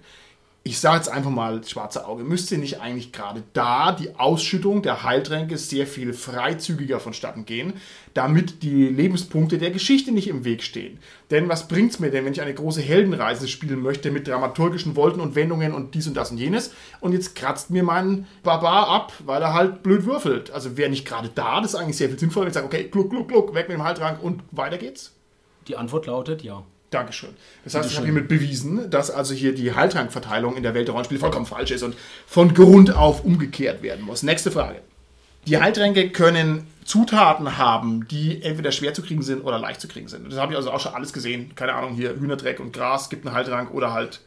ich 0.67 0.79
sage 0.79 0.97
jetzt 0.97 1.09
einfach 1.09 1.29
mal 1.29 1.63
schwarze 1.63 2.07
Auge, 2.07 2.23
müsste 2.23 2.57
nicht 2.57 2.81
eigentlich 2.81 3.11
gerade 3.11 3.43
da 3.53 3.91
die 3.91 4.15
Ausschüttung 4.15 4.81
der 4.81 5.03
Heiltränke 5.03 5.59
sehr 5.59 5.85
viel 5.85 6.11
freizügiger 6.11 6.99
vonstatten 6.99 7.45
gehen, 7.45 7.73
damit 8.15 8.63
die 8.63 8.87
Lebenspunkte 8.87 9.59
der 9.59 9.69
Geschichte 9.69 10.11
nicht 10.11 10.27
im 10.27 10.43
Weg 10.43 10.63
stehen. 10.63 10.97
Denn 11.29 11.47
was 11.49 11.67
bringt 11.67 11.91
es 11.91 11.99
mir 11.99 12.09
denn, 12.09 12.25
wenn 12.25 12.33
ich 12.33 12.41
eine 12.41 12.55
große 12.55 12.81
Heldenreise 12.81 13.47
spielen 13.47 13.79
möchte 13.79 14.09
mit 14.09 14.27
dramaturgischen 14.27 14.95
Wolten 14.95 15.19
und 15.19 15.35
Wendungen 15.35 15.71
und 15.71 15.93
dies 15.93 16.07
und 16.07 16.17
das 16.17 16.31
und 16.31 16.39
jenes 16.39 16.71
und 16.99 17.13
jetzt 17.13 17.35
kratzt 17.35 17.69
mir 17.69 17.83
mein 17.83 18.25
Barbar 18.41 18.87
ab, 18.87 19.13
weil 19.23 19.43
er 19.43 19.53
halt 19.53 19.83
blöd 19.83 20.07
würfelt. 20.07 20.49
Also 20.49 20.77
wäre 20.77 20.89
nicht 20.89 21.05
gerade 21.05 21.29
da, 21.35 21.61
das 21.61 21.75
ist 21.75 21.79
eigentlich 21.79 21.97
sehr 21.97 22.09
viel 22.09 22.17
sinnvoller, 22.17 22.45
wenn 22.45 22.49
ich 22.49 22.55
sage, 22.55 22.65
okay, 22.65 22.87
gluck, 22.89 23.11
gluck, 23.11 23.27
gluck, 23.27 23.53
weg 23.53 23.69
mit 23.69 23.77
dem 23.77 23.83
Heiltrank 23.83 24.17
und 24.23 24.41
weiter 24.49 24.79
geht's? 24.79 25.13
Die 25.67 25.77
Antwort 25.77 26.07
lautet 26.07 26.41
ja. 26.41 26.65
Dankeschön. 26.95 27.31
Das 27.65 27.75
heißt, 27.75 27.89
ich 27.91 27.97
habe 27.97 28.05
hiermit 28.05 28.29
bewiesen, 28.29 28.89
dass 28.89 29.11
also 29.11 29.33
hier 29.33 29.53
die 29.53 29.73
Heiltrankverteilung 29.73 30.55
in 30.55 30.63
der 30.63 30.73
Welt 30.73 30.87
der 30.87 30.93
Rollenspiele 30.93 31.19
vollkommen 31.19 31.45
falsch 31.45 31.71
ist 31.71 31.83
und 31.83 31.95
von 32.25 32.53
Grund 32.53 32.95
auf 32.95 33.25
umgekehrt 33.25 33.83
werden 33.83 34.05
muss. 34.05 34.23
Nächste 34.23 34.49
Frage. 34.49 34.79
Die 35.45 35.57
Heiltränke 35.57 36.09
können 36.09 36.67
Zutaten 36.85 37.57
haben, 37.57 38.07
die 38.07 38.41
entweder 38.41 38.71
schwer 38.71 38.93
zu 38.93 39.01
kriegen 39.01 39.21
sind 39.23 39.41
oder 39.41 39.59
leicht 39.59 39.81
zu 39.81 39.89
kriegen 39.89 40.07
sind. 40.07 40.31
Das 40.31 40.39
habe 40.39 40.53
ich 40.53 40.57
also 40.57 40.71
auch 40.71 40.79
schon 40.79 40.93
alles 40.93 41.11
gesehen. 41.11 41.53
Keine 41.55 41.73
Ahnung, 41.73 41.95
hier 41.95 42.15
Hühnerdreck 42.15 42.61
und 42.61 42.71
Gras 42.71 43.09
gibt 43.09 43.25
einen 43.25 43.35
Heiltrank 43.35 43.71
oder 43.71 43.91
halt 43.91 44.21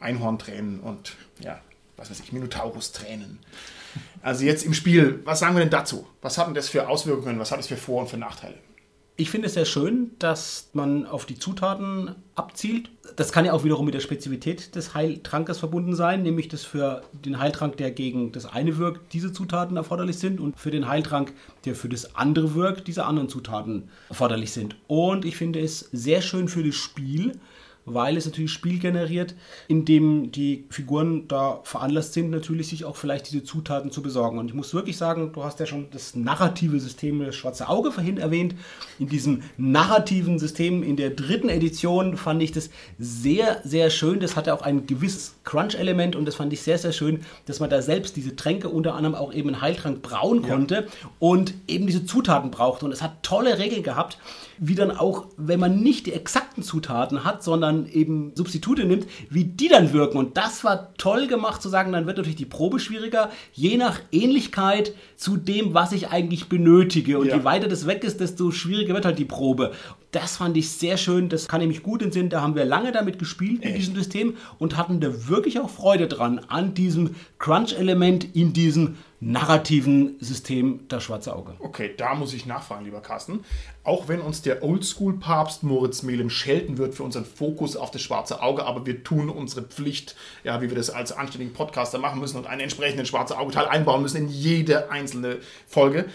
Einhorntränen 0.00 0.80
und 0.80 1.12
ja, 1.38 1.60
was 1.96 2.10
weiß 2.10 2.20
ich, 2.20 2.32
Minotaurus-Tränen. 2.32 3.38
Also 4.22 4.44
jetzt 4.44 4.64
im 4.64 4.74
Spiel, 4.74 5.20
was 5.24 5.38
sagen 5.38 5.54
wir 5.54 5.60
denn 5.60 5.70
dazu? 5.70 6.06
Was 6.22 6.38
hat 6.38 6.48
denn 6.48 6.54
das 6.54 6.68
für 6.68 6.88
Auswirkungen? 6.88 7.38
Was 7.38 7.52
hat 7.52 7.60
es 7.60 7.68
für 7.68 7.76
Vor- 7.76 8.02
und 8.02 8.08
für 8.08 8.16
Nachteile? 8.16 8.54
Ich 9.20 9.28
finde 9.28 9.48
es 9.48 9.52
sehr 9.52 9.66
schön, 9.66 10.12
dass 10.18 10.70
man 10.72 11.04
auf 11.04 11.26
die 11.26 11.38
Zutaten 11.38 12.14
abzielt. 12.36 12.90
Das 13.16 13.32
kann 13.32 13.44
ja 13.44 13.52
auch 13.52 13.64
wiederum 13.64 13.84
mit 13.84 13.92
der 13.92 14.00
Spezifität 14.00 14.74
des 14.74 14.94
Heiltrankes 14.94 15.58
verbunden 15.58 15.94
sein, 15.94 16.22
nämlich 16.22 16.48
dass 16.48 16.64
für 16.64 17.02
den 17.12 17.38
Heiltrank, 17.38 17.76
der 17.76 17.90
gegen 17.90 18.32
das 18.32 18.46
eine 18.46 18.78
wirkt, 18.78 19.12
diese 19.12 19.30
Zutaten 19.30 19.76
erforderlich 19.76 20.16
sind 20.16 20.40
und 20.40 20.58
für 20.58 20.70
den 20.70 20.88
Heiltrank, 20.88 21.34
der 21.66 21.74
für 21.74 21.90
das 21.90 22.16
andere 22.16 22.54
wirkt, 22.54 22.88
diese 22.88 23.04
anderen 23.04 23.28
Zutaten 23.28 23.90
erforderlich 24.08 24.52
sind. 24.52 24.76
Und 24.86 25.26
ich 25.26 25.36
finde 25.36 25.60
es 25.60 25.90
sehr 25.92 26.22
schön 26.22 26.48
für 26.48 26.64
das 26.64 26.76
Spiel, 26.76 27.38
weil 27.94 28.16
es 28.16 28.26
natürlich 28.26 28.52
Spiel 28.52 28.78
generiert, 28.78 29.34
in 29.68 29.84
dem 29.84 30.32
die 30.32 30.64
Figuren 30.70 31.28
da 31.28 31.60
veranlasst 31.64 32.14
sind, 32.14 32.30
natürlich 32.30 32.68
sich 32.68 32.84
auch 32.84 32.96
vielleicht 32.96 33.30
diese 33.30 33.44
Zutaten 33.44 33.90
zu 33.90 34.02
besorgen. 34.02 34.38
Und 34.38 34.48
ich 34.48 34.54
muss 34.54 34.74
wirklich 34.74 34.96
sagen, 34.96 35.32
du 35.32 35.44
hast 35.44 35.60
ja 35.60 35.66
schon 35.66 35.88
das 35.90 36.14
narrative 36.14 36.80
System 36.80 37.24
das 37.24 37.36
Schwarze 37.36 37.68
Auge 37.68 37.92
vorhin 37.92 38.18
erwähnt. 38.18 38.54
In 38.98 39.08
diesem 39.08 39.42
narrativen 39.56 40.38
System 40.38 40.82
in 40.82 40.96
der 40.96 41.10
dritten 41.10 41.48
Edition 41.48 42.16
fand 42.16 42.42
ich 42.42 42.52
das 42.52 42.70
sehr, 42.98 43.60
sehr 43.64 43.90
schön. 43.90 44.20
Das 44.20 44.36
hatte 44.36 44.54
auch 44.54 44.62
ein 44.62 44.86
gewisses 44.86 45.34
Crunch-Element 45.44 46.16
und 46.16 46.26
das 46.26 46.36
fand 46.36 46.52
ich 46.52 46.62
sehr, 46.62 46.78
sehr 46.78 46.92
schön, 46.92 47.20
dass 47.46 47.60
man 47.60 47.70
da 47.70 47.82
selbst 47.82 48.16
diese 48.16 48.36
Tränke 48.36 48.68
unter 48.68 48.94
anderem 48.94 49.14
auch 49.14 49.32
eben 49.32 49.48
in 49.48 49.60
Heiltrank 49.60 50.02
brauen 50.02 50.42
konnte 50.42 50.74
ja. 50.74 51.10
und 51.18 51.54
eben 51.66 51.86
diese 51.86 52.04
Zutaten 52.04 52.50
brauchte. 52.50 52.84
Und 52.84 52.92
es 52.92 53.02
hat 53.02 53.22
tolle 53.22 53.58
Regeln 53.58 53.82
gehabt, 53.82 54.18
wie 54.58 54.74
dann 54.74 54.90
auch, 54.90 55.26
wenn 55.36 55.58
man 55.58 55.80
nicht 55.80 56.06
die 56.06 56.12
exakten 56.12 56.62
Zutaten 56.62 57.24
hat, 57.24 57.42
sondern 57.42 57.79
eben 57.86 58.32
Substitute 58.34 58.84
nimmt, 58.84 59.06
wie 59.28 59.44
die 59.44 59.68
dann 59.68 59.92
wirken. 59.92 60.18
Und 60.18 60.36
das 60.36 60.64
war 60.64 60.94
toll 60.94 61.26
gemacht 61.26 61.62
zu 61.62 61.68
sagen, 61.68 61.92
dann 61.92 62.06
wird 62.06 62.16
natürlich 62.16 62.36
die 62.36 62.44
Probe 62.46 62.78
schwieriger, 62.78 63.30
je 63.52 63.76
nach 63.76 64.00
Ähnlichkeit 64.12 64.94
zu 65.16 65.36
dem, 65.36 65.74
was 65.74 65.92
ich 65.92 66.08
eigentlich 66.08 66.48
benötige. 66.48 67.18
Und 67.18 67.28
ja. 67.28 67.36
je 67.36 67.44
weiter 67.44 67.68
das 67.68 67.86
weg 67.86 68.04
ist, 68.04 68.20
desto 68.20 68.50
schwieriger 68.50 68.94
wird 68.94 69.04
halt 69.04 69.18
die 69.18 69.24
Probe. 69.24 69.72
Das 70.12 70.38
fand 70.38 70.56
ich 70.56 70.70
sehr 70.70 70.96
schön, 70.96 71.28
das 71.28 71.46
kann 71.46 71.60
ich 71.60 71.68
mich 71.68 71.82
gut 71.82 72.02
entsinnen. 72.02 72.30
Da 72.30 72.40
haben 72.40 72.56
wir 72.56 72.64
lange 72.64 72.90
damit 72.90 73.18
gespielt 73.18 73.62
in 73.62 73.74
diesem 73.74 73.94
System 73.94 74.36
und 74.58 74.76
hatten 74.76 75.00
da 75.00 75.28
wirklich 75.28 75.60
auch 75.60 75.70
Freude 75.70 76.08
dran 76.08 76.40
an 76.48 76.74
diesem 76.74 77.14
Crunch-Element 77.38 78.34
in 78.34 78.52
diesem 78.52 78.96
narrativen 79.20 80.16
System 80.18 80.80
das 80.88 81.04
Schwarze 81.04 81.36
Auge. 81.36 81.54
Okay, 81.58 81.94
da 81.96 82.14
muss 82.14 82.32
ich 82.32 82.46
nachfragen, 82.46 82.86
lieber 82.86 83.02
Carsten. 83.02 83.44
Auch 83.84 84.08
wenn 84.08 84.20
uns 84.20 84.42
der 84.42 84.64
Oldschool-Papst 84.64 85.62
Moritz 85.62 86.02
Melem 86.02 86.30
schelten 86.30 86.78
wird 86.78 86.94
für 86.94 87.02
unseren 87.02 87.26
Fokus 87.26 87.76
auf 87.76 87.90
das 87.90 88.02
Schwarze 88.02 88.42
Auge, 88.42 88.64
aber 88.64 88.86
wir 88.86 89.04
tun 89.04 89.28
unsere 89.28 89.62
Pflicht, 89.62 90.16
ja, 90.42 90.60
wie 90.62 90.70
wir 90.70 90.76
das 90.76 90.90
als 90.90 91.12
anständigen 91.12 91.52
Podcaster 91.52 91.98
machen 91.98 92.18
müssen 92.18 92.38
und 92.38 92.46
einen 92.46 92.62
entsprechenden 92.62 93.06
Schwarze 93.06 93.38
Auge-Teil 93.38 93.66
einbauen 93.66 94.02
müssen 94.02 94.16
in 94.16 94.28
jede 94.28 94.90
einzelne 94.90 95.38
Folge. 95.68 96.06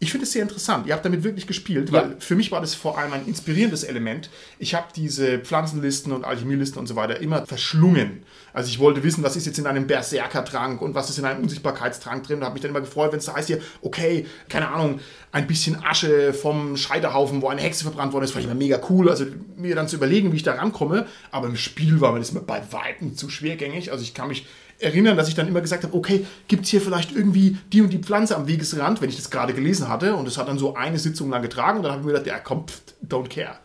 Ich 0.00 0.12
finde 0.12 0.24
es 0.26 0.32
sehr 0.32 0.42
interessant. 0.42 0.86
Ihr 0.86 0.94
habt 0.94 1.04
damit 1.04 1.24
wirklich 1.24 1.48
gespielt, 1.48 1.90
weil 1.90 2.10
ja. 2.10 2.16
für 2.20 2.36
mich 2.36 2.52
war 2.52 2.60
das 2.60 2.74
vor 2.76 2.98
allem 2.98 3.12
ein 3.12 3.26
inspirierendes 3.26 3.82
Element. 3.82 4.30
Ich 4.60 4.74
habe 4.76 4.86
diese 4.94 5.40
Pflanzenlisten 5.40 6.12
und 6.12 6.24
Alchemielisten 6.24 6.78
und 6.78 6.86
so 6.86 6.94
weiter 6.94 7.20
immer 7.20 7.44
verschlungen. 7.46 8.22
Also 8.52 8.68
ich 8.68 8.78
wollte 8.78 9.02
wissen, 9.02 9.24
was 9.24 9.34
ist 9.34 9.46
jetzt 9.46 9.58
in 9.58 9.66
einem 9.66 9.88
Berserkertrank 9.88 10.80
und 10.82 10.94
was 10.94 11.10
ist 11.10 11.18
in 11.18 11.24
einem 11.24 11.42
Unsichtbarkeitstrank 11.42 12.22
drin. 12.22 12.38
Da 12.38 12.46
habe 12.46 12.54
mich 12.54 12.62
dann 12.62 12.70
immer 12.70 12.80
gefreut, 12.80 13.10
wenn 13.10 13.18
es 13.18 13.24
da 13.24 13.34
heißt 13.34 13.48
hier, 13.48 13.60
okay, 13.82 14.26
keine 14.48 14.68
Ahnung, 14.68 15.00
ein 15.32 15.48
bisschen 15.48 15.82
Asche 15.84 16.32
vom 16.32 16.76
Scheiterhaufen, 16.76 17.42
wo 17.42 17.48
eine 17.48 17.60
Hexe 17.60 17.82
verbrannt 17.82 18.12
worden 18.12 18.24
ist, 18.24 18.30
fand 18.30 18.44
ich 18.44 18.50
immer 18.50 18.58
mega 18.58 18.80
cool. 18.88 19.10
Also 19.10 19.26
mir 19.56 19.74
dann 19.74 19.88
zu 19.88 19.96
überlegen, 19.96 20.30
wie 20.30 20.36
ich 20.36 20.44
da 20.44 20.54
rankomme. 20.54 21.06
Aber 21.32 21.48
im 21.48 21.56
Spiel 21.56 22.00
war 22.00 22.12
mir 22.12 22.20
das 22.20 22.30
bei 22.30 22.62
Weitem 22.70 23.16
zu 23.16 23.30
schwergängig. 23.30 23.90
Also 23.90 24.04
ich 24.04 24.14
kann 24.14 24.28
mich 24.28 24.46
erinnern, 24.78 25.16
dass 25.16 25.28
ich 25.28 25.34
dann 25.34 25.48
immer 25.48 25.60
gesagt 25.60 25.84
habe, 25.84 25.94
okay, 25.94 26.26
gibt 26.46 26.64
es 26.64 26.70
hier 26.70 26.80
vielleicht 26.80 27.14
irgendwie 27.14 27.58
die 27.72 27.82
und 27.82 27.92
die 27.92 27.98
Pflanze 27.98 28.36
am 28.36 28.46
Wegesrand, 28.46 29.00
wenn 29.00 29.08
ich 29.08 29.16
das 29.16 29.30
gerade 29.30 29.54
gelesen 29.54 29.88
hatte. 29.88 30.14
Und 30.14 30.26
das 30.26 30.38
hat 30.38 30.48
dann 30.48 30.58
so 30.58 30.74
eine 30.74 30.98
Sitzung 30.98 31.30
lang 31.30 31.42
getragen 31.42 31.78
und 31.78 31.82
dann 31.84 31.92
habe 31.92 32.02
ich 32.02 32.06
mir 32.06 32.12
gedacht, 32.12 32.26
ja 32.26 32.38
komm, 32.38 32.64
don't 33.06 33.28
care. 33.28 33.58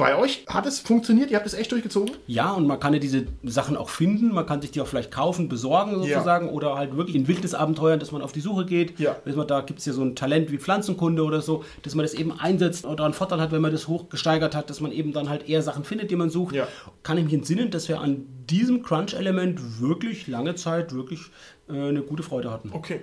Bei 0.00 0.16
euch 0.16 0.44
hat 0.46 0.64
es 0.64 0.80
funktioniert? 0.80 1.30
Ihr 1.30 1.36
habt 1.36 1.46
es 1.46 1.52
echt 1.52 1.70
durchgezogen? 1.72 2.16
Ja, 2.26 2.52
und 2.52 2.66
man 2.66 2.80
kann 2.80 2.94
ja 2.94 2.98
diese 2.98 3.26
Sachen 3.42 3.76
auch 3.76 3.90
finden. 3.90 4.32
Man 4.32 4.46
kann 4.46 4.62
sich 4.62 4.70
die 4.70 4.80
auch 4.80 4.86
vielleicht 4.86 5.10
kaufen, 5.10 5.50
besorgen 5.50 5.94
sozusagen. 5.96 6.46
Ja. 6.46 6.52
Oder 6.52 6.74
halt 6.76 6.96
wirklich 6.96 7.14
in 7.14 7.28
Wildnisabenteuern, 7.28 8.00
dass 8.00 8.10
man 8.10 8.22
auf 8.22 8.32
die 8.32 8.40
Suche 8.40 8.64
geht. 8.64 8.98
Ja. 8.98 9.16
Man, 9.26 9.46
da 9.46 9.60
gibt 9.60 9.80
es 9.80 9.84
ja 9.84 9.92
so 9.92 10.02
ein 10.02 10.16
Talent 10.16 10.50
wie 10.50 10.56
Pflanzenkunde 10.56 11.22
oder 11.22 11.42
so, 11.42 11.64
dass 11.82 11.94
man 11.94 12.04
das 12.04 12.14
eben 12.14 12.32
einsetzt 12.32 12.86
oder 12.86 13.04
einen 13.04 13.12
Vorteil 13.12 13.42
hat, 13.42 13.52
wenn 13.52 13.60
man 13.60 13.72
das 13.72 13.88
hochgesteigert 13.88 14.54
hat, 14.54 14.70
dass 14.70 14.80
man 14.80 14.90
eben 14.90 15.12
dann 15.12 15.28
halt 15.28 15.46
eher 15.46 15.60
Sachen 15.60 15.84
findet, 15.84 16.10
die 16.10 16.16
man 16.16 16.30
sucht. 16.30 16.54
Ja. 16.54 16.66
Kann 17.02 17.18
ich 17.18 17.24
mich 17.24 17.34
entsinnen, 17.34 17.70
dass 17.70 17.88
wir 17.88 18.00
an 18.00 18.26
diesem 18.48 18.82
Crunch-Element 18.82 19.80
wirklich 19.80 20.26
lange 20.26 20.54
Zeit 20.54 20.94
wirklich 20.94 21.20
äh, 21.68 21.72
eine 21.74 22.00
gute 22.00 22.22
Freude 22.22 22.50
hatten. 22.50 22.70
Okay 22.72 23.02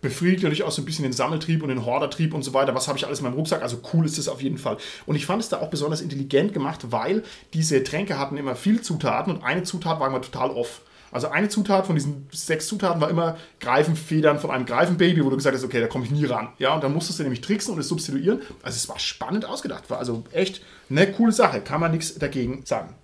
befriedigt 0.00 0.42
natürlich 0.42 0.62
auch 0.62 0.70
so 0.70 0.82
ein 0.82 0.84
bisschen 0.84 1.04
den 1.04 1.12
Sammeltrieb 1.12 1.62
und 1.62 1.68
den 1.68 1.84
Hordertrieb 1.84 2.34
und 2.34 2.42
so 2.42 2.52
weiter. 2.54 2.74
Was 2.74 2.88
habe 2.88 2.98
ich 2.98 3.06
alles 3.06 3.18
in 3.20 3.24
meinem 3.24 3.34
Rucksack? 3.34 3.62
Also 3.62 3.80
cool 3.92 4.04
ist 4.04 4.18
es 4.18 4.28
auf 4.28 4.42
jeden 4.42 4.58
Fall. 4.58 4.76
Und 5.06 5.16
ich 5.16 5.26
fand 5.26 5.42
es 5.42 5.48
da 5.48 5.60
auch 5.60 5.70
besonders 5.70 6.00
intelligent 6.00 6.52
gemacht, 6.52 6.92
weil 6.92 7.22
diese 7.54 7.82
Tränke 7.82 8.18
hatten 8.18 8.36
immer 8.36 8.56
viele 8.56 8.82
Zutaten 8.82 9.34
und 9.34 9.42
eine 9.42 9.62
Zutat 9.62 9.98
war 10.00 10.08
immer 10.08 10.20
total 10.20 10.50
off. 10.50 10.82
Also 11.12 11.28
eine 11.28 11.48
Zutat 11.48 11.86
von 11.86 11.94
diesen 11.94 12.28
sechs 12.30 12.66
Zutaten 12.66 13.00
war 13.00 13.08
immer 13.08 13.38
Greifenfedern 13.60 14.38
von 14.38 14.50
einem 14.50 14.66
Greifenbaby, 14.66 15.24
wo 15.24 15.30
du 15.30 15.36
gesagt 15.36 15.56
hast, 15.56 15.64
okay, 15.64 15.80
da 15.80 15.86
komme 15.86 16.04
ich 16.04 16.10
nie 16.10 16.26
ran. 16.26 16.48
Ja, 16.58 16.74
und 16.74 16.84
dann 16.84 16.92
musstest 16.92 17.18
du 17.18 17.22
nämlich 17.22 17.40
tricksen 17.40 17.72
und 17.72 17.80
es 17.80 17.88
substituieren. 17.88 18.42
Also 18.62 18.76
es 18.76 18.88
war 18.88 18.98
spannend 18.98 19.44
ausgedacht. 19.44 19.88
War 19.88 19.98
also 19.98 20.24
echt 20.32 20.62
eine 20.90 21.10
coole 21.12 21.32
Sache. 21.32 21.60
Kann 21.60 21.80
man 21.80 21.92
nichts 21.92 22.18
dagegen 22.18 22.62
sagen. 22.66 22.94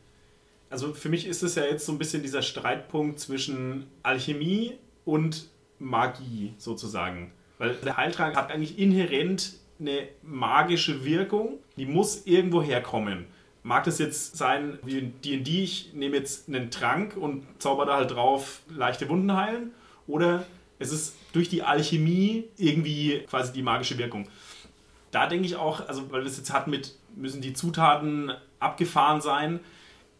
Also 0.68 0.94
für 0.94 1.08
mich 1.08 1.26
ist 1.26 1.42
es 1.42 1.54
ja 1.54 1.64
jetzt 1.64 1.86
so 1.86 1.92
ein 1.92 1.98
bisschen 1.98 2.22
dieser 2.22 2.42
Streitpunkt 2.42 3.20
zwischen 3.20 3.86
Alchemie 4.02 4.78
und 5.04 5.48
Magie 5.82 6.54
sozusagen. 6.58 7.32
Weil 7.58 7.74
der 7.76 7.96
Heiltrank 7.96 8.36
hat 8.36 8.50
eigentlich 8.50 8.78
inhärent 8.78 9.54
eine 9.78 10.08
magische 10.22 11.04
Wirkung, 11.04 11.58
die 11.76 11.86
muss 11.86 12.26
irgendwo 12.26 12.62
herkommen. 12.62 13.26
Mag 13.64 13.84
das 13.84 13.98
jetzt 13.98 14.36
sein, 14.36 14.78
wie 14.82 14.98
in 14.98 15.20
D&D, 15.22 15.62
ich 15.62 15.92
nehme 15.94 16.16
jetzt 16.16 16.48
einen 16.48 16.70
Trank 16.70 17.16
und 17.16 17.46
zauber 17.58 17.86
da 17.86 17.96
halt 17.96 18.10
drauf 18.10 18.62
leichte 18.68 19.08
Wunden 19.08 19.36
heilen? 19.36 19.72
Oder 20.06 20.44
es 20.78 20.92
ist 20.92 21.14
durch 21.32 21.48
die 21.48 21.62
Alchemie 21.62 22.44
irgendwie 22.56 23.24
quasi 23.28 23.52
die 23.52 23.62
magische 23.62 23.98
Wirkung. 23.98 24.28
Da 25.12 25.26
denke 25.26 25.46
ich 25.46 25.56
auch, 25.56 25.86
also 25.86 26.10
weil 26.10 26.26
es 26.26 26.36
jetzt 26.38 26.52
hatten 26.52 26.70
mit, 26.70 26.96
müssen 27.14 27.40
die 27.40 27.52
Zutaten 27.52 28.32
abgefahren 28.58 29.20
sein, 29.20 29.60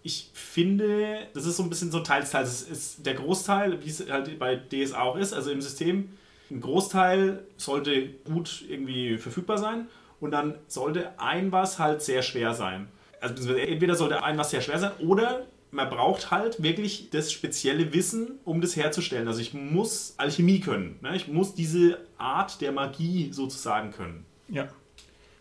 ich 0.02 0.30
finde, 0.32 1.28
das 1.34 1.46
ist 1.46 1.56
so 1.56 1.62
ein 1.62 1.68
bisschen 1.68 1.92
so 1.92 2.00
teils, 2.00 2.30
teils. 2.30 2.48
Es 2.48 2.62
ist 2.62 3.06
der 3.06 3.14
Großteil, 3.14 3.84
wie 3.84 3.88
es 3.88 4.10
halt 4.10 4.38
bei 4.38 4.56
DSA 4.56 5.00
auch 5.00 5.16
ist, 5.16 5.32
also 5.32 5.50
im 5.50 5.60
System, 5.60 6.10
ein 6.50 6.60
Großteil 6.60 7.44
sollte 7.56 8.08
gut 8.24 8.64
irgendwie 8.68 9.16
verfügbar 9.16 9.58
sein 9.58 9.86
und 10.20 10.32
dann 10.32 10.56
sollte 10.68 11.18
ein 11.18 11.52
was 11.52 11.78
halt 11.78 12.02
sehr 12.02 12.22
schwer 12.22 12.54
sein. 12.54 12.88
Also 13.20 13.54
entweder 13.54 13.94
sollte 13.94 14.22
ein 14.22 14.36
was 14.36 14.50
sehr 14.50 14.60
schwer 14.60 14.78
sein 14.78 14.92
oder 14.98 15.46
man 15.70 15.88
braucht 15.88 16.30
halt 16.30 16.62
wirklich 16.62 17.08
das 17.10 17.32
spezielle 17.32 17.94
Wissen, 17.94 18.38
um 18.44 18.60
das 18.60 18.76
herzustellen. 18.76 19.26
Also 19.26 19.40
ich 19.40 19.54
muss 19.54 20.14
Alchemie 20.18 20.60
können. 20.60 20.98
Ne? 21.00 21.16
Ich 21.16 21.28
muss 21.28 21.54
diese 21.54 21.98
Art 22.18 22.60
der 22.60 22.72
Magie 22.72 23.32
sozusagen 23.32 23.90
können. 23.92 24.26
Ja. 24.48 24.68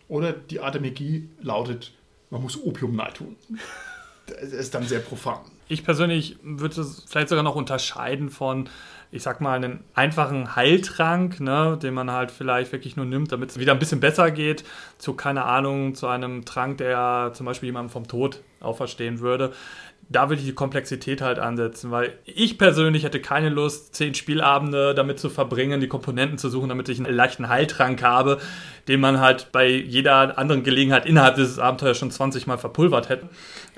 Oder 0.07 0.31
die 0.31 0.61
Art 0.61 0.75
der 0.75 0.81
Magie 0.81 1.27
lautet, 1.41 1.91
man 2.29 2.41
muss 2.41 2.61
Opium 2.63 2.95
nahe 2.95 3.11
tun 3.11 3.35
ist 4.31 4.75
dann 4.75 4.83
sehr 4.83 4.99
profan. 4.99 5.39
Ich 5.67 5.83
persönlich 5.83 6.37
würde 6.43 6.81
es 6.81 7.05
vielleicht 7.07 7.29
sogar 7.29 7.43
noch 7.43 7.55
unterscheiden 7.55 8.29
von, 8.29 8.69
ich 9.11 9.23
sag 9.23 9.41
mal, 9.41 9.55
einem 9.55 9.79
einfachen 9.93 10.55
Heiltrank, 10.55 11.39
ne, 11.39 11.77
den 11.81 11.93
man 11.93 12.11
halt 12.11 12.31
vielleicht 12.31 12.71
wirklich 12.71 12.97
nur 12.97 13.05
nimmt, 13.05 13.31
damit 13.31 13.51
es 13.51 13.59
wieder 13.59 13.71
ein 13.71 13.79
bisschen 13.79 13.99
besser 13.99 14.31
geht, 14.31 14.63
zu, 14.97 15.13
keine 15.13 15.45
Ahnung, 15.45 15.95
zu 15.95 16.07
einem 16.07 16.45
Trank, 16.45 16.77
der 16.77 17.31
zum 17.33 17.45
Beispiel 17.45 17.67
jemanden 17.67 17.89
vom 17.89 18.07
Tod 18.07 18.41
auferstehen 18.59 19.19
würde 19.19 19.53
da 20.11 20.29
würde 20.29 20.41
ich 20.41 20.47
die 20.47 20.53
Komplexität 20.53 21.21
halt 21.21 21.39
ansetzen, 21.39 21.89
weil 21.89 22.13
ich 22.25 22.57
persönlich 22.57 23.03
hätte 23.03 23.21
keine 23.21 23.49
Lust, 23.49 23.95
zehn 23.95 24.13
Spielabende 24.13 24.93
damit 24.93 25.19
zu 25.19 25.29
verbringen, 25.29 25.79
die 25.79 25.87
Komponenten 25.87 26.37
zu 26.37 26.49
suchen, 26.49 26.69
damit 26.69 26.89
ich 26.89 26.99
einen 26.99 27.15
leichten 27.15 27.47
Heiltrank 27.47 28.03
habe, 28.03 28.39
den 28.87 28.99
man 28.99 29.19
halt 29.19 29.51
bei 29.51 29.67
jeder 29.67 30.37
anderen 30.37 30.63
Gelegenheit 30.63 31.05
innerhalb 31.05 31.35
dieses 31.35 31.59
Abenteuers 31.59 31.97
schon 31.97 32.11
20 32.11 32.45
Mal 32.45 32.57
verpulvert 32.57 33.07
hätte. 33.07 33.29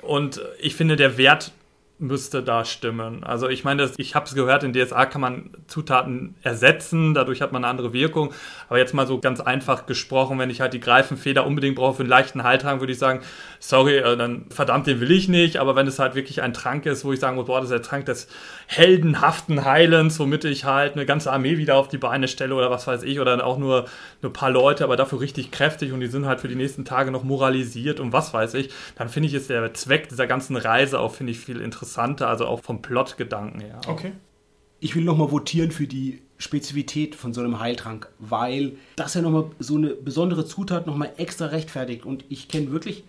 Und 0.02 0.40
ich 0.58 0.74
finde, 0.74 0.96
der 0.96 1.16
Wert 1.18 1.52
müsste 1.98 2.42
da 2.42 2.64
stimmen. 2.64 3.22
Also 3.22 3.48
ich 3.48 3.62
meine, 3.62 3.88
ich 3.98 4.14
habe 4.16 4.26
es 4.26 4.34
gehört, 4.34 4.64
in 4.64 4.72
DSA 4.72 5.06
kann 5.06 5.20
man 5.20 5.50
Zutaten 5.68 6.34
ersetzen, 6.42 7.14
dadurch 7.14 7.40
hat 7.40 7.52
man 7.52 7.64
eine 7.64 7.70
andere 7.70 7.92
Wirkung. 7.92 8.32
Aber 8.68 8.78
jetzt 8.78 8.94
mal 8.94 9.06
so 9.06 9.20
ganz 9.20 9.40
einfach 9.40 9.86
gesprochen, 9.86 10.38
wenn 10.40 10.50
ich 10.50 10.60
halt 10.60 10.74
die 10.74 10.80
Greifenfeder 10.80 11.46
unbedingt 11.46 11.76
brauche 11.76 11.94
für 11.94 12.02
einen 12.02 12.10
leichten 12.10 12.42
Heiltrank, 12.42 12.80
würde 12.80 12.92
ich 12.92 12.98
sagen, 12.98 13.20
sorry, 13.60 13.98
äh, 13.98 14.16
dann 14.16 14.46
verdammt, 14.50 14.88
den 14.88 15.00
will 15.00 15.12
ich 15.12 15.28
nicht. 15.28 15.58
Aber 15.58 15.76
wenn 15.76 15.86
es 15.86 16.00
halt 16.00 16.16
wirklich 16.16 16.42
ein 16.42 16.52
Trank 16.52 16.84
ist, 16.86 17.04
wo 17.04 17.12
ich 17.12 17.20
sagen 17.20 17.36
muss, 17.36 17.46
boah, 17.46 17.60
das 17.60 17.70
ist 17.70 17.72
der 17.72 17.82
Trank 17.82 18.06
des 18.06 18.26
heldenhaften 18.66 19.64
Heilens, 19.64 20.18
womit 20.18 20.44
ich 20.44 20.64
halt 20.64 20.94
eine 20.94 21.06
ganze 21.06 21.32
Armee 21.32 21.58
wieder 21.58 21.76
auf 21.76 21.88
die 21.88 21.98
Beine 21.98 22.28
stelle 22.28 22.54
oder 22.54 22.70
was 22.70 22.86
weiß 22.86 23.02
ich, 23.02 23.20
oder 23.20 23.44
auch 23.46 23.58
nur, 23.58 23.86
nur 24.22 24.30
ein 24.30 24.32
paar 24.32 24.50
Leute, 24.50 24.84
aber 24.84 24.96
dafür 24.96 25.20
richtig 25.20 25.50
kräftig 25.50 25.92
und 25.92 26.00
die 26.00 26.06
sind 26.06 26.26
halt 26.26 26.40
für 26.40 26.48
die 26.48 26.54
nächsten 26.54 26.84
Tage 26.84 27.10
noch 27.10 27.24
moralisiert 27.24 28.00
und 28.00 28.12
was 28.12 28.32
weiß 28.32 28.54
ich, 28.54 28.70
dann 28.96 29.08
finde 29.08 29.28
ich, 29.28 29.34
ist 29.34 29.50
der 29.50 29.74
Zweck 29.74 30.08
dieser 30.08 30.26
ganzen 30.26 30.56
Reise 30.56 31.00
auch, 31.00 31.14
finde 31.14 31.32
ich, 31.32 31.38
viel 31.38 31.60
interessanter, 31.60 32.28
also 32.28 32.46
auch 32.46 32.62
vom 32.62 32.82
Plot-Gedanken 32.82 33.60
her. 33.60 33.80
Okay. 33.86 34.12
Ich 34.80 34.94
will 34.94 35.04
nochmal 35.04 35.30
votieren 35.30 35.70
für 35.70 35.86
die 35.86 36.22
Spezifität 36.36 37.14
von 37.14 37.32
so 37.32 37.40
einem 37.40 37.60
Heiltrank, 37.60 38.08
weil 38.18 38.72
das 38.96 39.14
ja 39.14 39.22
nochmal 39.22 39.46
so 39.58 39.76
eine 39.76 39.90
besondere 39.90 40.44
Zutat 40.44 40.86
nochmal 40.86 41.12
extra 41.16 41.46
rechtfertigt. 41.46 42.04
Und 42.04 42.24
ich 42.28 42.48
kenne 42.48 42.70
wirklich 42.72 43.04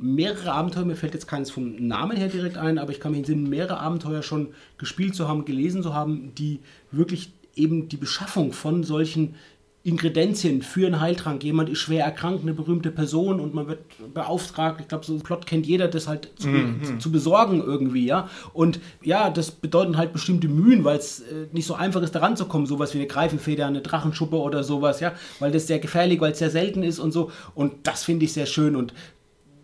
mehrere 0.00 0.52
Abenteuer, 0.52 0.84
mir 0.84 0.96
fällt 0.96 1.14
jetzt 1.14 1.28
keins 1.28 1.50
vom 1.50 1.76
Namen 1.76 2.16
her 2.16 2.28
direkt 2.28 2.56
ein, 2.56 2.78
aber 2.78 2.90
ich 2.90 3.00
kann 3.00 3.12
mich 3.12 3.18
entsinnen, 3.18 3.48
mehrere 3.48 3.78
Abenteuer 3.78 4.22
schon 4.22 4.48
gespielt 4.78 5.14
zu 5.14 5.28
haben, 5.28 5.44
gelesen 5.44 5.82
zu 5.82 5.94
haben, 5.94 6.34
die 6.34 6.60
wirklich 6.90 7.32
eben 7.54 7.88
die 7.88 7.98
Beschaffung 7.98 8.52
von 8.52 8.82
solchen 8.82 9.34
Ingredienzien 9.82 10.60
für 10.60 10.86
einen 10.86 11.00
Heiltrank. 11.00 11.42
Jemand 11.42 11.70
ist 11.70 11.78
schwer 11.78 12.04
erkrankt, 12.04 12.42
eine 12.42 12.52
berühmte 12.52 12.90
Person 12.90 13.40
und 13.40 13.54
man 13.54 13.66
wird 13.66 13.80
beauftragt, 14.12 14.78
ich 14.80 14.88
glaube, 14.88 15.06
so 15.06 15.14
einen 15.14 15.22
Plot 15.22 15.46
kennt 15.46 15.66
jeder, 15.66 15.88
das 15.88 16.06
halt 16.06 16.30
zu, 16.36 16.48
mhm. 16.48 17.00
zu, 17.00 17.10
besorgen 17.10 17.62
irgendwie, 17.62 18.04
ja. 18.04 18.28
Und 18.52 18.78
ja, 19.02 19.30
das 19.30 19.50
bedeutet 19.50 19.96
halt 19.96 20.12
bestimmte 20.12 20.48
Mühen, 20.48 20.84
weil 20.84 20.98
es 20.98 21.20
äh, 21.20 21.46
nicht 21.52 21.66
so 21.66 21.74
einfach 21.74 22.02
ist, 22.02 22.14
da 22.14 22.20
ranzukommen, 22.20 22.66
sowas 22.66 22.92
wie 22.92 22.98
eine 22.98 23.06
Greifenfeder, 23.06 23.66
eine 23.66 23.80
Drachenschuppe 23.80 24.36
oder 24.36 24.64
sowas, 24.64 25.00
ja, 25.00 25.14
weil 25.38 25.50
das 25.50 25.66
sehr 25.66 25.78
gefährlich, 25.78 26.20
weil 26.20 26.32
es 26.32 26.38
sehr 26.38 26.50
selten 26.50 26.82
ist 26.82 26.98
und 26.98 27.12
so. 27.12 27.30
Und 27.54 27.86
das 27.86 28.04
finde 28.04 28.26
ich 28.26 28.34
sehr 28.34 28.46
schön 28.46 28.76
und 28.76 28.92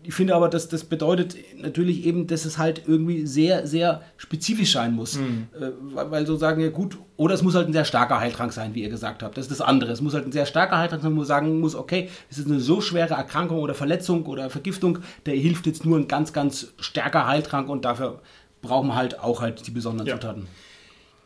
ich 0.07 0.13
finde 0.13 0.35
aber, 0.35 0.47
dass 0.47 0.69
das 0.69 0.85
bedeutet 0.85 1.35
natürlich 1.57 2.05
eben, 2.05 2.27
dass 2.27 2.45
es 2.45 2.57
halt 2.57 2.83
irgendwie 2.87 3.27
sehr, 3.27 3.67
sehr 3.67 4.01
spezifisch 4.15 4.71
sein 4.71 4.93
muss. 4.93 5.17
Mhm. 5.17 5.47
Äh, 5.53 5.71
weil 5.91 6.25
so 6.25 6.37
sagen, 6.37 6.61
ja 6.61 6.69
gut, 6.69 6.97
oder 7.17 7.33
es 7.33 7.43
muss 7.43 7.55
halt 7.55 7.67
ein 7.67 7.73
sehr 7.73 7.83
starker 7.83 8.21
Heiltrank 8.21 8.53
sein, 8.53 8.73
wie 8.73 8.83
ihr 8.83 8.89
gesagt 8.89 9.21
habt. 9.21 9.37
Das 9.37 9.47
ist 9.47 9.51
das 9.51 9.59
andere. 9.59 9.91
Es 9.91 9.99
muss 9.99 10.13
halt 10.13 10.25
ein 10.25 10.31
sehr 10.31 10.45
starker 10.45 10.77
Heiltrank 10.77 11.01
sein, 11.03 11.11
wo 11.11 11.17
man 11.17 11.25
sagen 11.25 11.59
muss, 11.59 11.75
okay, 11.75 12.09
es 12.29 12.37
ist 12.37 12.47
eine 12.47 12.61
so 12.61 12.79
schwere 12.79 13.15
Erkrankung 13.15 13.59
oder 13.59 13.73
Verletzung 13.73 14.25
oder 14.27 14.49
Vergiftung, 14.49 14.99
der 15.25 15.35
hilft 15.35 15.65
jetzt 15.65 15.85
nur 15.85 15.97
ein 15.97 16.07
ganz, 16.07 16.31
ganz 16.31 16.73
stärker 16.79 17.27
Heiltrank 17.27 17.67
und 17.67 17.83
dafür 17.83 18.21
brauchen 18.61 18.87
wir 18.87 18.95
halt 18.95 19.19
auch 19.19 19.41
halt 19.41 19.67
die 19.67 19.71
besonderen 19.71 20.07
ja. 20.07 20.13
Zutaten. 20.13 20.47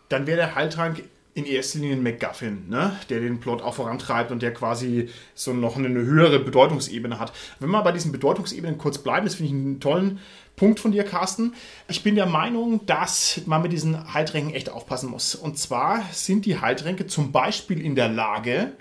Dann 0.10 0.26
wäre 0.26 0.38
der 0.38 0.56
Heiltrank 0.56 1.04
in 1.34 1.46
erster 1.46 1.80
Linie 1.80 1.96
ein 1.96 2.04
MacGuffin, 2.04 2.68
ne? 2.68 2.98
der 3.10 3.22
den 3.22 3.40
Plot 3.40 3.62
auch 3.62 3.76
vorantreibt 3.76 4.32
und 4.32 4.42
der 4.42 4.54
quasi 4.54 5.10
so 5.34 5.54
noch 5.54 5.78
eine 5.78 5.88
höhere 5.88 6.40
Bedeutungsebene 6.40 7.20
hat. 7.20 7.32
Wenn 7.60 7.70
wir 7.70 7.82
bei 7.84 7.94
diesen 7.94 8.12
Bedeutungsebenen 8.12 8.78
kurz 8.78 8.98
bleiben, 8.98 9.26
das 9.26 9.36
finde 9.36 9.48
ich 9.48 9.54
einen 9.54 9.80
tollen 9.80 10.20
Punkt 10.58 10.80
von 10.80 10.92
dir, 10.92 11.04
Carsten. 11.04 11.54
Ich 11.88 12.04
bin 12.04 12.16
der 12.16 12.26
Meinung, 12.26 12.86
dass 12.86 13.42
man 13.46 13.62
mit 13.62 13.72
diesen 13.72 14.14
Heiltränken 14.14 14.54
echt 14.54 14.70
aufpassen 14.70 15.10
muss. 15.10 15.34
Und 15.36 15.58
zwar 15.58 16.04
sind 16.12 16.46
die 16.46 16.60
Heiltränke 16.60 17.08
zum 17.08 17.32
Beispiel 17.32 17.80
in 17.82 17.96
der 17.96 18.10
Lage, 18.10 18.74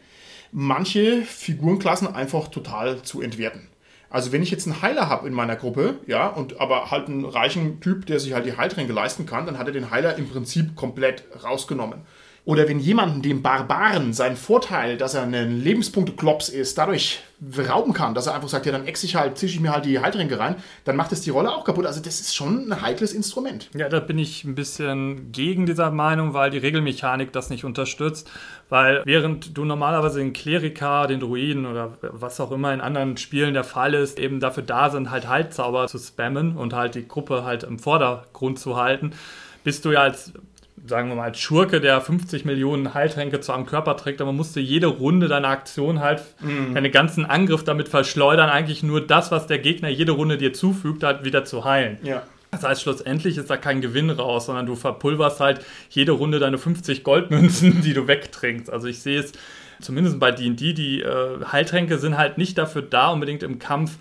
manche 0.51 1.23
Figurenklassen 1.23 2.13
einfach 2.13 2.49
total 2.49 3.03
zu 3.03 3.23
entwerten. 3.23 3.69
Also 4.11 4.33
wenn 4.33 4.43
ich 4.43 4.51
jetzt 4.51 4.67
einen 4.67 4.83
Heiler 4.83 5.09
habe 5.09 5.29
in 5.29 5.35
meiner 5.35 5.55
Gruppe, 5.55 6.01
ja, 6.09 6.27
und 6.27 6.61
aber 6.61 6.91
halt 6.91 7.07
einen 7.07 7.25
reichen 7.25 7.81
Typ, 7.81 8.07
der 8.07 8.19
sich 8.19 8.33
halt 8.33 8.45
die 8.45 8.57
Heiltränke 8.57 8.93
leisten 8.93 9.25
kann, 9.25 9.47
dann 9.47 9.57
hat 9.57 9.69
er 9.69 9.73
den 9.73 9.93
Heiler 9.93 10.17
im 10.17 10.29
Prinzip 10.29 10.75
komplett 10.75 11.23
rausgenommen. 11.45 12.01
Oder 12.51 12.67
wenn 12.67 12.81
jemanden 12.81 13.23
dem 13.23 13.43
Barbaren 13.43 14.13
seinen 14.13 14.35
Vorteil, 14.35 14.97
dass 14.97 15.15
er 15.15 15.23
ein 15.23 15.63
Lebenspunkte-Klops 15.63 16.49
ist, 16.49 16.77
dadurch 16.77 17.21
rauben 17.57 17.93
kann, 17.93 18.13
dass 18.13 18.27
er 18.27 18.35
einfach 18.35 18.49
sagt, 18.49 18.67
ja, 18.67 18.73
dann 18.73 18.89
ex 18.89 19.05
ich 19.05 19.15
halt, 19.15 19.39
zische 19.39 19.55
ich 19.55 19.61
mir 19.61 19.71
halt 19.71 19.85
die 19.85 20.01
Heiltränke 20.01 20.37
rein, 20.37 20.57
dann 20.85 20.97
macht 20.97 21.13
es 21.13 21.21
die 21.21 21.31
Rolle 21.31 21.53
auch 21.53 21.63
kaputt. 21.63 21.87
Also 21.87 22.01
das 22.01 22.21
ist 22.21 22.35
schon 22.35 22.69
ein 22.69 22.83
heikles 22.83 23.13
Instrument. 23.13 23.71
Ja, 23.73 23.89
da 23.89 24.01
bin 24.01 24.19
ich 24.19 24.43
ein 24.43 24.57
bisschen 24.57 25.31
gegen 25.31 25.65
dieser 25.65 25.93
Meinung, 25.93 26.35
weil 26.35 26.51
die 26.51 26.59
Regelmechanik 26.59 27.33
das 27.33 27.51
nicht 27.51 27.65
unterstützt. 27.65 28.29
Weil 28.69 29.03
während 29.05 29.57
du 29.57 29.65
normalerweise 29.65 30.19
den 30.19 30.33
Kleriker, 30.33 31.07
den 31.07 31.21
Druiden 31.21 31.67
oder 31.67 31.99
was 32.03 32.41
auch 32.41 32.51
immer 32.51 32.75
in 32.75 32.81
anderen 32.81 33.17
Spielen 33.17 33.55
der 33.55 33.63
Fall 33.63 33.95
ist, 33.95 34.19
eben 34.19 34.41
dafür 34.41 34.65
da 34.65 34.91
sind, 34.91 35.13
halt 35.13 35.29
Heilzauber 35.29 35.87
zu 35.87 35.99
spammen 35.99 36.57
und 36.57 36.73
halt 36.73 36.97
die 36.97 37.07
Gruppe 37.07 37.45
halt 37.45 37.63
im 37.63 37.79
Vordergrund 37.79 38.59
zu 38.59 38.77
halten, 38.77 39.13
bist 39.63 39.85
du 39.85 39.93
ja 39.93 40.01
als 40.01 40.33
sagen 40.87 41.09
wir 41.09 41.17
mal, 41.17 41.25
als 41.25 41.39
Schurke, 41.39 41.81
der 41.81 42.01
50 42.01 42.45
Millionen 42.45 42.95
Heiltränke 42.95 43.41
zu 43.41 43.53
einem 43.53 43.67
Körper 43.67 43.97
trägt, 43.97 44.21
aber 44.21 44.31
man 44.31 44.37
musste 44.37 44.61
jede 44.61 44.87
Runde 44.87 45.29
deiner 45.29 45.49
Aktion 45.49 46.01
halt, 46.01 46.23
mhm. 46.41 46.75
deine 46.75 46.91
ganzen 46.91 47.27
Angriff 47.27 47.65
damit 47.65 47.89
verschleudern, 47.89 48.49
eigentlich 48.49 48.83
nur 48.83 49.07
das, 49.07 49.31
was 49.31 49.47
der 49.47 49.59
Gegner 49.59 49.89
jede 49.89 50.13
Runde 50.13 50.39
dir 50.39 50.53
zufügt, 50.53 51.03
halt 51.03 51.25
wieder 51.25 51.45
zu 51.45 51.65
heilen. 51.65 51.99
Ja. 52.03 52.23
Das 52.51 52.65
heißt, 52.65 52.83
schlussendlich 52.83 53.37
ist 53.37 53.49
da 53.49 53.57
kein 53.57 53.81
Gewinn 53.81 54.11
raus, 54.11 54.47
sondern 54.47 54.67
du 54.67 54.75
verpulverst 54.75 55.41
halt 55.41 55.65
jede 55.89 56.13
Runde 56.13 56.41
deine 56.41 56.59
50 56.59 57.05
Goldmünzen, 57.05 57.81
die 57.85 57.95
du 57.95 58.09
wegtrinkst. 58.09 58.71
Also 58.71 58.89
ich 58.89 59.01
sehe 59.01 59.21
es 59.21 59.33
zumindest 59.81 60.19
bei 60.19 60.33
D&D, 60.33 60.73
die 60.73 61.01
äh, 61.01 61.45
Heiltränke 61.51 61.99
sind 61.99 62.19
halt 62.19 62.39
nicht 62.39 62.59
dafür 62.59 62.83
da, 62.83 63.11
unbedingt 63.11 63.43
im 63.43 63.59
Kampf 63.59 63.99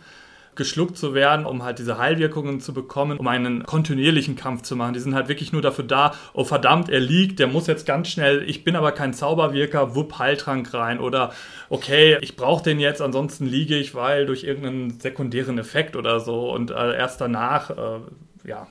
geschluckt 0.60 0.98
zu 0.98 1.16
werden, 1.16 1.48
um 1.48 1.64
halt 1.64 1.80
diese 1.80 1.98
Heilwirkungen 1.98 2.60
zu 2.60 2.74
bekommen, 2.74 3.18
um 3.18 3.28
einen 3.28 3.64
kontinuierlichen 3.64 4.36
Kampf 4.36 4.62
zu 4.62 4.76
machen. 4.76 4.94
Die 4.94 5.00
sind 5.00 5.16
halt 5.16 5.30
wirklich 5.30 5.52
nur 5.52 5.64
dafür 5.64 5.86
da, 5.86 6.14
oh 6.34 6.44
verdammt, 6.44 6.90
er 6.90 7.00
liegt, 7.00 7.40
der 7.40 7.48
muss 7.48 7.66
jetzt 7.66 7.88
ganz 7.88 8.10
schnell, 8.10 8.44
ich 8.48 8.64
bin 8.64 8.76
aber 8.76 8.92
kein 8.92 9.14
Zauberwirker, 9.14 9.96
wupp, 9.96 10.20
Heiltrank 10.20 10.72
rein 10.74 11.00
oder 11.00 11.32
okay, 11.70 12.18
ich 12.22 12.36
brauche 12.36 12.64
den 12.64 12.80
jetzt, 12.80 13.02
ansonsten 13.02 13.48
liege 13.48 13.78
ich, 13.78 13.96
weil 13.96 14.26
durch 14.26 14.44
irgendeinen 14.44 15.00
sekundären 15.00 15.58
Effekt 15.58 15.96
oder 15.96 16.20
so 16.20 16.54
und 16.54 16.72
äh, 16.72 16.96
erst 16.96 17.22
danach, 17.22 17.72
äh, 17.72 18.00
ja. 18.44 18.68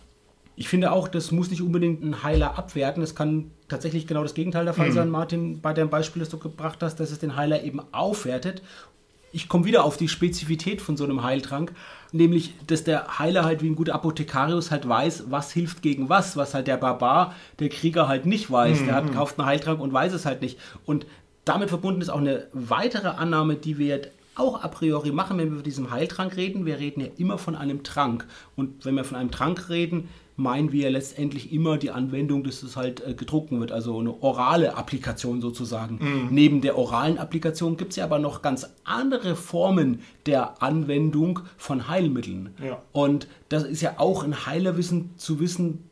Ich 0.54 0.68
finde 0.68 0.92
auch, 0.92 1.08
das 1.08 1.30
muss 1.30 1.50
nicht 1.50 1.62
unbedingt 1.62 2.02
ein 2.02 2.24
Heiler 2.24 2.58
abwerten. 2.58 3.00
Es 3.00 3.14
kann 3.14 3.52
tatsächlich 3.68 4.08
genau 4.08 4.24
das 4.24 4.34
Gegenteil 4.34 4.64
der 4.64 4.74
Fall 4.74 4.88
mhm. 4.88 4.92
sein, 4.92 5.08
Martin, 5.08 5.60
bei 5.60 5.72
dem 5.72 5.88
Beispiel, 5.88 6.20
das 6.20 6.30
du 6.30 6.38
gebracht 6.38 6.82
hast, 6.82 6.96
dass 6.96 7.12
es 7.12 7.20
den 7.20 7.36
Heiler 7.36 7.62
eben 7.62 7.80
aufwertet 7.92 8.60
ich 9.32 9.48
komme 9.48 9.64
wieder 9.64 9.84
auf 9.84 9.96
die 9.96 10.08
Spezifität 10.08 10.80
von 10.80 10.96
so 10.96 11.04
einem 11.04 11.22
Heiltrank, 11.22 11.72
nämlich, 12.12 12.54
dass 12.66 12.84
der 12.84 13.18
Heiler 13.18 13.44
halt 13.44 13.62
wie 13.62 13.68
ein 13.68 13.76
guter 13.76 13.94
Apothekarius 13.94 14.70
halt 14.70 14.88
weiß, 14.88 15.24
was 15.28 15.52
hilft 15.52 15.82
gegen 15.82 16.08
was, 16.08 16.36
was 16.36 16.54
halt 16.54 16.66
der 16.66 16.76
Barbar, 16.76 17.34
der 17.58 17.68
Krieger 17.68 18.08
halt 18.08 18.26
nicht 18.26 18.50
weiß. 18.50 18.80
Mhm. 18.80 18.84
Der 18.86 18.94
hat, 18.94 19.04
mhm. 19.04 19.14
kauft 19.14 19.38
einen 19.38 19.48
Heiltrank 19.48 19.80
und 19.80 19.92
weiß 19.92 20.12
es 20.12 20.24
halt 20.24 20.42
nicht. 20.42 20.58
Und 20.86 21.06
damit 21.44 21.68
verbunden 21.68 22.00
ist 22.00 22.10
auch 22.10 22.18
eine 22.18 22.46
weitere 22.52 23.08
Annahme, 23.08 23.56
die 23.56 23.78
wir 23.78 24.02
auch 24.34 24.62
a 24.62 24.68
priori 24.68 25.10
machen, 25.10 25.38
wenn 25.38 25.50
wir 25.50 25.56
von 25.56 25.64
diesem 25.64 25.90
Heiltrank 25.90 26.36
reden. 26.36 26.64
Wir 26.64 26.78
reden 26.78 27.00
ja 27.00 27.08
immer 27.16 27.38
von 27.38 27.56
einem 27.56 27.82
Trank. 27.82 28.26
Und 28.56 28.84
wenn 28.84 28.94
wir 28.94 29.04
von 29.04 29.16
einem 29.16 29.30
Trank 29.30 29.68
reden, 29.68 30.08
meinen 30.38 30.70
wir 30.70 30.88
letztendlich 30.88 31.52
immer 31.52 31.78
die 31.78 31.90
Anwendung, 31.90 32.44
dass 32.44 32.62
es 32.62 32.76
halt 32.76 33.04
äh, 33.04 33.12
gedruckt 33.12 33.50
wird, 33.50 33.72
also 33.72 33.98
eine 33.98 34.22
orale 34.22 34.76
Applikation 34.76 35.40
sozusagen. 35.40 35.98
Mhm. 36.00 36.28
Neben 36.30 36.60
der 36.60 36.78
oralen 36.78 37.18
Applikation 37.18 37.76
gibt 37.76 37.90
es 37.90 37.96
ja 37.96 38.04
aber 38.04 38.20
noch 38.20 38.40
ganz 38.40 38.68
andere 38.84 39.34
Formen 39.34 40.00
der 40.26 40.62
Anwendung 40.62 41.40
von 41.56 41.88
Heilmitteln. 41.88 42.54
Ja. 42.64 42.80
Und 42.92 43.26
das 43.48 43.64
ist 43.64 43.80
ja 43.80 43.94
auch 43.98 44.22
ein 44.22 44.46
Heilerwissen 44.46 45.10
zu 45.16 45.40
wissen, 45.40 45.87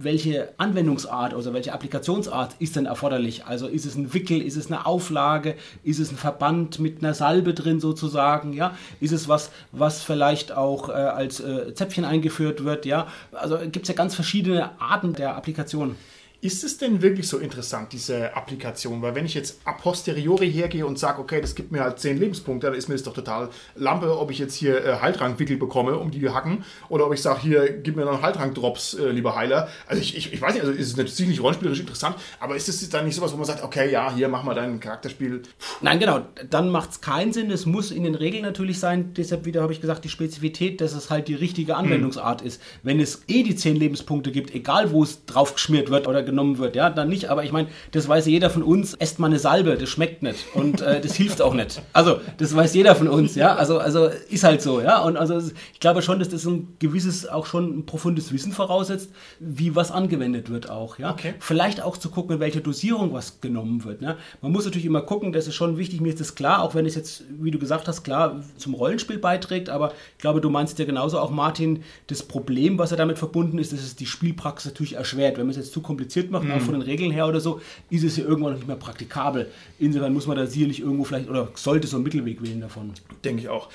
welche 0.00 0.48
Anwendungsart, 0.58 1.34
also 1.34 1.52
welche 1.52 1.72
Applikationsart 1.72 2.54
ist 2.58 2.76
denn 2.76 2.86
erforderlich? 2.86 3.46
Also 3.46 3.66
ist 3.66 3.84
es 3.84 3.96
ein 3.96 4.14
Wickel, 4.14 4.40
ist 4.40 4.56
es 4.56 4.68
eine 4.68 4.86
Auflage, 4.86 5.56
ist 5.82 5.98
es 5.98 6.10
ein 6.10 6.16
Verband 6.16 6.78
mit 6.78 7.02
einer 7.02 7.14
Salbe 7.14 7.54
drin 7.54 7.80
sozusagen, 7.80 8.52
ja? 8.52 8.76
Ist 9.00 9.12
es 9.12 9.28
was, 9.28 9.50
was 9.72 10.02
vielleicht 10.02 10.52
auch 10.52 10.88
äh, 10.88 10.92
als 10.92 11.40
äh, 11.40 11.74
Zäpfchen 11.74 12.04
eingeführt 12.04 12.64
wird, 12.64 12.86
ja? 12.86 13.08
Also 13.32 13.58
gibt 13.58 13.82
es 13.82 13.88
ja 13.88 13.94
ganz 13.94 14.14
verschiedene 14.14 14.70
Arten 14.80 15.14
der 15.14 15.36
Applikation. 15.36 15.96
Ist 16.40 16.62
es 16.62 16.78
denn 16.78 17.02
wirklich 17.02 17.26
so 17.26 17.38
interessant, 17.38 17.92
diese 17.92 18.36
Applikation? 18.36 19.02
Weil 19.02 19.16
wenn 19.16 19.26
ich 19.26 19.34
jetzt 19.34 19.58
a 19.64 19.72
posteriori 19.72 20.48
hergehe 20.48 20.86
und 20.86 20.96
sage, 20.96 21.20
okay, 21.20 21.40
das 21.40 21.56
gibt 21.56 21.72
mir 21.72 21.80
halt 21.80 21.98
10 21.98 22.16
Lebenspunkte, 22.16 22.68
dann 22.68 22.76
ist 22.76 22.88
mir 22.88 22.94
das 22.94 23.02
doch 23.02 23.12
total 23.12 23.48
Lampe, 23.74 24.16
ob 24.16 24.30
ich 24.30 24.38
jetzt 24.38 24.54
hier 24.54 24.84
äh, 24.84 25.00
Heiltrankwickel 25.00 25.56
bekomme, 25.56 25.98
um 25.98 26.12
die 26.12 26.30
hacken, 26.30 26.64
oder 26.90 27.06
ob 27.06 27.12
ich 27.12 27.22
sage, 27.22 27.40
hier, 27.42 27.72
gib 27.72 27.96
mir 27.96 28.04
noch 28.04 28.22
Heiltrank-Drops, 28.22 28.94
äh, 28.94 29.10
lieber 29.10 29.34
Heiler. 29.34 29.68
Also 29.88 30.00
ich, 30.00 30.16
ich, 30.16 30.32
ich, 30.32 30.40
weiß 30.40 30.54
nicht, 30.54 30.64
also 30.64 30.72
ist 30.72 30.86
es 30.86 30.96
natürlich 30.96 31.42
rollenspielerisch 31.42 31.80
interessant, 31.80 32.14
aber 32.38 32.54
ist 32.54 32.68
es 32.68 32.88
dann 32.88 33.04
nicht 33.04 33.16
sowas, 33.16 33.32
wo 33.32 33.36
man 33.36 33.46
sagt, 33.46 33.64
okay, 33.64 33.90
ja, 33.90 34.14
hier, 34.14 34.28
mach 34.28 34.44
mal 34.44 34.54
dein 34.54 34.78
Charakterspiel. 34.78 35.40
Puh. 35.40 35.48
Nein, 35.80 35.98
genau, 35.98 36.20
dann 36.48 36.70
macht 36.70 36.92
es 36.92 37.00
keinen 37.00 37.32
Sinn. 37.32 37.50
Es 37.50 37.66
muss 37.66 37.90
in 37.90 38.04
den 38.04 38.14
Regeln 38.14 38.44
natürlich 38.44 38.78
sein, 38.78 39.12
deshalb 39.12 39.44
wieder 39.44 39.62
habe 39.62 39.72
ich 39.72 39.80
gesagt, 39.80 40.04
die 40.04 40.08
Spezifität, 40.08 40.80
dass 40.80 40.92
es 40.92 41.10
halt 41.10 41.26
die 41.26 41.34
richtige 41.34 41.74
Anwendungsart 41.74 42.42
hm. 42.42 42.46
ist. 42.46 42.62
Wenn 42.84 43.00
es 43.00 43.22
eh 43.26 43.42
die 43.42 43.56
10 43.56 43.74
Lebenspunkte 43.74 44.30
gibt, 44.30 44.54
egal 44.54 44.92
wo 44.92 45.02
es 45.02 45.24
drauf 45.26 45.54
geschmiert 45.54 45.90
wird 45.90 46.06
oder 46.06 46.27
genommen 46.28 46.58
wird, 46.58 46.76
ja, 46.76 46.90
dann 46.90 47.08
nicht. 47.08 47.30
Aber 47.30 47.42
ich 47.44 47.52
meine, 47.52 47.68
das 47.90 48.08
weiß 48.08 48.26
jeder 48.26 48.50
von 48.50 48.62
uns, 48.62 48.94
esst 48.94 49.18
mal 49.18 49.26
eine 49.26 49.38
Salbe, 49.38 49.76
das 49.76 49.88
schmeckt 49.88 50.22
nicht 50.22 50.44
und 50.54 50.80
äh, 50.80 51.00
das 51.00 51.14
hilft 51.14 51.42
auch 51.42 51.54
nicht. 51.54 51.82
Also, 51.92 52.20
das 52.36 52.54
weiß 52.54 52.74
jeder 52.74 52.94
von 52.94 53.08
uns, 53.08 53.34
ja. 53.34 53.56
Also, 53.56 53.78
also 53.78 54.08
ist 54.28 54.44
halt 54.44 54.62
so, 54.62 54.80
ja. 54.80 55.02
Und 55.02 55.16
also 55.16 55.38
ich 55.72 55.80
glaube 55.80 56.02
schon, 56.02 56.18
dass 56.18 56.28
das 56.28 56.44
ein 56.44 56.76
gewisses, 56.78 57.28
auch 57.28 57.46
schon 57.46 57.78
ein 57.78 57.86
profundes 57.86 58.32
Wissen 58.32 58.52
voraussetzt, 58.52 59.10
wie 59.40 59.74
was 59.74 59.90
angewendet 59.90 60.50
wird 60.50 60.70
auch, 60.70 60.98
ja. 60.98 61.10
Okay. 61.10 61.34
Vielleicht 61.40 61.82
auch 61.82 61.96
zu 61.96 62.10
gucken, 62.10 62.36
in 62.36 62.40
welcher 62.40 62.60
Dosierung 62.60 63.12
was 63.12 63.40
genommen 63.40 63.84
wird. 63.84 64.02
Ne? 64.02 64.16
Man 64.42 64.52
muss 64.52 64.64
natürlich 64.64 64.86
immer 64.86 65.02
gucken, 65.02 65.32
das 65.32 65.46
ist 65.46 65.54
schon 65.54 65.78
wichtig, 65.78 66.00
mir 66.00 66.10
ist 66.10 66.20
das 66.20 66.34
klar, 66.34 66.62
auch 66.62 66.74
wenn 66.74 66.86
es 66.86 66.94
jetzt, 66.94 67.24
wie 67.40 67.50
du 67.50 67.58
gesagt 67.58 67.88
hast, 67.88 68.02
klar 68.04 68.42
zum 68.56 68.74
Rollenspiel 68.74 69.18
beiträgt, 69.18 69.70
aber 69.70 69.92
ich 70.16 70.20
glaube, 70.20 70.40
du 70.40 70.50
meinst 70.50 70.78
ja 70.78 70.84
genauso 70.84 71.18
auch, 71.18 71.30
Martin, 71.30 71.82
das 72.08 72.22
Problem, 72.22 72.78
was 72.78 72.90
er 72.90 72.96
damit 72.96 73.18
verbunden 73.18 73.58
ist, 73.58 73.72
dass 73.72 73.80
es 73.80 73.96
die 73.96 74.06
Spielpraxis 74.06 74.72
natürlich 74.72 74.94
erschwert. 74.94 75.38
Wenn 75.38 75.46
man 75.46 75.50
es 75.50 75.56
jetzt 75.56 75.72
zu 75.72 75.80
kompliziert 75.80 76.17
macht, 76.30 76.44
mhm 76.44 76.52
auch 76.52 76.60
von 76.60 76.74
den 76.74 76.82
Regeln 76.82 77.10
her 77.10 77.26
oder 77.26 77.40
so, 77.40 77.60
ist 77.90 78.04
es 78.04 78.16
ja 78.16 78.24
irgendwann 78.24 78.54
nicht 78.54 78.66
mehr 78.66 78.76
praktikabel. 78.76 79.50
Insofern 79.78 80.12
muss 80.12 80.26
man 80.26 80.36
da 80.36 80.46
sicherlich 80.46 80.80
irgendwo 80.80 81.04
vielleicht 81.04 81.28
oder 81.28 81.48
sollte 81.54 81.86
so 81.86 81.96
einen 81.96 82.04
Mittelweg 82.04 82.42
wählen 82.42 82.60
davon. 82.60 82.92
Denke 83.24 83.42
ich 83.42 83.48
auch. 83.48 83.68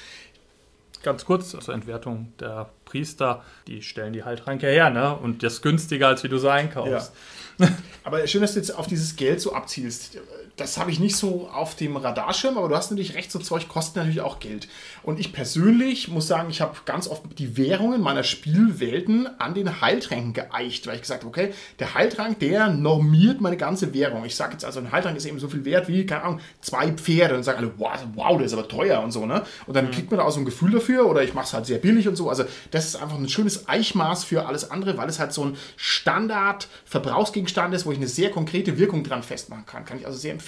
Ganz 1.01 1.25
kurz 1.25 1.49
zur 1.49 1.73
Entwertung 1.73 2.31
der 2.39 2.69
Priester, 2.85 3.43
die 3.67 3.81
stellen 3.81 4.13
die 4.13 4.23
Heiltränke 4.23 4.67
her, 4.67 4.89
ne? 4.89 5.15
Und 5.17 5.43
das 5.43 5.61
günstiger, 5.61 6.07
als 6.07 6.23
wie 6.23 6.29
du 6.29 6.37
sie 6.37 6.49
einkaufst. 6.49 7.11
Ja. 7.59 7.67
Aber 8.03 8.25
schön, 8.25 8.41
dass 8.41 8.53
du 8.53 8.59
jetzt 8.59 8.71
auf 8.71 8.87
dieses 8.87 9.15
Geld 9.15 9.41
so 9.41 9.53
abzielst. 9.53 10.17
Das 10.55 10.77
habe 10.77 10.91
ich 10.91 10.99
nicht 10.99 11.15
so 11.15 11.49
auf 11.51 11.75
dem 11.75 11.97
Radarschirm, 11.97 12.59
aber 12.59 12.69
du 12.69 12.75
hast 12.75 12.91
natürlich 12.91 13.15
recht, 13.15 13.31
so 13.31 13.39
Zeug 13.39 13.67
kostet 13.67 13.95
natürlich 13.95 14.21
auch 14.21 14.39
Geld. 14.39 14.67
Und 15.01 15.19
ich 15.19 15.33
persönlich 15.33 16.09
muss 16.09 16.27
sagen, 16.27 16.49
ich 16.51 16.61
habe 16.61 16.77
ganz 16.85 17.07
oft 17.07 17.23
die 17.39 17.57
Währungen 17.57 18.01
meiner 18.01 18.23
Spielwelten 18.23 19.27
an 19.39 19.55
den 19.55 19.81
Heiltränken 19.81 20.33
geeicht, 20.33 20.85
weil 20.85 20.95
ich 20.95 21.01
gesagt 21.01 21.23
habe, 21.23 21.29
okay, 21.29 21.53
der 21.79 21.95
Heiltrank, 21.95 22.39
der 22.39 22.69
normiert 22.69 23.41
meine 23.41 23.57
ganze 23.57 23.95
Währung. 23.95 24.25
Ich 24.25 24.35
sage 24.35 24.53
jetzt 24.53 24.63
also, 24.63 24.79
ein 24.79 24.91
Heiltrank 24.91 25.17
ist 25.17 25.25
eben 25.25 25.39
so 25.39 25.47
viel 25.47 25.65
wert 25.65 25.87
wie, 25.87 26.05
keine 26.05 26.23
Ahnung, 26.23 26.39
zwei 26.61 26.91
Pferde. 26.91 27.35
Und 27.35 27.43
sagen 27.43 27.57
alle, 27.57 27.71
wow, 27.77 27.91
wow, 28.13 28.37
der 28.37 28.45
ist 28.45 28.53
aber 28.53 28.67
teuer 28.67 29.01
und 29.01 29.11
so, 29.11 29.25
ne? 29.25 29.41
Und 29.65 29.75
dann 29.75 29.87
mhm. 29.87 29.91
kriegt 29.91 30.11
man 30.11 30.19
da 30.19 30.25
auch 30.25 30.31
so 30.31 30.39
ein 30.39 30.45
Gefühl 30.45 30.71
dafür 30.71 31.07
oder 31.07 31.23
ich 31.23 31.33
mache 31.33 31.45
es 31.45 31.53
halt 31.53 31.65
sehr 31.65 31.79
billig 31.79 32.07
und 32.07 32.15
so. 32.15 32.29
Also 32.29 32.45
das 32.69 32.85
ist 32.85 32.95
einfach 32.95 33.17
ein 33.17 33.27
schönes 33.27 33.67
Eichmaß 33.67 34.23
für 34.23 34.45
alles 34.45 34.69
andere, 34.69 34.97
weil 34.97 35.09
es 35.09 35.19
halt 35.19 35.33
so 35.33 35.45
ein 35.45 35.57
Standard-Verbrauchsgegenstand 35.77 37.73
ist, 37.73 37.87
wo 37.87 37.91
ich 37.91 37.97
eine 37.97 38.07
sehr 38.07 38.29
konkrete 38.29 38.77
Wirkung 38.77 39.03
dran 39.03 39.23
festmachen 39.23 39.65
kann. 39.65 39.83
Kann 39.85 39.97
ich 39.97 40.05
also 40.05 40.19
sehr 40.19 40.31
empfehlen. 40.31 40.42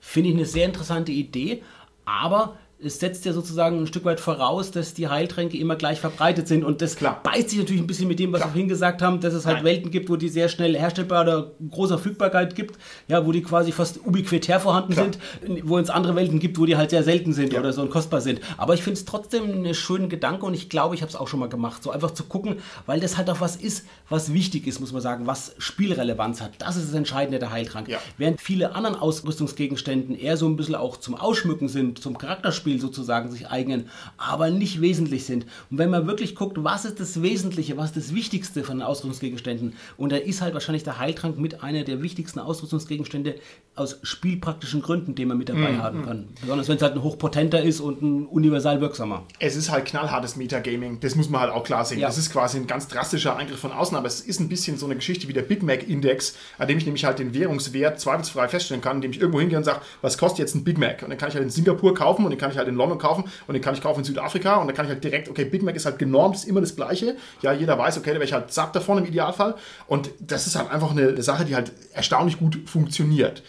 Finde 0.00 0.28
ich 0.28 0.34
eine 0.34 0.46
sehr 0.46 0.66
interessante 0.66 1.12
Idee, 1.12 1.62
aber 2.04 2.58
es 2.84 3.00
setzt 3.00 3.24
ja 3.24 3.32
sozusagen 3.32 3.80
ein 3.80 3.86
Stück 3.86 4.04
weit 4.04 4.20
voraus, 4.20 4.70
dass 4.70 4.94
die 4.94 5.08
Heiltränke 5.08 5.56
immer 5.56 5.76
gleich 5.76 6.00
verbreitet 6.00 6.48
sind. 6.48 6.64
Und 6.64 6.82
das 6.82 6.96
Klar. 6.96 7.20
beißt 7.22 7.50
sich 7.50 7.58
natürlich 7.58 7.82
ein 7.82 7.86
bisschen 7.86 8.08
mit 8.08 8.18
dem, 8.18 8.32
was 8.32 8.40
Klar. 8.40 8.50
wir 8.50 8.52
vorhin 8.52 8.68
gesagt 8.68 9.02
haben, 9.02 9.20
dass 9.20 9.34
es 9.34 9.46
halt 9.46 9.58
Nein. 9.58 9.64
Welten 9.64 9.90
gibt, 9.90 10.10
wo 10.10 10.16
die 10.16 10.28
sehr 10.28 10.48
schnell 10.48 10.76
herstellbar 10.76 11.22
oder 11.22 11.52
großer 11.70 11.98
Verfügbarkeit 11.98 12.54
gibt, 12.54 12.78
ja, 13.08 13.24
wo 13.24 13.32
die 13.32 13.42
quasi 13.42 13.72
fast 13.72 14.04
ubiquitär 14.04 14.60
vorhanden 14.60 14.92
Klar. 14.92 15.06
sind, 15.40 15.68
wo 15.68 15.78
es 15.78 15.90
andere 15.90 16.14
Welten 16.16 16.38
gibt, 16.38 16.58
wo 16.58 16.66
die 16.66 16.76
halt 16.76 16.90
sehr 16.90 17.02
selten 17.02 17.32
sind 17.32 17.52
ja. 17.52 17.60
oder 17.60 17.72
so 17.72 17.82
und 17.82 17.90
kostbar 17.90 18.20
sind. 18.20 18.40
Aber 18.56 18.74
ich 18.74 18.82
finde 18.82 18.98
es 18.98 19.04
trotzdem 19.04 19.44
einen 19.44 19.74
schönen 19.74 20.08
Gedanke 20.08 20.44
und 20.46 20.54
ich 20.54 20.68
glaube, 20.68 20.94
ich 20.94 21.02
habe 21.02 21.10
es 21.10 21.16
auch 21.16 21.28
schon 21.28 21.40
mal 21.40 21.48
gemacht, 21.48 21.82
so 21.82 21.90
einfach 21.90 22.10
zu 22.12 22.24
gucken, 22.24 22.56
weil 22.86 23.00
das 23.00 23.16
halt 23.16 23.30
auch 23.30 23.40
was 23.40 23.56
ist, 23.56 23.86
was 24.08 24.32
wichtig 24.32 24.66
ist, 24.66 24.80
muss 24.80 24.92
man 24.92 25.00
sagen, 25.00 25.26
was 25.26 25.54
Spielrelevanz 25.58 26.40
hat. 26.40 26.52
Das 26.58 26.76
ist 26.76 26.88
das 26.88 26.94
Entscheidende 26.94 27.38
der 27.38 27.50
Heiltrank. 27.50 27.88
Ja. 27.88 27.98
Während 28.18 28.40
viele 28.40 28.74
anderen 28.74 28.96
Ausrüstungsgegenständen 28.96 30.18
eher 30.18 30.36
so 30.36 30.46
ein 30.46 30.56
bisschen 30.56 30.74
auch 30.74 30.96
zum 30.98 31.14
Ausschmücken 31.14 31.68
sind, 31.68 32.00
zum 32.00 32.18
Charakterspiel 32.18 32.73
Spiel 32.74 32.80
sozusagen 32.80 33.30
sich 33.30 33.48
eignen, 33.48 33.88
aber 34.16 34.50
nicht 34.50 34.80
wesentlich 34.80 35.24
sind. 35.24 35.46
Und 35.70 35.78
wenn 35.78 35.90
man 35.90 36.06
wirklich 36.06 36.34
guckt, 36.34 36.56
was 36.62 36.84
ist 36.84 37.00
das 37.00 37.22
Wesentliche, 37.22 37.76
was 37.76 37.90
ist 37.90 37.96
das 37.96 38.14
Wichtigste 38.14 38.64
von 38.64 38.78
den 38.78 38.86
Ausrüstungsgegenständen, 38.86 39.74
und 39.96 40.12
da 40.12 40.16
ist 40.16 40.40
halt 40.40 40.54
wahrscheinlich 40.54 40.84
der 40.84 40.98
Heiltrank 40.98 41.38
mit 41.38 41.62
einer 41.62 41.84
der 41.84 42.02
wichtigsten 42.02 42.40
Ausrüstungsgegenstände 42.40 43.36
aus 43.76 43.98
spielpraktischen 44.02 44.82
Gründen, 44.82 45.14
den 45.14 45.28
man 45.28 45.38
mit 45.38 45.48
dabei 45.48 45.72
mm, 45.72 45.82
haben 45.82 46.04
kann. 46.04 46.28
Besonders 46.40 46.68
wenn 46.68 46.76
es 46.76 46.82
halt 46.82 46.94
ein 46.94 47.02
hochpotenter 47.02 47.62
ist 47.62 47.80
und 47.80 48.02
ein 48.02 48.26
universal 48.26 48.80
wirksamer. 48.80 49.24
Es 49.40 49.56
ist 49.56 49.70
halt 49.70 49.86
knallhartes 49.86 50.36
Metagaming, 50.36 51.00
das 51.00 51.16
muss 51.16 51.28
man 51.28 51.40
halt 51.40 51.52
auch 51.52 51.64
klar 51.64 51.84
sehen. 51.84 51.98
Ja. 51.98 52.06
Das 52.06 52.18
ist 52.18 52.30
quasi 52.30 52.58
ein 52.58 52.66
ganz 52.66 52.86
drastischer 52.86 53.36
Eingriff 53.36 53.58
von 53.58 53.72
außen, 53.72 53.96
aber 53.96 54.06
es 54.06 54.20
ist 54.20 54.40
ein 54.40 54.48
bisschen 54.48 54.78
so 54.78 54.86
eine 54.86 54.94
Geschichte 54.94 55.26
wie 55.26 55.32
der 55.32 55.42
Big 55.42 55.62
Mac 55.62 55.88
Index, 55.88 56.36
an 56.58 56.68
dem 56.68 56.78
ich 56.78 56.84
nämlich 56.84 57.04
halt 57.04 57.18
den 57.18 57.34
Währungswert 57.34 57.98
zweifelsfrei 57.98 58.48
feststellen 58.48 58.80
kann, 58.80 58.96
indem 58.96 59.10
ich 59.10 59.20
irgendwo 59.20 59.40
hingehe 59.40 59.58
und 59.58 59.64
sage, 59.64 59.80
was 60.02 60.18
kostet 60.18 60.40
jetzt 60.40 60.54
ein 60.54 60.62
Big 60.62 60.78
Mac? 60.78 61.02
Und 61.02 61.10
dann 61.10 61.18
kann 61.18 61.30
ich 61.30 61.34
halt 61.34 61.44
in 61.44 61.50
Singapur 61.50 61.94
kaufen 61.94 62.24
und 62.24 62.30
den 62.30 62.38
kann 62.38 62.50
ich 62.50 62.56
halt 62.56 62.63
in 62.68 62.74
London 62.74 62.98
kaufen 62.98 63.24
und 63.46 63.54
den 63.54 63.62
kann 63.62 63.74
ich 63.74 63.80
kaufen 63.80 64.00
in 64.00 64.04
Südafrika 64.04 64.56
und 64.56 64.66
dann 64.66 64.76
kann 64.76 64.86
ich 64.86 64.92
halt 64.92 65.04
direkt, 65.04 65.28
okay, 65.28 65.44
Big 65.44 65.62
Mac 65.62 65.76
ist 65.76 65.86
halt 65.86 65.98
genormt, 65.98 66.36
ist 66.36 66.44
immer 66.44 66.60
das 66.60 66.76
gleiche. 66.76 67.16
Ja, 67.42 67.52
jeder 67.52 67.78
weiß, 67.78 67.98
okay, 67.98 68.10
da 68.10 68.14
wäre 68.14 68.24
ich 68.24 68.32
halt 68.32 68.52
satt 68.52 68.74
davon 68.74 68.98
im 68.98 69.06
Idealfall. 69.06 69.54
Und 69.86 70.10
das 70.20 70.46
ist 70.46 70.56
halt 70.56 70.70
einfach 70.70 70.90
eine 70.90 71.22
Sache, 71.22 71.44
die 71.44 71.54
halt 71.54 71.72
erstaunlich 71.92 72.38
gut 72.38 72.58
funktioniert. 72.66 73.42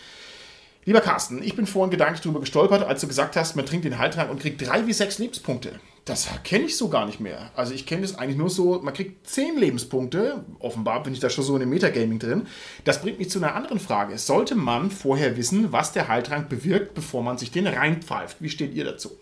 Lieber 0.86 1.01
Carsten, 1.01 1.41
ich 1.41 1.55
bin 1.55 1.66
vorhin 1.66 1.89
gedanklich 1.89 2.22
darüber 2.22 2.39
gestolpert, 2.39 2.84
als 2.84 3.01
du 3.01 3.07
gesagt 3.07 3.36
hast, 3.36 3.55
man 3.55 3.66
trinkt 3.66 3.86
den 3.86 3.97
Heiltrank 3.97 4.30
und 4.30 4.39
kriegt 4.39 4.66
drei 4.66 4.86
wie 4.86 4.93
sechs 4.93 5.18
Lebenspunkte. 5.18 5.80
Das 6.06 6.30
kenne 6.43 6.66
ich 6.66 6.78
so 6.78 6.88
gar 6.88 7.08
nicht 7.08 7.20
mehr. 7.20 7.49
Also 7.56 7.74
ich 7.74 7.88
kenne 7.88 8.03
das 8.03 8.16
eigentlich 8.16 8.38
nur 8.38 8.51
so, 8.51 8.80
man 8.80 8.93
kriegt 8.93 9.28
zehn 9.28 9.58
Lebenspunkte. 9.58 10.45
Offenbar 10.60 11.01
bin 11.01 11.14
ich 11.14 11.20
da 11.20 11.32
schon 11.32 11.43
so 11.43 11.56
in 11.56 11.62
dem 11.62 11.70
Metagaming 11.70 12.20
drin. 12.20 12.45
Das 12.84 13.01
bringt 13.01 13.18
mich 13.18 13.32
zu 13.32 13.39
einer 13.39 13.56
anderen 13.56 13.80
Frage. 13.80 14.16
Sollte 14.20 14.53
man 14.53 14.91
vorher 14.91 15.36
wissen, 15.36 15.72
was 15.72 15.93
der 15.93 16.08
Heiltrank 16.08 16.47
bewirkt, 16.47 16.93
bevor 16.93 17.24
man 17.24 17.39
sich 17.39 17.49
den 17.49 17.66
reinpfeift? 17.66 18.38
Wie 18.39 18.49
steht 18.49 18.76
ihr 18.76 18.86
dazu? 18.86 19.18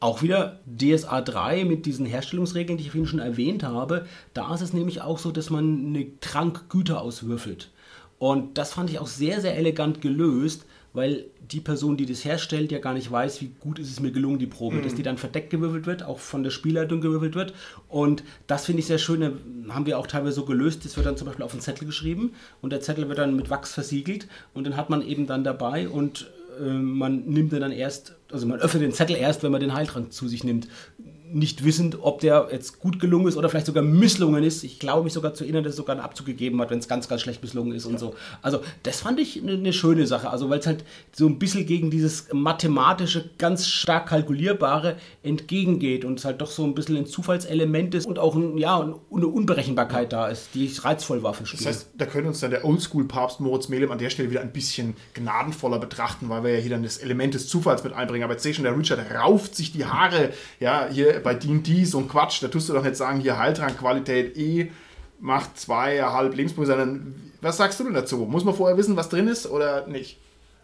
Auch 0.00 0.22
wieder 0.22 0.60
DSA 0.66 1.20
3 1.20 1.66
mit 1.66 1.84
diesen 1.84 2.06
Herstellungsregeln, 2.06 2.78
die 2.78 2.84
ich 2.84 2.90
vorhin 2.92 3.06
schon 3.06 3.18
erwähnt 3.18 3.62
habe. 3.62 4.06
Da 4.32 4.54
ist 4.54 4.62
es 4.62 4.72
nämlich 4.72 5.02
auch 5.02 5.18
so, 5.18 5.32
dass 5.32 5.50
man 5.50 5.86
eine 5.86 6.18
Trankgüter 6.20 7.02
auswürfelt. 7.02 7.70
Und 8.18 8.56
das 8.56 8.72
fand 8.72 8.88
ich 8.88 8.98
auch 8.98 9.06
sehr, 9.06 9.42
sehr 9.42 9.56
elegant 9.58 10.00
gelöst 10.00 10.64
weil 10.92 11.26
die 11.50 11.60
Person, 11.60 11.96
die 11.96 12.06
das 12.06 12.24
herstellt, 12.24 12.70
ja 12.70 12.78
gar 12.78 12.94
nicht 12.94 13.10
weiß, 13.10 13.40
wie 13.40 13.52
gut 13.60 13.78
ist 13.78 13.90
es 13.90 14.00
mir 14.00 14.12
gelungen, 14.12 14.38
die 14.38 14.46
Probe. 14.46 14.76
Mhm. 14.76 14.82
Dass 14.82 14.94
die 14.94 15.02
dann 15.02 15.18
verdeckt 15.18 15.50
gewürfelt 15.50 15.86
wird, 15.86 16.02
auch 16.02 16.18
von 16.18 16.42
der 16.42 16.50
Spielleitung 16.50 17.00
gewürfelt 17.00 17.34
wird. 17.34 17.54
Und 17.88 18.22
das 18.46 18.66
finde 18.66 18.80
ich 18.80 18.86
sehr 18.86 18.98
schön, 18.98 19.22
haben 19.68 19.86
wir 19.86 19.98
auch 19.98 20.06
teilweise 20.06 20.36
so 20.36 20.44
gelöst. 20.44 20.84
Das 20.84 20.96
wird 20.96 21.06
dann 21.06 21.16
zum 21.16 21.26
Beispiel 21.26 21.44
auf 21.44 21.52
einen 21.52 21.60
Zettel 21.60 21.86
geschrieben 21.86 22.32
und 22.60 22.70
der 22.70 22.80
Zettel 22.80 23.08
wird 23.08 23.18
dann 23.18 23.36
mit 23.36 23.50
Wachs 23.50 23.72
versiegelt 23.72 24.28
und 24.54 24.64
den 24.64 24.76
hat 24.76 24.90
man 24.90 25.02
eben 25.02 25.26
dann 25.26 25.44
dabei 25.44 25.88
und 25.88 26.30
äh, 26.60 26.70
man 26.70 27.24
nimmt 27.26 27.52
den 27.52 27.60
dann 27.60 27.72
erst, 27.72 28.16
also 28.30 28.46
man 28.46 28.60
öffnet 28.60 28.82
den 28.82 28.92
Zettel 28.92 29.16
erst, 29.16 29.42
wenn 29.42 29.52
man 29.52 29.60
den 29.60 29.74
Heiltrank 29.74 30.12
zu 30.12 30.28
sich 30.28 30.44
nimmt 30.44 30.68
nicht 31.34 31.64
wissend, 31.64 31.98
ob 32.00 32.20
der 32.20 32.48
jetzt 32.50 32.78
gut 32.80 33.00
gelungen 33.00 33.28
ist 33.28 33.36
oder 33.36 33.48
vielleicht 33.48 33.66
sogar 33.66 33.82
misslungen 33.82 34.42
ist. 34.44 34.64
Ich 34.64 34.78
glaube 34.78 35.04
mich 35.04 35.12
sogar 35.12 35.34
zu 35.34 35.44
erinnern, 35.44 35.64
dass 35.64 35.72
es 35.72 35.76
sogar 35.76 35.96
einen 35.96 36.04
Abzug 36.04 36.26
gegeben 36.26 36.60
hat, 36.60 36.70
wenn 36.70 36.78
es 36.78 36.88
ganz, 36.88 37.08
ganz 37.08 37.22
schlecht 37.22 37.42
misslungen 37.42 37.74
ist 37.74 37.84
ja. 37.84 37.90
und 37.90 37.98
so. 37.98 38.14
Also 38.42 38.60
das 38.82 39.00
fand 39.00 39.18
ich 39.18 39.42
eine, 39.42 39.52
eine 39.52 39.72
schöne 39.72 40.06
Sache. 40.06 40.30
Also 40.30 40.50
weil 40.50 40.58
es 40.58 40.66
halt 40.66 40.84
so 41.12 41.26
ein 41.26 41.38
bisschen 41.38 41.66
gegen 41.66 41.90
dieses 41.90 42.28
mathematische, 42.32 43.30
ganz 43.38 43.66
stark 43.66 44.08
kalkulierbare 44.08 44.96
entgegengeht 45.22 46.04
und 46.04 46.18
es 46.18 46.24
halt 46.24 46.40
doch 46.40 46.50
so 46.50 46.64
ein 46.64 46.74
bisschen 46.74 46.96
ein 46.96 47.06
Zufallselement 47.06 47.94
ist 47.94 48.06
und 48.06 48.18
auch 48.18 48.34
ein, 48.36 48.58
ja, 48.58 48.80
eine 48.80 49.26
Unberechenbarkeit 49.26 50.12
da 50.12 50.28
ist, 50.28 50.48
die 50.54 50.70
reizvoll 50.80 51.22
war 51.22 51.34
für 51.34 51.46
Spiele. 51.46 51.64
Das 51.64 51.74
heißt, 51.74 51.88
da 51.96 52.06
könnte 52.06 52.28
uns 52.28 52.40
dann 52.40 52.50
der 52.50 52.64
Oldschool-Papst 52.64 53.40
Moritz 53.40 53.68
Melem 53.68 53.90
an 53.90 53.98
der 53.98 54.10
Stelle 54.10 54.30
wieder 54.30 54.40
ein 54.40 54.52
bisschen 54.52 54.94
gnadenvoller 55.14 55.78
betrachten, 55.78 56.28
weil 56.28 56.44
wir 56.44 56.54
ja 56.54 56.58
hier 56.58 56.70
dann 56.70 56.82
das 56.82 56.98
Element 56.98 57.34
des 57.34 57.48
Zufalls 57.48 57.84
mit 57.84 57.92
einbringen. 57.92 58.24
Aber 58.24 58.34
jetzt 58.34 58.42
sehe 58.42 58.50
ich 58.50 58.56
schon, 58.56 58.64
der 58.64 58.76
Richard 58.76 59.00
rauft 59.14 59.54
sich 59.54 59.72
die 59.72 59.84
Haare, 59.84 60.30
ja, 60.60 60.88
hier 60.90 61.21
bei 61.22 61.34
D&D 61.34 61.84
so 61.84 61.98
ein 61.98 62.08
Quatsch, 62.08 62.42
da 62.42 62.48
tust 62.48 62.68
du 62.68 62.72
doch 62.72 62.82
nicht 62.82 62.96
sagen, 62.96 63.20
hier 63.20 63.38
Heiltrank 63.38 63.78
Qualität 63.78 64.36
E 64.36 64.70
macht 65.20 65.58
zweieinhalb 65.58 66.34
Lebenspunkte, 66.34 66.72
sondern 66.72 67.14
was 67.40 67.56
sagst 67.56 67.80
du 67.80 67.84
denn 67.84 67.94
dazu? 67.94 68.18
Muss 68.18 68.44
man 68.44 68.54
vorher 68.54 68.76
wissen, 68.76 68.96
was 68.96 69.08
drin 69.08 69.28
ist 69.28 69.46
oder 69.46 69.86
nicht? 69.86 70.18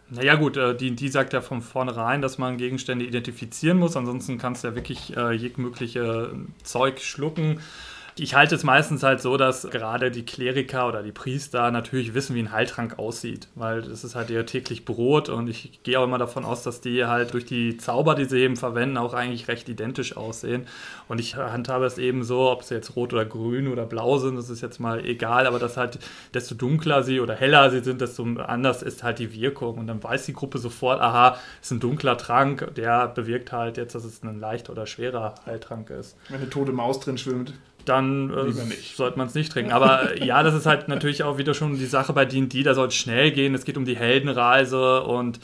Naja 0.09 0.35
gut, 0.35 0.57
äh, 0.57 0.75
D&D 0.75 1.07
sagt 1.09 1.33
ja 1.33 1.41
von 1.41 1.61
vornherein, 1.61 2.21
dass 2.21 2.37
man 2.37 2.57
Gegenstände 2.57 3.05
identifizieren 3.05 3.77
muss, 3.77 3.95
ansonsten 3.95 4.37
kannst 4.37 4.63
du 4.63 4.69
ja 4.69 4.75
wirklich 4.75 5.15
äh, 5.15 5.33
jegliche 5.33 6.35
Zeug 6.63 6.99
schlucken 6.99 7.59
ich 8.17 8.35
halte 8.35 8.55
es 8.55 8.63
meistens 8.63 9.03
halt 9.03 9.21
so, 9.21 9.37
dass 9.37 9.69
gerade 9.69 10.11
die 10.11 10.25
Kleriker 10.25 10.87
oder 10.87 11.03
die 11.03 11.11
Priester 11.11 11.71
natürlich 11.71 12.13
wissen, 12.13 12.35
wie 12.35 12.39
ein 12.39 12.51
Heiltrank 12.51 12.99
aussieht, 12.99 13.47
weil 13.55 13.81
das 13.81 14.03
ist 14.03 14.15
halt 14.15 14.29
ihr 14.29 14.45
täglich 14.45 14.85
Brot 14.85 15.29
und 15.29 15.47
ich 15.47 15.83
gehe 15.83 15.99
auch 15.99 16.03
immer 16.03 16.17
davon 16.17 16.45
aus, 16.45 16.63
dass 16.63 16.81
die 16.81 17.05
halt 17.05 17.33
durch 17.33 17.45
die 17.45 17.77
Zauber, 17.77 18.15
die 18.15 18.25
sie 18.25 18.39
eben 18.39 18.55
verwenden, 18.55 18.97
auch 18.97 19.13
eigentlich 19.13 19.47
recht 19.47 19.69
identisch 19.69 20.17
aussehen. 20.17 20.67
Und 21.07 21.19
ich 21.19 21.35
handhabe 21.35 21.85
es 21.85 21.97
eben 21.97 22.23
so, 22.23 22.49
ob 22.49 22.63
sie 22.63 22.75
jetzt 22.75 22.95
rot 22.95 23.13
oder 23.13 23.25
grün 23.25 23.67
oder 23.67 23.85
blau 23.85 24.17
sind, 24.17 24.35
das 24.35 24.49
ist 24.49 24.61
jetzt 24.61 24.79
mal 24.79 25.05
egal, 25.05 25.47
aber 25.47 25.59
dass 25.59 25.77
halt 25.77 25.99
desto 26.33 26.55
dunkler 26.55 27.03
sie 27.03 27.19
oder 27.19 27.35
heller 27.35 27.69
sie 27.71 27.81
sind, 27.81 28.01
desto 28.01 28.23
anders 28.37 28.81
ist 28.83 29.03
halt 29.03 29.19
die 29.19 29.33
Wirkung. 29.33 29.77
Und 29.77 29.87
dann 29.87 30.03
weiß 30.03 30.25
die 30.25 30.33
Gruppe 30.33 30.57
sofort, 30.57 31.01
aha, 31.01 31.37
ist 31.61 31.71
ein 31.71 31.79
dunkler 31.79 32.17
Trank, 32.17 32.73
der 32.75 33.07
bewirkt 33.07 33.51
halt 33.51 33.77
jetzt, 33.77 33.95
dass 33.95 34.03
es 34.03 34.23
ein 34.23 34.39
leichter 34.39 34.73
oder 34.73 34.85
schwerer 34.85 35.35
Heiltrank 35.45 35.89
ist. 35.89 36.17
Wenn 36.29 36.41
eine 36.41 36.49
tote 36.49 36.71
Maus 36.71 36.99
drin 36.99 37.17
schwimmt 37.17 37.53
dann 37.85 38.31
äh, 38.31 38.51
sollte 38.95 39.17
man 39.17 39.27
es 39.27 39.33
nicht 39.33 39.51
trinken. 39.51 39.71
Aber 39.71 40.15
äh, 40.15 40.25
ja, 40.25 40.43
das 40.43 40.53
ist 40.53 40.65
halt 40.65 40.87
natürlich 40.87 41.23
auch 41.23 41.37
wieder 41.37 41.53
schon 41.53 41.77
die 41.77 41.85
Sache 41.85 42.13
bei 42.13 42.25
D&D, 42.25 42.63
da 42.63 42.73
soll 42.73 42.87
es 42.87 42.95
schnell 42.95 43.31
gehen, 43.31 43.55
es 43.55 43.65
geht 43.65 43.77
um 43.77 43.85
die 43.85 43.97
Heldenreise 43.97 45.03
und 45.03 45.39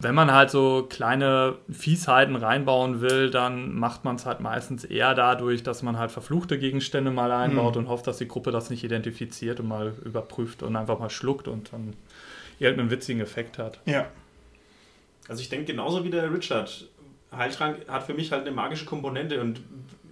wenn 0.00 0.14
man 0.14 0.32
halt 0.32 0.50
so 0.50 0.86
kleine 0.88 1.56
Fiesheiten 1.70 2.36
reinbauen 2.36 3.00
will, 3.00 3.30
dann 3.30 3.74
macht 3.74 4.04
man 4.04 4.14
es 4.14 4.26
halt 4.26 4.38
meistens 4.38 4.84
eher 4.84 5.14
dadurch, 5.14 5.64
dass 5.64 5.82
man 5.82 5.98
halt 5.98 6.12
verfluchte 6.12 6.58
Gegenstände 6.58 7.10
mal 7.10 7.32
einbaut 7.32 7.74
mhm. 7.74 7.82
und 7.82 7.88
hofft, 7.88 8.06
dass 8.06 8.18
die 8.18 8.28
Gruppe 8.28 8.52
das 8.52 8.70
nicht 8.70 8.84
identifiziert 8.84 9.58
und 9.58 9.66
mal 9.66 9.94
überprüft 10.04 10.62
und 10.62 10.76
einfach 10.76 11.00
mal 11.00 11.10
schluckt 11.10 11.48
und 11.48 11.72
dann 11.72 11.94
irgendeinen 12.60 12.90
witzigen 12.90 13.20
Effekt 13.20 13.58
hat. 13.58 13.80
Ja. 13.86 14.06
Also 15.28 15.42
ich 15.42 15.48
denke 15.48 15.66
genauso 15.66 16.04
wie 16.04 16.10
der 16.10 16.32
Richard. 16.32 16.86
Heiltrank 17.36 17.78
hat 17.88 18.04
für 18.04 18.14
mich 18.14 18.30
halt 18.30 18.42
eine 18.42 18.52
magische 18.52 18.84
Komponente 18.84 19.40
und 19.40 19.60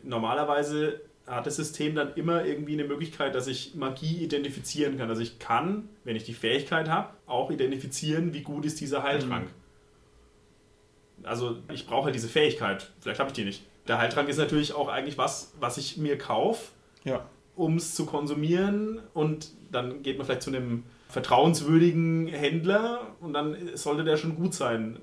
normalerweise 0.03 1.01
hat 1.27 1.47
das 1.47 1.57
System 1.57 1.95
dann 1.95 2.15
immer 2.15 2.45
irgendwie 2.45 2.75
eine 2.75 2.85
Möglichkeit, 2.85 3.35
dass 3.35 3.47
ich 3.49 3.75
Magie 3.75 4.23
identifizieren 4.23 4.97
kann. 4.97 5.09
Also 5.09 5.23
ich 5.23 5.39
kann, 5.39 5.89
wenn 6.05 6.15
ich 6.15 6.25
die 6.25 6.35
Fähigkeit 6.35 6.89
habe, 6.89 7.11
auch 7.27 7.51
identifizieren, 7.51 8.33
wie 8.33 8.43
gut 8.43 8.65
ist 8.65 8.81
dieser 8.81 9.03
Heiltrank. 9.03 9.47
Mhm. 9.47 11.27
Also 11.27 11.57
ich 11.73 11.87
brauche 11.87 12.05
halt 12.07 12.15
diese 12.15 12.29
Fähigkeit. 12.29 12.93
Vielleicht 13.01 13.19
habe 13.19 13.31
ich 13.31 13.35
die 13.35 13.45
nicht. 13.45 13.65
Der 13.89 13.99
Heiltrank 13.99 14.29
ist 14.29 14.37
natürlich 14.37 14.73
auch 14.73 14.89
eigentlich 14.89 15.19
was, 15.19 15.53
was 15.59 15.79
ich 15.79 15.97
mir 15.97 16.19
kaufe, 16.19 16.73
ja. 17.05 17.25
um 17.57 17.77
es 17.77 17.95
zu 17.95 18.07
konsumieren. 18.07 19.01
Und 19.13 19.51
dann 19.73 20.03
geht 20.03 20.19
man 20.19 20.27
vielleicht 20.27 20.43
zu 20.43 20.51
einem 20.51 20.85
vertrauenswürdigen 21.09 22.27
Händler 22.29 23.15
und 23.21 23.33
dann 23.33 23.57
sollte 23.75 24.05
der 24.05 24.17
schon 24.17 24.37
gut 24.37 24.55
sein. 24.55 24.99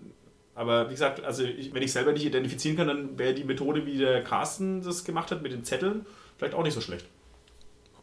Aber 0.56 0.88
wie 0.90 0.94
gesagt, 0.94 1.24
also 1.24 1.44
ich, 1.44 1.74
wenn 1.74 1.82
ich 1.82 1.92
selber 1.92 2.12
nicht 2.12 2.26
identifizieren 2.26 2.78
kann, 2.78 2.88
dann 2.88 3.18
wäre 3.18 3.34
die 3.34 3.44
Methode, 3.44 3.86
wie 3.86 3.98
der 3.98 4.24
Carsten 4.24 4.84
das 4.84 5.04
gemacht 5.04 5.32
hat 5.32 5.42
mit 5.42 5.52
den 5.52 5.64
Zetteln, 5.64 6.06
vielleicht 6.38 6.54
auch 6.54 6.64
nicht 6.64 6.74
so 6.74 6.82
schlecht. 6.82 7.08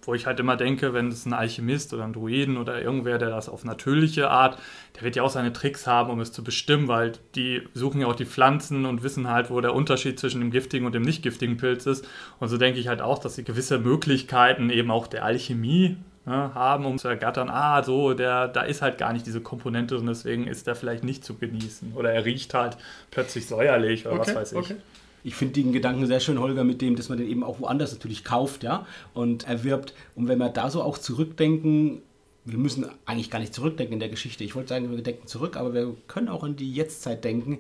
wo 0.03 0.15
ich 0.15 0.27
halt 0.27 0.41
immer 0.41 0.57
denke, 0.57 0.93
wenn 0.95 1.09
es 1.09 1.27
ein 1.27 1.33
Alchemist 1.33 1.93
oder 1.93 2.05
ein 2.05 2.13
Druiden 2.13 2.57
oder 2.57 2.81
irgendwer, 2.81 3.19
der 3.19 3.31
das 3.31 3.49
auf 3.49 3.65
natürliche 3.65 4.31
Art, 4.31 4.59
der 4.97 5.03
wird 5.03 5.17
ja 5.17 5.23
auch 5.23 5.31
seine 5.31 5.53
Tricks 5.53 5.87
haben, 5.87 6.11
um 6.11 6.21
es 6.21 6.33
zu 6.33 6.43
bestimmen, 6.43 6.89
weil 6.89 7.13
die 7.35 7.63
suchen 7.75 8.01
ja 8.01 8.07
auch 8.07 8.17
die 8.17 8.25
Pflanzen 8.25 8.87
und 8.87 9.03
wissen 9.03 9.29
halt, 9.29 9.51
wo 9.51 9.61
der 9.61 9.75
Unterschied 9.75 10.19
zwischen 10.19 10.41
dem 10.41 10.51
giftigen 10.51 10.87
und 10.87 10.95
dem 10.95 11.03
nicht 11.03 11.23
giftigen 11.23 11.57
Pilz 11.57 11.87
ist. 11.87 12.07
Und 12.39 12.49
so 12.49 12.57
denke 12.57 12.81
ich 12.81 12.89
halt 12.89 13.01
auch, 13.03 13.19
dass 13.19 13.35
sie 13.37 13.45
gewisse 13.45 13.79
Möglichkeiten 13.79 14.71
eben 14.71 14.91
auch 14.91 15.07
der 15.07 15.25
Alchemie 15.25 15.97
ne, 16.27 16.55
haben, 16.55 16.85
um 16.87 16.99
zu 16.99 17.09
ergattern, 17.09 17.49
ah, 17.51 17.83
so, 17.83 18.15
der, 18.15 18.49
da 18.49 18.63
ist 18.63 18.83
halt 18.83 18.99
gar 18.99 19.13
nicht 19.13 19.27
diese 19.27 19.41
Komponente 19.41 19.97
und 19.97 20.07
deswegen 20.07 20.47
ist 20.47 20.67
der 20.67 20.75
vielleicht 20.75 21.05
nicht 21.05 21.25
zu 21.25 21.35
genießen. 21.35 21.93
Oder 21.95 22.13
er 22.13 22.25
riecht 22.25 22.55
halt 22.55 22.77
plötzlich 23.11 23.47
säuerlich 23.47 24.07
oder 24.07 24.17
Okay, 24.17 24.31
was 24.31 24.35
weiß 24.35 24.53
ich. 24.53 24.59
okay. 24.59 24.77
Ich 25.23 25.35
finde 25.35 25.55
den 25.55 25.73
Gedanken 25.73 26.07
sehr 26.07 26.21
schön, 26.21 26.39
Holger, 26.41 26.65
mit 26.65 26.81
dem, 26.81 26.97
dass 26.97 27.11
man 27.11 27.19
den 27.19 27.29
eben 27.29 27.45
auch 27.45 27.61
woanders 27.61 27.93
natürlich 27.93 28.25
kauft, 28.25 28.63
ja, 28.63 28.87
und 29.13 29.47
erwirbt. 29.47 29.93
Und 30.15 30.29
wenn 30.29 30.39
wir 30.39 30.49
da 30.49 30.71
so 30.71 30.83
auch 30.83 30.97
zurückdenken, 30.97 32.01
wir 32.47 32.57
müssen 32.57 32.87
eigentlich 33.05 33.31
gar 33.31 33.39
nicht 33.39 33.53
zurückdenken 33.53 33.93
in 33.95 34.01
der 34.01 34.09
Geschichte. 34.09 34.45
Ich 34.45 34.55
wollte 34.55 34.71
sagen, 34.71 34.91
wir 34.91 35.03
denken 35.03 35.27
zurück, 35.27 35.57
aber 35.59 35.75
wir 35.75 35.95
können 36.09 36.29
auch 36.31 36.43
an 36.43 36.57
die 36.57 36.73
Jetztzeit 36.73 37.23
denken, 37.23 37.59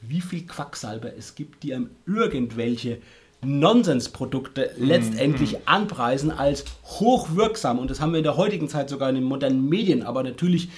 wie 0.00 0.22
viel 0.22 0.46
Quacksalber 0.46 1.14
es 1.14 1.34
gibt, 1.34 1.62
die 1.62 1.74
einem 1.74 1.90
irgendwelche 2.06 2.98
Nonsensprodukte 3.44 4.70
letztendlich 4.76 5.66
anpreisen 5.66 6.30
als 6.30 6.64
hochwirksam. 6.84 7.78
Und 7.78 7.90
das 7.90 8.00
haben 8.00 8.12
wir 8.12 8.18
in 8.18 8.24
der 8.24 8.36
heutigen 8.36 8.68
Zeit 8.68 8.88
sogar 8.88 9.08
in 9.08 9.14
den 9.16 9.24
modernen 9.24 9.68
Medien, 9.68 10.02
aber 10.02 10.22
natürlich 10.22 10.68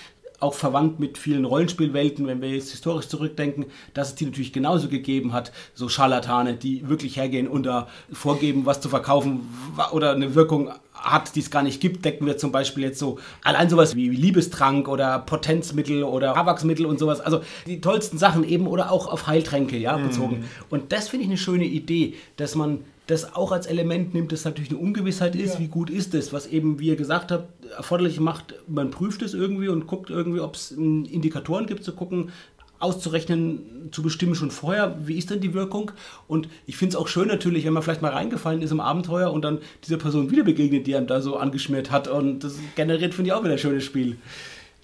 auch 0.40 0.54
verwandt 0.54 1.00
mit 1.00 1.18
vielen 1.18 1.44
Rollenspielwelten, 1.44 2.26
wenn 2.26 2.40
wir 2.40 2.50
jetzt 2.50 2.70
historisch 2.70 3.08
zurückdenken, 3.08 3.66
dass 3.94 4.10
es 4.10 4.14
die 4.16 4.26
natürlich 4.26 4.52
genauso 4.52 4.88
gegeben 4.88 5.32
hat, 5.32 5.52
so 5.74 5.88
Scharlatane, 5.88 6.54
die 6.54 6.88
wirklich 6.88 7.16
hergehen 7.16 7.48
und 7.48 7.64
da 7.64 7.88
vorgeben, 8.12 8.66
was 8.66 8.80
zu 8.80 8.88
verkaufen 8.88 9.48
oder 9.92 10.12
eine 10.12 10.34
Wirkung 10.34 10.70
hat, 10.92 11.34
die 11.36 11.40
es 11.40 11.50
gar 11.50 11.62
nicht 11.62 11.80
gibt, 11.80 12.04
decken 12.04 12.26
wir 12.26 12.38
zum 12.38 12.52
Beispiel 12.52 12.84
jetzt 12.84 12.98
so 12.98 13.18
allein 13.42 13.68
sowas 13.68 13.96
wie 13.96 14.08
Liebestrank 14.08 14.88
oder 14.88 15.18
Potenzmittel 15.20 16.02
oder 16.04 16.34
Haarwachsmittel 16.34 16.86
und 16.86 16.98
sowas, 16.98 17.20
also 17.20 17.42
die 17.66 17.80
tollsten 17.80 18.18
Sachen 18.18 18.44
eben 18.44 18.66
oder 18.66 18.90
auch 18.90 19.06
auf 19.06 19.26
Heiltränke, 19.26 19.76
ja, 19.76 19.96
bezogen. 19.96 20.44
Und 20.70 20.92
das 20.92 21.08
finde 21.08 21.24
ich 21.24 21.30
eine 21.30 21.38
schöne 21.38 21.64
Idee, 21.64 22.14
dass 22.36 22.54
man 22.54 22.80
das 23.06 23.34
auch 23.34 23.52
als 23.52 23.66
Element 23.66 24.14
nimmt, 24.14 24.32
das 24.32 24.44
natürlich 24.44 24.70
eine 24.70 24.80
Ungewissheit 24.80 25.36
ist, 25.36 25.60
wie 25.60 25.68
gut 25.68 25.90
ist 25.90 26.14
es, 26.14 26.32
was 26.32 26.46
eben, 26.46 26.80
wie 26.80 26.88
ihr 26.88 26.96
gesagt 26.96 27.30
habt, 27.30 27.64
erforderlich 27.76 28.18
macht, 28.18 28.54
man 28.66 28.90
prüft 28.90 29.22
es 29.22 29.32
irgendwie 29.32 29.68
und 29.68 29.86
guckt 29.86 30.10
irgendwie, 30.10 30.40
ob 30.40 30.56
es 30.56 30.72
Indikatoren 30.72 31.66
gibt, 31.66 31.84
zu 31.84 31.92
gucken, 31.92 32.32
auszurechnen, 32.78 33.88
zu 33.92 34.02
bestimmen 34.02 34.34
schon 34.34 34.50
vorher, 34.50 34.96
wie 35.06 35.16
ist 35.16 35.30
denn 35.30 35.40
die 35.40 35.54
Wirkung. 35.54 35.92
Und 36.28 36.48
ich 36.66 36.76
finde 36.76 36.90
es 36.90 36.96
auch 36.96 37.08
schön 37.08 37.28
natürlich, 37.28 37.64
wenn 37.64 37.72
man 37.72 37.82
vielleicht 37.82 38.02
mal 38.02 38.12
reingefallen 38.12 38.60
ist 38.60 38.70
im 38.70 38.80
Abenteuer 38.80 39.32
und 39.32 39.42
dann 39.42 39.58
dieser 39.84 39.96
Person 39.96 40.30
wieder 40.30 40.44
begegnet, 40.44 40.86
die 40.86 40.96
einem 40.96 41.06
da 41.06 41.20
so 41.20 41.36
angeschmiert 41.36 41.90
hat. 41.90 42.08
Und 42.08 42.44
das 42.44 42.58
generiert, 42.74 43.14
finde 43.14 43.28
ich, 43.28 43.32
auch 43.32 43.42
wieder 43.42 43.52
ein 43.52 43.58
schönes 43.58 43.84
Spiel. 43.84 44.18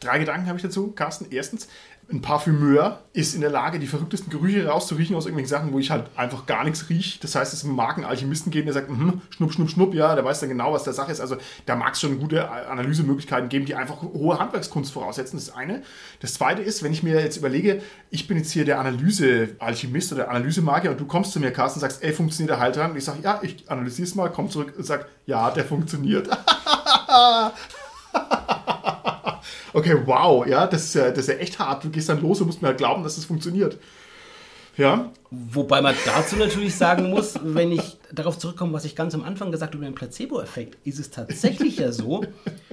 Drei 0.00 0.18
Gedanken 0.18 0.46
habe 0.46 0.56
ich 0.56 0.62
dazu, 0.62 0.92
Carsten. 0.92 1.26
Erstens, 1.30 1.68
ein 2.12 2.20
Parfümeur 2.20 3.00
ist 3.14 3.34
in 3.34 3.40
der 3.40 3.50
Lage, 3.50 3.78
die 3.78 3.86
verrücktesten 3.86 4.30
Gerüche 4.30 4.66
rauszuriechen 4.66 5.16
aus 5.16 5.24
irgendwelchen 5.24 5.48
Sachen, 5.48 5.72
wo 5.72 5.78
ich 5.78 5.90
halt 5.90 6.06
einfach 6.14 6.46
gar 6.46 6.64
nichts 6.64 6.88
rieche. 6.88 7.18
Das 7.20 7.34
heißt, 7.34 7.52
es 7.52 7.64
mag 7.64 7.96
einen 7.96 8.04
Alchemisten 8.04 8.50
geben, 8.50 8.66
der 8.66 8.74
sagt, 8.74 8.90
mhm, 8.90 9.22
schnupp, 9.30 9.52
schnupp, 9.52 9.70
schnupp, 9.70 9.94
ja, 9.94 10.14
der 10.14 10.24
weiß 10.24 10.40
dann 10.40 10.50
genau, 10.50 10.72
was 10.72 10.84
der 10.84 10.92
Sache 10.92 11.10
ist. 11.10 11.20
Also 11.20 11.36
da 11.66 11.74
mag 11.74 11.94
es 11.94 12.00
schon 12.00 12.18
gute 12.18 12.50
Analysemöglichkeiten 12.50 13.48
geben, 13.48 13.64
die 13.64 13.74
einfach 13.74 14.02
hohe 14.02 14.38
Handwerkskunst 14.38 14.92
voraussetzen. 14.92 15.36
Das 15.36 15.48
ist 15.48 15.56
eine. 15.56 15.82
Das 16.20 16.34
zweite 16.34 16.62
ist, 16.62 16.82
wenn 16.82 16.92
ich 16.92 17.02
mir 17.02 17.20
jetzt 17.20 17.38
überlege, 17.38 17.82
ich 18.10 18.28
bin 18.28 18.36
jetzt 18.36 18.52
hier 18.52 18.64
der 18.64 18.78
Analyse-Alchemist 18.78 20.12
oder 20.12 20.28
Analysemagier 20.28 20.90
und 20.90 21.00
du 21.00 21.06
kommst 21.06 21.32
zu 21.32 21.40
mir, 21.40 21.50
Carsten, 21.50 21.80
sagst, 21.80 22.02
ey, 22.02 22.12
funktioniert 22.12 22.50
der 22.50 22.60
Heiltrank? 22.60 22.92
Und 22.92 22.98
ich 22.98 23.04
sage, 23.04 23.18
ja, 23.22 23.40
ich 23.42 23.70
analysiere 23.70 24.06
es 24.06 24.14
mal, 24.14 24.30
komm 24.30 24.50
zurück 24.50 24.74
und 24.76 24.84
sag, 24.84 25.06
ja, 25.26 25.50
der 25.50 25.64
funktioniert. 25.64 26.28
Okay, 29.72 29.96
wow, 30.04 30.46
ja, 30.46 30.66
das 30.66 30.84
ist 30.84 30.94
ja, 30.94 31.10
das 31.10 31.20
ist 31.20 31.28
ja 31.28 31.34
echt 31.34 31.58
hart. 31.58 31.84
Du 31.84 31.90
gehst 31.90 32.08
dann 32.08 32.20
los 32.20 32.40
und 32.40 32.48
musst 32.48 32.62
mir 32.62 32.68
halt 32.68 32.78
glauben, 32.78 33.02
dass 33.02 33.16
das 33.16 33.24
funktioniert. 33.24 33.78
Ja, 34.76 35.12
Wobei 35.34 35.80
man 35.80 35.94
dazu 36.04 36.36
natürlich 36.36 36.74
sagen 36.74 37.08
muss, 37.08 37.38
wenn 37.42 37.72
ich 37.72 37.96
darauf 38.12 38.38
zurückkomme, 38.38 38.74
was 38.74 38.84
ich 38.84 38.94
ganz 38.94 39.14
am 39.14 39.24
Anfang 39.24 39.50
gesagt 39.50 39.72
habe 39.72 39.78
über 39.78 39.90
den 39.90 39.94
Placebo-Effekt, 39.94 40.76
ist 40.86 40.98
es 40.98 41.08
tatsächlich 41.10 41.78
ja 41.78 41.90
so, 41.90 42.22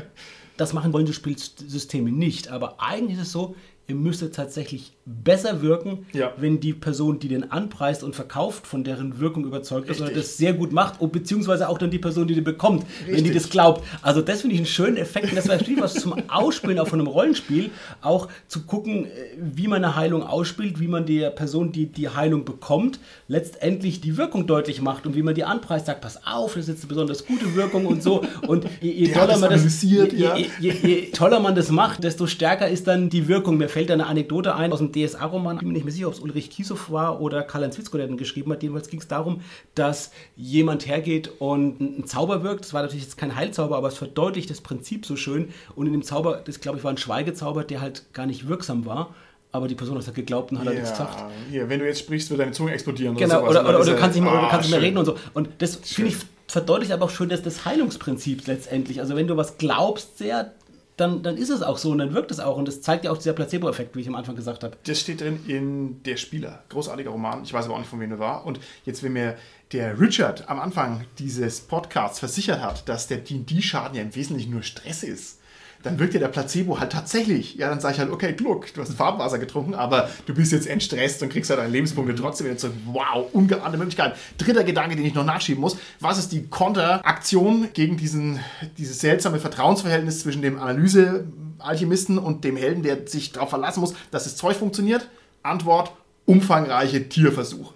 das 0.57 0.73
machen 0.73 0.91
Rollenspielsysteme 0.91 2.11
nicht, 2.11 2.49
aber 2.49 2.81
eigentlich 2.81 3.17
ist 3.17 3.27
es 3.27 3.31
so, 3.31 3.55
ihr 3.89 3.95
müsstet 3.95 4.35
tatsächlich 4.35 4.93
besser 5.05 5.61
wirken, 5.61 6.05
Ja. 6.13 6.31
wenn 6.37 6.59
die 6.59 6.73
Person, 6.73 7.19
die 7.19 7.27
den 7.27 7.51
anpreist 7.51 8.03
und 8.03 8.15
verkauft, 8.15 8.67
von 8.67 8.83
deren 8.83 9.19
Wirkung 9.19 9.45
überzeugt 9.45 9.89
ist 9.89 9.97
oder 10.01 10.09
Richtig. 10.09 10.23
das 10.23 10.37
sehr 10.37 10.53
gut 10.53 10.71
macht, 10.71 11.01
und 11.01 11.11
beziehungsweise 11.11 11.67
auch 11.69 11.77
dann 11.77 11.89
die 11.91 11.99
Person, 11.99 12.27
die 12.27 12.35
den 12.35 12.43
bekommt, 12.43 12.85
wenn 13.05 13.15
die 13.15 13.21
Richtig. 13.29 13.33
das 13.43 13.49
glaubt. 13.49 13.83
Also 14.01 14.21
das 14.21 14.41
finde 14.41 14.53
ich 14.55 14.59
einen 14.59 14.67
schönen 14.67 14.97
Effekt 14.97 15.29
und 15.29 15.35
das 15.35 15.47
wäre 15.47 15.59
was 15.79 15.95
zum 15.95 16.13
Ausspielen 16.29 16.79
auch 16.79 16.87
von 16.87 16.99
einem 16.99 17.07
Rollenspiel, 17.07 17.71
auch 18.01 18.27
zu 18.47 18.63
gucken, 18.63 19.05
äh, 19.05 19.09
wie 19.39 19.67
man 19.67 19.83
eine 19.83 19.95
Heilung 19.95 20.23
ausspielt, 20.23 20.79
wie 20.79 20.87
man 20.87 21.05
der 21.05 21.29
Person, 21.31 21.71
die 21.71 21.87
die 21.87 22.09
Heilung 22.09 22.45
bekommt, 22.45 22.99
letztendlich 23.27 24.01
die 24.01 24.17
Wirkung 24.17 24.47
deutlich 24.47 24.81
macht 24.81 25.05
und 25.07 25.15
wie 25.15 25.23
man 25.23 25.33
die 25.35 25.43
anpreist, 25.43 25.85
sagt, 25.85 26.01
pass 26.01 26.19
auf, 26.25 26.53
das 26.53 26.63
ist 26.63 26.69
jetzt 26.69 26.81
eine 26.81 26.89
besonders 26.89 27.25
gute 27.25 27.55
Wirkung 27.55 27.85
und 27.85 28.03
so. 28.03 28.23
Und 28.47 28.65
je, 28.81 28.91
je, 28.91 29.11
toller, 29.11 29.37
man 29.37 29.49
das, 29.49 29.81
je, 29.81 30.07
ja. 30.15 30.35
je 30.35 31.11
toller 31.11 31.39
man 31.39 31.55
das 31.55 31.69
macht, 31.71 32.03
desto 32.03 32.27
stärker 32.27 32.67
ist 32.69 32.87
dann 32.87 33.09
die 33.09 33.27
Wirkung. 33.27 33.57
Mir 33.57 33.69
fällt 33.69 33.78
da 33.87 33.93
eine 33.93 34.07
Anekdote 34.07 34.55
ein 34.55 34.71
aus 34.73 34.79
dem 34.79 34.91
DSA-Roman, 34.91 35.55
ich 35.57 35.59
bin 35.59 35.69
mir 35.69 35.73
nicht 35.75 35.83
mehr 35.85 35.93
sicher, 35.93 36.07
ob 36.07 36.13
es 36.13 36.19
Ulrich 36.19 36.49
Kiesow 36.49 36.89
war 36.91 37.21
oder 37.21 37.43
Karl-Heinz 37.43 37.77
Witzko, 37.77 37.97
der 37.97 38.07
den 38.07 38.17
geschrieben 38.17 38.51
hat. 38.51 38.61
Jedenfalls 38.63 38.89
ging 38.89 38.99
es 38.99 39.07
darum, 39.07 39.41
dass 39.75 40.11
jemand 40.35 40.87
hergeht 40.87 41.29
und 41.39 41.79
einen 41.81 42.05
Zauber 42.05 42.43
wirkt. 42.43 42.65
Das 42.65 42.73
war 42.73 42.81
natürlich 42.81 43.03
jetzt 43.03 43.17
kein 43.17 43.35
Heilzauber, 43.35 43.77
aber 43.77 43.87
es 43.87 43.97
verdeutlicht 43.97 44.49
das 44.49 44.61
Prinzip 44.61 45.05
so 45.05 45.15
schön. 45.15 45.49
Und 45.75 45.85
in 45.87 45.93
dem 45.93 46.03
Zauber, 46.03 46.41
das 46.45 46.59
glaube 46.59 46.77
ich 46.77 46.83
war 46.83 46.91
ein 46.91 46.97
Schweigezauber, 46.97 47.63
der 47.63 47.81
halt 47.81 48.13
gar 48.13 48.25
nicht 48.25 48.47
wirksam 48.47 48.85
war. 48.85 49.13
Aber 49.51 49.67
die 49.67 49.73
Person 49.75 49.95
hat 49.95 50.01
es 50.01 50.07
halt 50.07 50.15
geglaubt 50.15 50.51
und 50.51 50.59
hat 50.59 50.67
halt 50.67 50.75
nichts 50.77 50.91
gesagt. 50.91 51.23
ja, 51.51 51.67
wenn 51.67 51.79
du 51.79 51.85
jetzt 51.87 51.99
sprichst, 51.99 52.29
wird 52.29 52.39
deine 52.39 52.51
Zunge 52.51 52.71
explodieren. 52.71 53.15
Genau, 53.17 53.39
sowas. 53.39 53.49
oder, 53.49 53.53
dann 53.63 53.65
oder, 53.65 53.79
ist 53.79 53.87
oder 53.87 53.95
du 53.95 53.99
kannst 54.01 54.15
nicht 54.15 54.23
mehr, 54.23 54.33
oder 54.33 54.43
Ah, 54.43 54.49
kannst 54.51 54.65
nicht 54.69 54.71
mehr 54.71 54.79
schön. 54.79 54.85
reden 54.85 54.97
und 54.99 55.05
so. 55.05 55.17
Und 55.33 55.49
das 55.57 55.75
finde 55.77 56.11
ich 56.11 56.17
verdeutlicht 56.47 56.91
aber 56.91 57.05
auch 57.05 57.09
schon 57.09 57.29
das, 57.29 57.41
das 57.43 57.65
Heilungsprinzip 57.65 58.45
letztendlich. 58.47 58.99
Also 58.99 59.15
wenn 59.15 59.27
du 59.27 59.37
was 59.37 59.57
glaubst 59.57 60.17
sehr, 60.17 60.51
dann, 60.99 61.23
dann 61.23 61.37
ist 61.37 61.49
es 61.49 61.61
auch 61.61 61.77
so 61.77 61.91
und 61.91 61.99
dann 61.99 62.13
wirkt 62.13 62.31
es 62.31 62.39
auch. 62.39 62.57
Und 62.57 62.67
das 62.67 62.81
zeigt 62.81 63.05
ja 63.05 63.11
auch 63.11 63.17
dieser 63.17 63.33
Placebo-Effekt, 63.33 63.95
wie 63.95 64.01
ich 64.01 64.07
am 64.07 64.15
Anfang 64.15 64.35
gesagt 64.35 64.63
habe. 64.63 64.77
Das 64.83 64.99
steht 64.99 65.21
drin 65.21 65.39
in 65.47 66.03
Der 66.03 66.17
Spieler. 66.17 66.63
Großartiger 66.69 67.11
Roman. 67.11 67.43
Ich 67.43 67.53
weiß 67.53 67.65
aber 67.65 67.75
auch 67.75 67.79
nicht, 67.79 67.89
von 67.89 67.99
wem 67.99 68.11
er 68.11 68.19
war. 68.19 68.45
Und 68.45 68.59
jetzt, 68.85 69.03
wenn 69.03 69.13
mir 69.13 69.35
der 69.71 69.99
Richard 69.99 70.49
am 70.49 70.59
Anfang 70.59 71.05
dieses 71.17 71.61
Podcasts 71.61 72.19
versichert 72.19 72.61
hat, 72.61 72.89
dass 72.89 73.07
der 73.07 73.19
D&D-Schaden 73.19 73.95
ja 73.95 74.01
im 74.01 74.15
Wesentlichen 74.15 74.51
nur 74.51 74.63
Stress 74.63 75.03
ist, 75.03 75.38
dann 75.83 75.97
wirkt 75.97 76.13
ja 76.13 76.19
der 76.19 76.27
Placebo 76.27 76.79
halt 76.79 76.91
tatsächlich. 76.91 77.55
Ja, 77.55 77.69
dann 77.69 77.79
sage 77.79 77.93
ich 77.93 77.99
halt, 77.99 78.11
okay, 78.11 78.33
Gluck, 78.33 78.73
du 78.73 78.81
hast 78.81 78.93
Farbenwasser 78.93 79.39
getrunken, 79.39 79.75
aber 79.75 80.09
du 80.25 80.33
bist 80.33 80.51
jetzt 80.51 80.67
entstresst 80.67 81.23
und 81.23 81.29
kriegst 81.29 81.49
halt 81.49 81.59
deine 81.59 81.71
Lebenspunkte 81.71 82.15
trotzdem 82.15 82.47
wieder 82.47 82.57
zurück. 82.57 82.75
Wow, 82.85 83.27
ungeahnte 83.31 83.77
Möglichkeit. 83.77 84.15
Dritter 84.37 84.63
Gedanke, 84.63 84.95
den 84.95 85.05
ich 85.05 85.13
noch 85.13 85.23
nachschieben 85.23 85.61
muss. 85.61 85.77
Was 85.99 86.17
ist 86.17 86.31
die 86.31 86.47
Konteraktion 86.47 87.69
gegen 87.73 87.95
diesen, 87.95 88.39
dieses 88.77 88.99
seltsame 88.99 89.39
Vertrauensverhältnis 89.39 90.21
zwischen 90.21 90.41
dem 90.41 90.59
Analyse-Alchemisten 90.59 92.17
und 92.17 92.43
dem 92.43 92.57
Helden, 92.57 92.83
der 92.83 93.07
sich 93.07 93.31
darauf 93.31 93.49
verlassen 93.49 93.79
muss, 93.79 93.93
dass 94.11 94.25
das 94.25 94.35
Zeug 94.35 94.57
funktioniert? 94.57 95.07
Antwort, 95.43 95.93
umfangreiche 96.25 97.07
Tierversuche. 97.07 97.73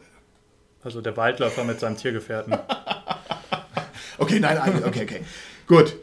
Also 0.83 0.99
der 0.99 1.15
Waldläufer 1.15 1.63
mit 1.63 1.79
seinem 1.79 1.97
Tiergefährten. 1.97 2.57
Okay, 4.19 4.39
nein, 4.39 4.57
nein, 4.57 4.83
okay, 4.85 5.03
okay. 5.03 5.21
Gut. 5.67 5.95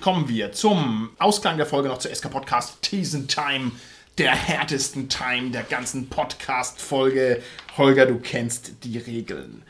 Kommen 0.00 0.28
wir 0.28 0.52
zum 0.52 1.10
Ausklang 1.18 1.56
der 1.56 1.66
Folge 1.66 1.88
noch 1.88 1.98
zur 1.98 2.14
SK 2.14 2.30
Podcast 2.30 2.80
Teasen 2.82 3.26
Time, 3.26 3.72
der 4.16 4.30
härtesten 4.30 5.08
Time 5.08 5.50
der 5.50 5.64
ganzen 5.64 6.08
Podcast-Folge. 6.08 7.42
Holger, 7.76 8.06
du 8.06 8.20
kennst 8.20 8.84
die 8.84 8.98
Regeln. 8.98 9.64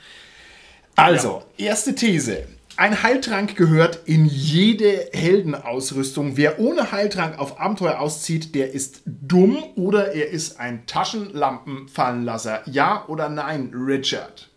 Also, 0.97 1.45
erste 1.57 1.95
These. 1.95 2.47
Ein 2.77 3.03
Heiltrank 3.03 3.57
gehört 3.57 4.01
in 4.05 4.27
jede 4.27 5.09
Heldenausrüstung. 5.15 6.37
Wer 6.37 6.61
ohne 6.61 6.93
Heiltrank 6.93 7.39
auf 7.39 7.59
Abenteuer 7.59 7.99
auszieht, 7.99 8.55
der 8.55 8.73
ist 8.73 9.01
dumm 9.07 9.65
oder 9.77 10.13
er 10.13 10.29
ist 10.29 10.61
ein 10.61 10.85
Taschenlampenfallenlasser. 10.85 12.69
Ja 12.69 13.07
oder 13.09 13.31
nein, 13.31 13.73
Richard? 13.75 14.51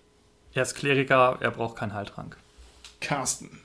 Er 0.54 0.64
ist 0.64 0.76
Kleriker, 0.76 1.38
er 1.40 1.52
braucht 1.52 1.78
keinen 1.78 1.94
Heiltrank. 1.94 2.36
Carsten. 3.00 3.61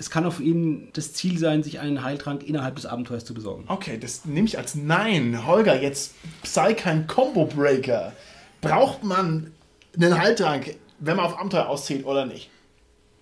Es 0.00 0.08
kann 0.08 0.24
auf 0.24 0.40
ihn 0.40 0.88
das 0.94 1.12
Ziel 1.12 1.36
sein, 1.38 1.62
sich 1.62 1.78
einen 1.78 2.02
Heiltrank 2.02 2.42
innerhalb 2.42 2.76
des 2.76 2.86
Abenteuers 2.86 3.26
zu 3.26 3.34
besorgen. 3.34 3.64
Okay, 3.66 3.98
das 3.98 4.24
nehme 4.24 4.46
ich 4.48 4.56
als 4.56 4.74
Nein. 4.74 5.46
Holger, 5.46 5.78
jetzt 5.78 6.14
sei 6.42 6.72
kein 6.72 7.06
Combo-Breaker. 7.06 8.14
Braucht 8.62 9.04
man 9.04 9.52
einen 9.94 10.18
Heiltrank, 10.18 10.76
wenn 11.00 11.16
man 11.16 11.26
auf 11.26 11.38
Abenteuer 11.38 11.68
auszieht 11.68 12.06
oder 12.06 12.24
nicht? 12.24 12.48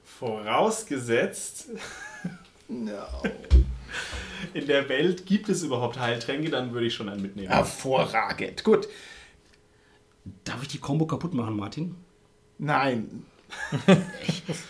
Vorausgesetzt, 0.05 1.71
No. 2.69 2.93
in 4.55 4.69
der 4.69 4.89
Welt 4.89 5.27
gibt 5.27 5.49
es 5.49 5.65
überhaupt 5.65 5.99
Heiltränke, 5.99 6.49
dann 6.49 6.73
würde 6.73 6.87
ich 6.87 6.95
schon 6.95 7.09
einen 7.09 7.23
mitnehmen. 7.23 7.49
Hervorragend. 7.49 8.63
Gut. 8.63 8.87
Darf 10.45 10.63
ich 10.63 10.69
die 10.69 10.79
Combo 10.79 11.07
kaputt 11.07 11.35
machen, 11.35 11.57
Martin? 11.57 11.97
Nein. 12.59 13.25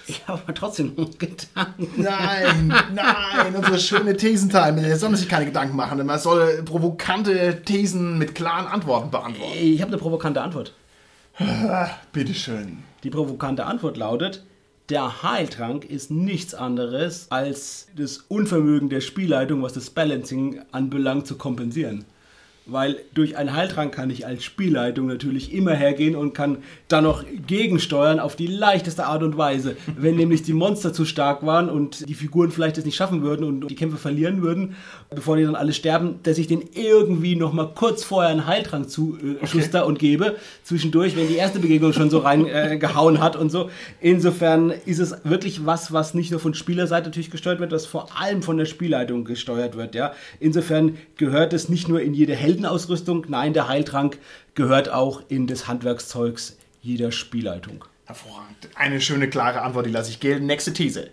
Ich 0.07 0.27
habe 0.27 0.41
aber 0.43 0.55
trotzdem 0.55 0.95
noch 0.97 1.11
Gedanken. 1.19 1.89
Nein, 1.97 2.75
nein, 2.93 3.55
unsere 3.55 3.79
schöne 3.79 4.17
Thesentime. 4.17 4.81
Der 4.83 4.97
soll 4.97 5.15
sich 5.17 5.29
keine 5.29 5.45
Gedanken 5.45 5.77
machen. 5.77 6.05
Man 6.05 6.19
soll 6.19 6.63
provokante 6.65 7.63
Thesen 7.63 8.19
mit 8.19 8.35
klaren 8.35 8.67
Antworten 8.67 9.11
beantworten. 9.11 9.53
Ich 9.61 9.81
habe 9.81 9.93
eine 9.93 10.01
provokante 10.01 10.41
Antwort. 10.43 10.73
Bitteschön. 12.13 12.79
Die 13.05 13.11
provokante 13.11 13.67
Antwort 13.67 13.97
lautet, 13.97 14.45
der 14.89 15.23
Heiltrank 15.23 15.85
ist 15.85 16.11
nichts 16.11 16.55
anderes 16.55 17.27
als 17.31 17.89
das 17.95 18.19
Unvermögen 18.29 18.89
der 18.89 19.03
Spielleitung, 19.03 19.63
was 19.63 19.75
das 19.75 19.91
Balancing 19.91 20.63
anbelangt, 20.73 21.27
zu 21.27 21.37
kompensieren. 21.37 22.07
Weil 22.71 22.97
durch 23.15 23.37
einen 23.37 23.55
Heiltrank 23.55 23.95
kann 23.95 24.11
ich 24.11 24.27
als 24.27 24.45
Spielleitung 24.45 25.07
natürlich 25.07 25.55
immer 25.55 25.73
hergehen 25.73 26.15
und 26.15 26.35
kann 26.35 26.59
dann 26.87 27.05
noch 27.05 27.25
gegensteuern 27.47 28.21
auf 28.21 28.37
die 28.37 28.47
leichteste 28.47 29.07
Art 29.07 29.23
und 29.23 29.39
Weise. 29.39 29.77
Wenn 29.97 30.17
nämlich 30.17 30.43
die 30.43 30.53
Monster 30.53 30.93
zu 30.93 31.07
stark 31.07 31.45
waren 31.47 31.71
und 31.71 32.09
die 32.09 32.15
Figuren 32.15 32.51
vielleicht 32.51 32.77
es 32.77 32.85
nicht 32.85 32.97
schaffen 32.97 33.23
würden 33.23 33.45
und 33.45 33.71
die 33.71 33.75
Kämpfe 33.75 33.97
verlieren 33.97 34.43
würden, 34.43 34.77
bevor 35.09 35.37
die 35.37 35.45
dann 35.45 35.55
alle 35.55 35.73
sterben, 35.73 36.21
dass 36.25 36.37
ich 36.37 36.47
den 36.47 36.63
irgendwie 36.75 37.37
noch 37.37 37.53
mal 37.55 37.73
kurz 37.75 38.05
vorher 38.05 38.31
einen 38.31 38.47
Heiltrank 38.47 38.91
zuschuster 38.91 39.81
äh, 39.81 39.85
und 39.85 39.99
gebe, 39.99 40.37
zwischendurch, 40.63 41.17
wenn 41.17 41.29
die 41.29 41.37
erste 41.37 41.61
Begegnung 41.61 41.95
schon 41.95 42.11
so 42.11 42.19
reingehauen 42.19 43.17
äh, 43.17 43.19
hat 43.21 43.37
und 43.37 43.51
so. 43.51 43.71
Insofern 44.01 44.73
ist 44.85 44.99
es 44.99 45.17
wirklich 45.25 45.65
was, 45.65 45.93
was 45.93 46.13
nicht 46.13 46.31
nur 46.31 46.41
von 46.41 46.53
Spielerseite 46.53 47.09
natürlich 47.09 47.31
gesteuert 47.31 47.61
wird, 47.61 47.73
was 47.73 47.87
vor 47.87 48.09
allem 48.21 48.43
von 48.43 48.59
der 48.59 48.67
Spielleitung 48.67 49.25
gesteuert 49.25 49.77
wird. 49.77 49.95
Ja? 49.95 50.13
Insofern 50.39 50.99
gehört 51.17 51.53
es 51.53 51.69
nicht 51.69 51.89
nur 51.89 52.01
in 52.03 52.13
jede 52.13 52.35
Held 52.35 52.58
Heldenausrüstung. 52.59 53.27
Nein, 53.29 53.53
der 53.53 53.69
Heiltrank 53.69 54.19
gehört 54.55 54.89
auch 54.89 55.23
in 55.29 55.47
das 55.47 55.69
Handwerkszeugs 55.69 56.59
jeder 56.83 57.13
Spielleitung. 57.13 57.85
Hervorragend. 58.05 58.69
Eine 58.75 59.01
schöne, 59.01 59.29
klare 59.29 59.63
Antwort, 59.63 59.87
die 59.87 59.91
lasse 59.91 60.11
ich 60.11 60.19
gelten. 60.19 60.47
Nächste 60.47 60.73
These. 60.73 61.11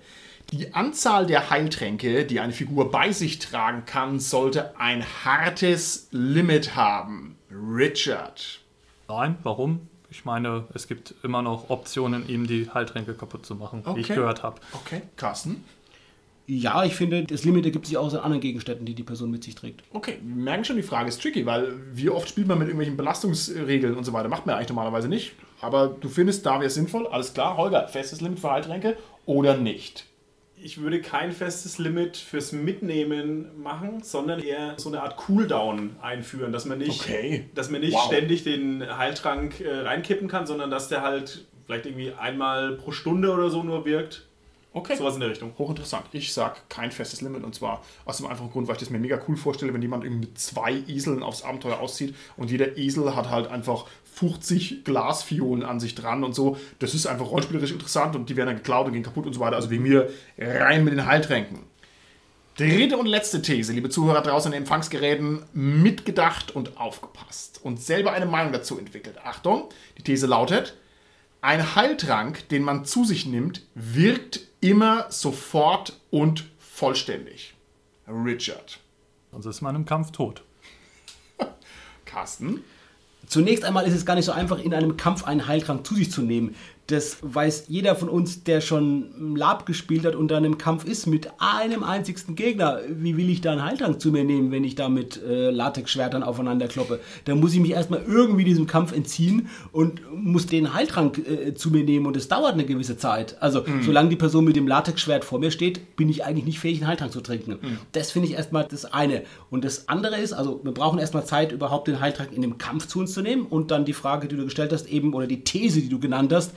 Die 0.52 0.74
Anzahl 0.74 1.26
der 1.26 1.50
Heiltränke, 1.50 2.26
die 2.26 2.40
eine 2.40 2.54
Figur 2.54 2.92
bei 2.92 3.12
sich 3.12 3.40
tragen 3.40 3.86
kann, 3.86 4.20
sollte 4.20 4.80
ein 4.80 5.04
hartes 5.24 6.08
Limit 6.12 6.76
haben. 6.76 7.38
Richard. 7.52 8.60
Nein, 9.08 9.38
warum? 9.44 9.88
Ich 10.10 10.24
meine, 10.24 10.66
es 10.74 10.88
gibt 10.88 11.14
immer 11.24 11.42
noch 11.42 11.70
Optionen, 11.70 12.28
ihm 12.30 12.48
die 12.48 12.70
Heiltränke 12.74 13.14
kaputt 13.16 13.46
zu 13.46 13.56
machen, 13.56 13.82
okay. 13.86 13.98
wie 13.98 14.02
ich 14.02 14.08
gehört 14.08 14.44
habe. 14.44 14.62
Okay, 14.74 15.02
Carsten? 15.16 15.64
Ja, 16.48 16.84
ich 16.84 16.94
finde, 16.94 17.24
das 17.24 17.44
Limit 17.44 17.66
ergibt 17.66 17.88
sich 17.88 17.98
auch 17.98 18.06
aus 18.06 18.14
anderen 18.14 18.40
Gegenständen, 18.40 18.86
die 18.86 18.94
die 18.94 19.04
Person 19.04 19.32
mit 19.32 19.44
sich 19.44 19.56
trägt. 19.56 19.82
Okay, 19.94 20.20
wir 20.22 20.44
merken 20.44 20.64
schon, 20.64 20.76
die 20.76 20.84
Frage 20.84 21.10
ist 21.10 21.22
tricky, 21.22 21.46
weil 21.46 21.74
wie 21.92 22.10
oft 22.10 22.30
spielt 22.30 22.48
man 22.48 22.60
mit 22.60 22.68
irgendwelchen 22.68 22.98
Belastungsregeln 22.98 23.96
und 23.96 24.04
so 24.04 24.14
weiter? 24.14 24.30
Macht 24.30 24.46
man 24.46 24.56
eigentlich 24.56 24.70
normalerweise 24.70 25.08
nicht. 25.08 25.34
Aber 25.62 25.88
du 25.88 26.08
findest, 26.08 26.46
da 26.46 26.56
wäre 26.56 26.66
es 26.66 26.76
sinnvoll. 26.76 27.08
Alles 27.08 27.34
klar, 27.34 27.58
Holger, 27.58 27.88
festes 27.88 28.22
Limit 28.22 28.40
für 28.40 28.52
Heiltränke 28.52 28.96
oder 29.26 29.58
nicht? 29.58 30.06
Ich 30.58 30.80
würde 30.80 31.02
kein 31.02 31.32
festes 31.32 31.80
Limit 31.80 32.16
fürs 32.16 32.52
Mitnehmen 32.52 33.62
machen, 33.62 34.04
sondern 34.04 34.40
eher 34.40 34.76
so 34.78 34.90
eine 34.90 35.02
Art 35.02 35.18
Cooldown 35.18 35.96
einführen, 36.02 36.52
dass 36.52 36.66
man 36.66 36.78
nicht, 36.78 37.02
okay. 37.02 37.50
dass 37.56 37.70
man 37.70 37.82
nicht 37.82 37.94
wow. 37.94 38.06
ständig 38.06 38.44
den 38.44 38.98
Heiltrank 38.98 39.60
äh, 39.62 39.80
reinkippen 39.80 40.28
kann, 40.28 40.46
sondern 40.46 40.70
dass 40.70 40.88
der 40.88 41.02
halt 41.02 41.46
vielleicht 41.66 41.88
irgendwie 41.88 42.14
einmal 42.14 42.74
pro 42.74 42.92
Stunde 42.92 43.32
oder 43.32 43.50
so 43.50 43.64
nur 43.64 43.86
wirkt 43.86 44.28
Okay. 44.76 44.98
Sowas 44.98 45.14
in 45.14 45.22
der 45.22 45.30
Richtung. 45.30 45.54
Hochinteressant. 45.58 46.04
Ich 46.12 46.34
sage 46.34 46.58
kein 46.68 46.92
festes 46.92 47.22
Limit 47.22 47.46
und 47.46 47.56
zwar 47.56 47.82
aus 48.04 48.18
dem 48.18 48.26
einfachen 48.26 48.52
Grund, 48.52 48.68
weil 48.68 48.76
ich 48.76 48.82
das 48.82 48.90
mir 48.90 49.00
mega 49.00 49.18
cool 49.26 49.38
vorstelle, 49.38 49.74
wenn 49.74 49.82
jemand 49.82 50.04
mit 50.04 50.38
zwei 50.38 50.74
Eseln 50.86 51.24
aufs 51.24 51.44
Abenteuer 51.44 51.80
auszieht 51.80 52.14
und 52.36 52.52
jeder 52.52 52.78
Esel 52.78 53.16
hat 53.16 53.30
halt 53.30 53.48
einfach 53.48 53.86
50 54.16 54.84
Glasfiolen 54.84 55.64
an 55.64 55.80
sich 55.80 55.96
dran 55.96 56.26
und 56.26 56.36
so. 56.36 56.58
Das 56.80 56.94
ist 56.94 57.06
einfach 57.08 57.32
rollspielerisch 57.32 57.72
interessant 57.72 58.18
und 58.18 58.30
die 58.30 58.36
werden 58.36 58.48
dann 58.48 58.58
geklaut 58.58 58.88
und 58.88 58.92
gehen 58.92 59.04
kaputt 59.04 59.26
und 59.26 59.32
so 59.32 59.40
weiter. 59.40 59.56
Also 59.56 59.72
wie 59.72 59.80
mir 59.80 60.10
rein 60.38 60.84
mit 60.84 60.92
den 60.92 61.06
Heiltränken. 61.06 61.60
Dritte 62.58 62.98
und 62.98 63.06
letzte 63.06 63.42
These, 63.42 63.72
liebe 63.72 63.90
Zuhörer 63.90 64.22
draußen 64.22 64.52
in 64.52 64.58
den 64.58 64.64
Empfangsgeräten, 64.64 65.44
mitgedacht 65.54 66.54
und 66.54 66.76
aufgepasst 66.76 67.62
und 67.64 67.82
selber 67.82 68.12
eine 68.12 68.26
Meinung 68.26 68.52
dazu 68.52 68.78
entwickelt. 68.78 69.20
Achtung, 69.24 69.70
die 69.98 70.04
These 70.04 70.28
lautet, 70.28 70.76
ein 71.46 71.76
Heiltrank, 71.76 72.50
den 72.50 72.64
man 72.64 72.86
zu 72.86 73.06
sich 73.06 73.28
nimmt, 73.28 73.62
wirkt 73.76 74.42
immer 74.62 75.12
sofort 75.12 76.00
und 76.10 76.50
vollständig. 76.58 77.54
Richard. 78.08 78.80
Sonst 79.32 79.46
ist 79.46 79.62
man 79.62 79.76
im 79.76 79.86
Kampf 79.86 80.12
tot. 80.12 80.44
Carsten. 82.06 82.64
Zunächst 83.28 83.64
einmal 83.64 83.86
ist 83.86 83.94
es 83.94 84.06
gar 84.06 84.16
nicht 84.16 84.26
so 84.26 84.32
einfach, 84.32 84.60
in 84.60 84.74
einem 84.74 84.98
Kampf 84.98 85.24
einen 85.24 85.48
Heiltrank 85.48 85.86
zu 85.86 85.96
sich 85.96 86.12
zu 86.12 86.22
nehmen. 86.22 86.56
Das 86.88 87.18
weiß 87.22 87.66
jeder 87.68 87.96
von 87.96 88.10
uns, 88.10 88.44
der 88.44 88.62
schon 88.62 89.36
Lab 89.36 89.66
gespielt 89.66 90.06
hat 90.06 90.16
und 90.16 90.30
dann 90.30 90.46
im 90.46 90.60
Kampf 90.60 90.86
ist 90.86 91.08
mit 91.08 91.30
einem 91.40 91.84
einzigsten 91.84 92.36
Gegner. 92.36 92.80
Wie 92.90 93.18
will 93.18 93.30
ich 93.30 93.42
da 93.42 93.54
einen 93.54 93.66
Heiltrank 93.66 94.00
zu 94.00 94.12
mir 94.12 94.24
nehmen, 94.24 94.52
wenn 94.52 94.64
ich 94.64 94.76
da 94.76 94.88
mit 94.88 95.22
äh, 95.24 95.50
Latexschwertern 95.50 96.22
aufeinander 96.22 96.68
kloppe? 96.68 97.00
Da 97.26 97.34
muss 97.34 97.54
ich 97.54 97.60
mich 97.60 97.72
erstmal 97.72 98.04
irgendwie 98.08 98.44
diesem 98.44 98.68
Kampf 98.68 98.92
entziehen 98.92 99.50
und 99.72 100.02
muss 100.14 100.46
den 100.46 100.76
Heiltrank 100.76 101.18
äh, 101.18 101.56
zu 101.56 101.72
mir 101.72 101.84
nehmen 101.84 102.06
und 102.06 102.16
es 102.18 102.28
dauert 102.28 102.54
eine 102.54 102.66
gewisse 102.66 102.98
Zeit. 102.98 103.42
Also, 103.42 103.64
mhm. 103.66 103.82
solange 103.82 104.10
die 104.10 104.16
Person 104.16 104.46
mit 104.46 104.56
dem 104.56 104.68
Latexschwert 104.68 105.26
vor 105.26 105.40
mir 105.40 105.50
steht, 105.50 105.96
bin 105.96 106.08
ich 106.08 106.24
eigentlich 106.24 106.46
nicht 106.46 106.60
fähig, 106.60 106.78
einen 106.82 106.88
Heiltrank 106.88 107.12
zu 107.12 107.22
trinken. 107.22 107.58
Mhm. 107.62 107.78
Das 107.94 108.12
finde 108.12 108.28
ich 108.28 108.36
erstmal 108.36 108.66
das 108.70 108.86
eine. 108.86 109.24
Und 109.50 109.66
das 109.66 109.90
andere 109.90 110.18
ist, 110.18 110.34
also, 110.34 110.60
wir 110.64 110.72
brauchen 110.72 111.00
erstmal 111.00 111.26
Zeit, 111.26 111.52
überhaupt 111.52 111.88
den 111.88 112.00
Heiltrank 112.00 112.30
in 112.32 112.44
dem 112.44 112.60
Kampf 112.60 112.86
zu 112.86 113.00
uns 113.00 113.14
zu 113.14 113.24
nehmen 113.24 113.48
und 113.48 113.72
dann 113.72 113.86
die 113.86 113.94
Frage, 113.94 114.28
die 114.28 114.36
du 114.36 114.44
gestellt 114.44 114.72
hast, 114.72 114.88
eben, 114.88 115.16
oder 115.16 115.26
die 115.26 115.44
These, 115.44 115.82
die 115.82 115.90
du 115.90 116.00
genannt 116.00 116.32
hast, 116.32 116.52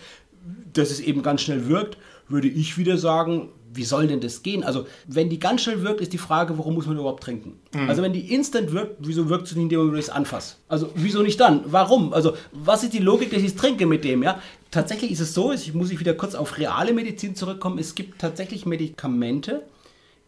dass 0.73 0.91
es 0.91 1.01
eben 1.01 1.23
ganz 1.23 1.43
schnell 1.43 1.69
wirkt, 1.69 1.99
würde 2.29 2.49
ich 2.49 2.77
wieder 2.77 2.99
sagen, 2.99 3.49
wie 3.73 3.85
soll 3.85 4.07
denn 4.07 4.21
das 4.21 4.43
gehen? 4.43 4.65
Also, 4.65 4.87
wenn 5.07 5.29
die 5.29 5.39
ganz 5.39 5.63
schnell 5.63 5.83
wirkt, 5.83 6.01
ist 6.01 6.13
die 6.13 6.19
Frage, 6.19 6.57
warum 6.59 6.75
muss 6.75 6.87
man 6.87 6.97
überhaupt 6.97 7.23
trinken? 7.23 7.59
Mhm. 7.75 7.89
Also, 7.89 8.03
wenn 8.03 8.13
die 8.13 8.33
instant 8.33 8.73
wirkt, 8.73 8.97
wieso 9.01 9.29
wirkt 9.29 9.47
es 9.47 9.55
nicht, 9.55 9.65
indem 9.65 9.87
man 9.87 9.97
es 9.97 10.11
anfasst? 10.11 10.59
Also, 10.69 10.91
wieso 10.95 11.23
nicht 11.23 11.39
dann? 11.41 11.63
Warum? 11.67 12.13
Also, 12.13 12.35
was 12.53 12.83
ist 12.83 12.93
die 12.93 12.99
Logik, 12.99 13.31
dass 13.31 13.41
ich 13.41 13.49
es 13.49 13.57
trinke 13.57 13.87
mit 13.87 14.05
dem? 14.05 14.23
Ja? 14.23 14.41
Tatsächlich 14.71 15.11
ist 15.11 15.21
es 15.21 15.35
so, 15.35 15.53
ich 15.53 15.75
muss 15.75 15.91
ich 15.91 16.01
wieder 16.01 16.15
kurz 16.15 16.35
auf 16.35 16.59
reale 16.59 16.93
Medizin 16.93 17.35
zurückkommen, 17.35 17.79
es 17.79 17.95
gibt 17.95 18.21
tatsächlich 18.21 18.67
Medikamente, 18.67 19.63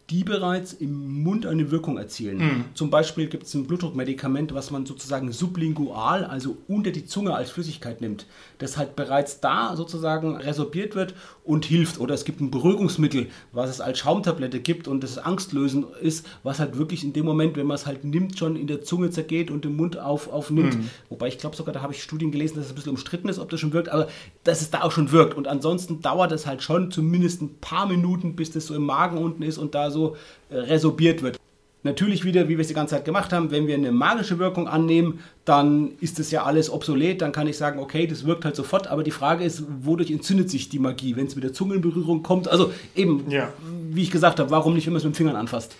die 0.09 0.23
bereits 0.25 0.73
im 0.73 1.23
Mund 1.23 1.45
eine 1.45 1.71
Wirkung 1.71 1.97
erzielen. 1.97 2.37
Mhm. 2.37 2.65
Zum 2.73 2.89
Beispiel 2.89 3.27
gibt 3.27 3.43
es 3.43 3.53
ein 3.53 3.65
Blutdruckmedikament, 3.65 4.53
was 4.53 4.69
man 4.69 4.85
sozusagen 4.85 5.31
sublingual, 5.31 6.25
also 6.25 6.57
unter 6.67 6.91
die 6.91 7.05
Zunge 7.05 7.33
als 7.33 7.49
Flüssigkeit 7.49 8.01
nimmt, 8.01 8.25
das 8.57 8.77
halt 8.77 8.95
bereits 8.97 9.39
da 9.39 9.75
sozusagen 9.75 10.35
resorbiert 10.35 10.95
wird 10.95 11.13
und 11.45 11.65
hilft. 11.65 11.99
Oder 11.99 12.13
es 12.13 12.25
gibt 12.25 12.41
ein 12.41 12.51
Beruhigungsmittel, 12.51 13.27
was 13.53 13.69
es 13.69 13.79
als 13.79 13.99
Schaumtablette 13.99 14.59
gibt 14.59 14.87
und 14.87 15.01
das 15.01 15.17
angstlösend 15.17 15.85
ist, 16.01 16.27
was 16.43 16.59
halt 16.59 16.77
wirklich 16.77 17.03
in 17.03 17.13
dem 17.13 17.25
Moment, 17.25 17.55
wenn 17.55 17.67
man 17.67 17.75
es 17.75 17.85
halt 17.85 18.03
nimmt, 18.03 18.37
schon 18.37 18.55
in 18.55 18.67
der 18.67 18.81
Zunge 18.81 19.11
zergeht 19.11 19.49
und 19.49 19.63
den 19.63 19.75
Mund 19.75 19.97
auf, 19.97 20.31
aufnimmt. 20.31 20.77
Mhm. 20.77 20.89
Wobei 21.09 21.27
ich 21.27 21.37
glaube 21.37 21.55
sogar, 21.55 21.73
da 21.73 21.81
habe 21.81 21.93
ich 21.93 22.03
Studien 22.03 22.31
gelesen, 22.31 22.55
dass 22.55 22.65
es 22.65 22.71
ein 22.71 22.75
bisschen 22.75 22.91
umstritten 22.91 23.29
ist, 23.29 23.39
ob 23.39 23.49
das 23.49 23.59
schon 23.59 23.73
wirkt, 23.73 23.89
aber 23.89 24.07
dass 24.43 24.61
es 24.61 24.71
da 24.71 24.81
auch 24.81 24.91
schon 24.91 25.11
wirkt. 25.11 25.35
Und 25.35 25.47
ansonsten 25.47 26.01
dauert 26.01 26.31
es 26.31 26.45
halt 26.45 26.63
schon 26.63 26.91
zumindest 26.91 27.41
ein 27.41 27.59
paar 27.59 27.87
Minuten, 27.87 28.35
bis 28.35 28.51
das 28.51 28.67
so 28.67 28.75
im 28.75 28.85
Magen 28.85 29.17
unten 29.17 29.43
ist 29.43 29.57
und 29.57 29.75
da 29.75 29.90
so 29.91 30.15
äh, 30.49 30.57
resorbiert 30.57 31.21
wird. 31.21 31.37
Natürlich 31.83 32.23
wieder, 32.23 32.47
wie 32.47 32.57
wir 32.57 32.61
es 32.61 32.67
die 32.67 32.75
ganze 32.75 32.95
Zeit 32.95 33.05
gemacht 33.05 33.33
haben, 33.33 33.49
wenn 33.49 33.65
wir 33.65 33.73
eine 33.73 33.91
magische 33.91 34.37
Wirkung 34.37 34.67
annehmen, 34.67 35.19
dann 35.45 35.93
ist 35.99 36.19
das 36.19 36.29
ja 36.29 36.43
alles 36.43 36.69
obsolet. 36.69 37.21
Dann 37.21 37.31
kann 37.31 37.47
ich 37.47 37.57
sagen, 37.57 37.79
okay, 37.79 38.05
das 38.05 38.25
wirkt 38.25 38.45
halt 38.45 38.55
sofort. 38.55 38.87
Aber 38.87 39.01
die 39.03 39.11
Frage 39.11 39.43
ist, 39.43 39.63
wodurch 39.81 40.11
entzündet 40.11 40.51
sich 40.51 40.69
die 40.69 40.77
Magie, 40.77 41.15
wenn 41.15 41.25
es 41.25 41.33
mit 41.33 41.43
der 41.43 41.53
Zunge 41.53 41.75
in 41.75 41.81
Berührung 41.81 42.21
kommt? 42.21 42.47
Also 42.47 42.71
eben, 42.95 43.29
ja. 43.31 43.51
wie 43.89 44.03
ich 44.03 44.11
gesagt 44.11 44.39
habe, 44.39 44.51
warum 44.51 44.75
nicht, 44.75 44.85
wenn 44.85 44.93
man 44.93 44.99
es 44.99 45.05
mit 45.05 45.15
den 45.15 45.17
Fingern 45.17 45.35
anfasst? 45.35 45.75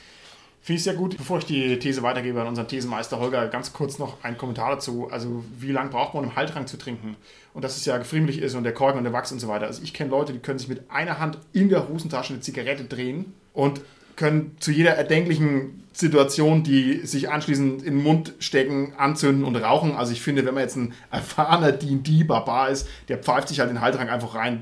Finde 0.64 0.78
ich 0.78 0.84
sehr 0.84 0.96
gut. 0.96 1.18
Bevor 1.18 1.38
ich 1.38 1.46
die 1.46 1.78
These 1.78 2.02
weitergebe 2.02 2.42
an 2.42 2.48
unseren 2.48 2.68
Thesenmeister 2.68 3.20
Holger, 3.20 3.48
ganz 3.48 3.74
kurz 3.74 4.00
noch 4.00 4.24
ein 4.24 4.38
Kommentar 4.38 4.72
dazu. 4.72 5.08
Also, 5.12 5.44
wie 5.60 5.72
lange 5.72 5.90
braucht 5.90 6.16
man, 6.16 6.24
um 6.24 6.36
Haltrang 6.36 6.66
zu 6.66 6.78
trinken? 6.78 7.16
Und 7.54 7.64
dass 7.64 7.78
es 7.78 7.86
ja 7.86 7.98
gefriemlich 7.98 8.40
ist 8.40 8.56
und 8.56 8.64
der 8.64 8.74
Korken 8.74 8.98
und 8.98 9.04
der 9.04 9.14
Wachs 9.14 9.32
und 9.32 9.40
so 9.40 9.48
weiter. 9.48 9.66
Also, 9.68 9.84
ich 9.84 9.94
kenne 9.94 10.12
Leute, 10.12 10.34
die 10.34 10.40
können 10.40 10.60
sich 10.60 10.68
mit 10.68 10.90
einer 10.90 11.20
Hand 11.20 11.38
in 11.54 11.70
der 11.70 11.88
Hosentasche 11.90 12.34
eine 12.34 12.42
Zigarette 12.42 12.86
drehen 12.86 13.34
und 13.54 13.82
können 14.22 14.56
zu 14.60 14.72
jeder 14.72 14.92
erdenklichen 14.92 15.84
Situation, 15.94 16.64
die 16.64 17.06
sich 17.06 17.30
anschließend 17.30 17.82
in 17.84 17.96
den 17.96 18.04
Mund 18.04 18.34
stecken, 18.40 18.94
anzünden 18.98 19.44
und 19.44 19.56
rauchen. 19.56 19.96
Also 19.96 20.14
ich 20.14 20.22
finde, 20.22 20.46
wenn 20.46 20.54
man 20.54 20.64
jetzt 20.64 20.78
ein 20.78 20.94
erfahrener 21.10 21.72
D&D-Barbar 21.72 22.70
ist, 22.70 22.88
der 23.08 23.18
pfeift 23.18 23.50
sich 23.50 23.60
halt 23.60 23.72
den 23.72 23.82
Haltrang 23.82 24.10
einfach 24.10 24.36
rein, 24.36 24.62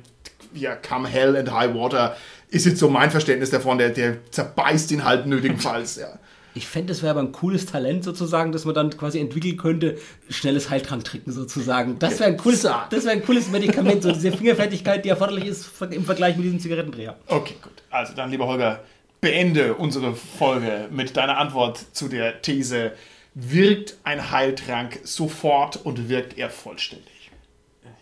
ja, 0.54 0.76
come 0.76 1.08
hell 1.08 1.36
and 1.36 1.52
high 1.54 1.76
water, 1.76 2.16
ist 2.50 2.66
jetzt 2.66 2.80
so 2.80 2.90
mein 2.90 3.12
Verständnis 3.12 3.52
davon, 3.52 3.78
der, 3.78 3.90
der 3.90 4.18
zerbeißt 4.32 4.92
ihn 4.92 5.04
halt 5.04 5.28
nötigenfalls, 5.28 5.98
ja. 5.98 6.18
Ich 6.56 6.68
fände, 6.68 6.88
das 6.88 7.04
wäre 7.04 7.12
aber 7.12 7.22
ein 7.22 7.32
cooles 7.32 7.68
Talent 7.68 8.04
sozusagen, 8.04 8.52
dass 8.52 8.66
man 8.66 8.74
dann 8.74 8.90
quasi 8.90 9.20
entwickeln 9.20 9.56
könnte, 9.56 9.98
schnelles 10.30 10.70
Heiltrank 10.72 11.04
trinken 11.04 11.32
sozusagen. 11.32 12.00
Das 12.00 12.20
wäre 12.20 12.32
ein 12.32 12.38
cooles, 12.38 12.64
das 12.64 13.04
wäre 13.04 13.12
ein 13.12 13.24
cooles 13.24 13.52
Medikament, 13.52 14.02
so 14.02 14.12
diese 14.12 14.32
Fingerfertigkeit, 14.32 15.06
die 15.06 15.10
erforderlich 15.10 15.46
ist 15.46 15.70
im 15.92 16.06
Vergleich 16.06 16.38
mit 16.38 16.46
diesem 16.46 16.60
Zigarettendreher. 16.60 17.18
Okay, 17.28 17.56
gut. 17.62 17.74
Also 17.92 18.14
dann, 18.16 18.32
lieber 18.32 18.48
Holger, 18.48 18.80
beende 19.22 19.76
unsere 19.76 20.16
Folge 20.16 20.88
mit 20.92 21.18
deiner 21.18 21.38
Antwort 21.38 21.78
zu 21.94 22.08
der 22.08 22.42
These, 22.42 22.94
wirkt 23.34 23.98
ein 24.04 24.32
Heiltrank 24.32 25.00
sofort 25.04 25.78
und 25.78 26.10
wirkt 26.10 26.38
er 26.38 26.50
vollständig? 26.50 27.32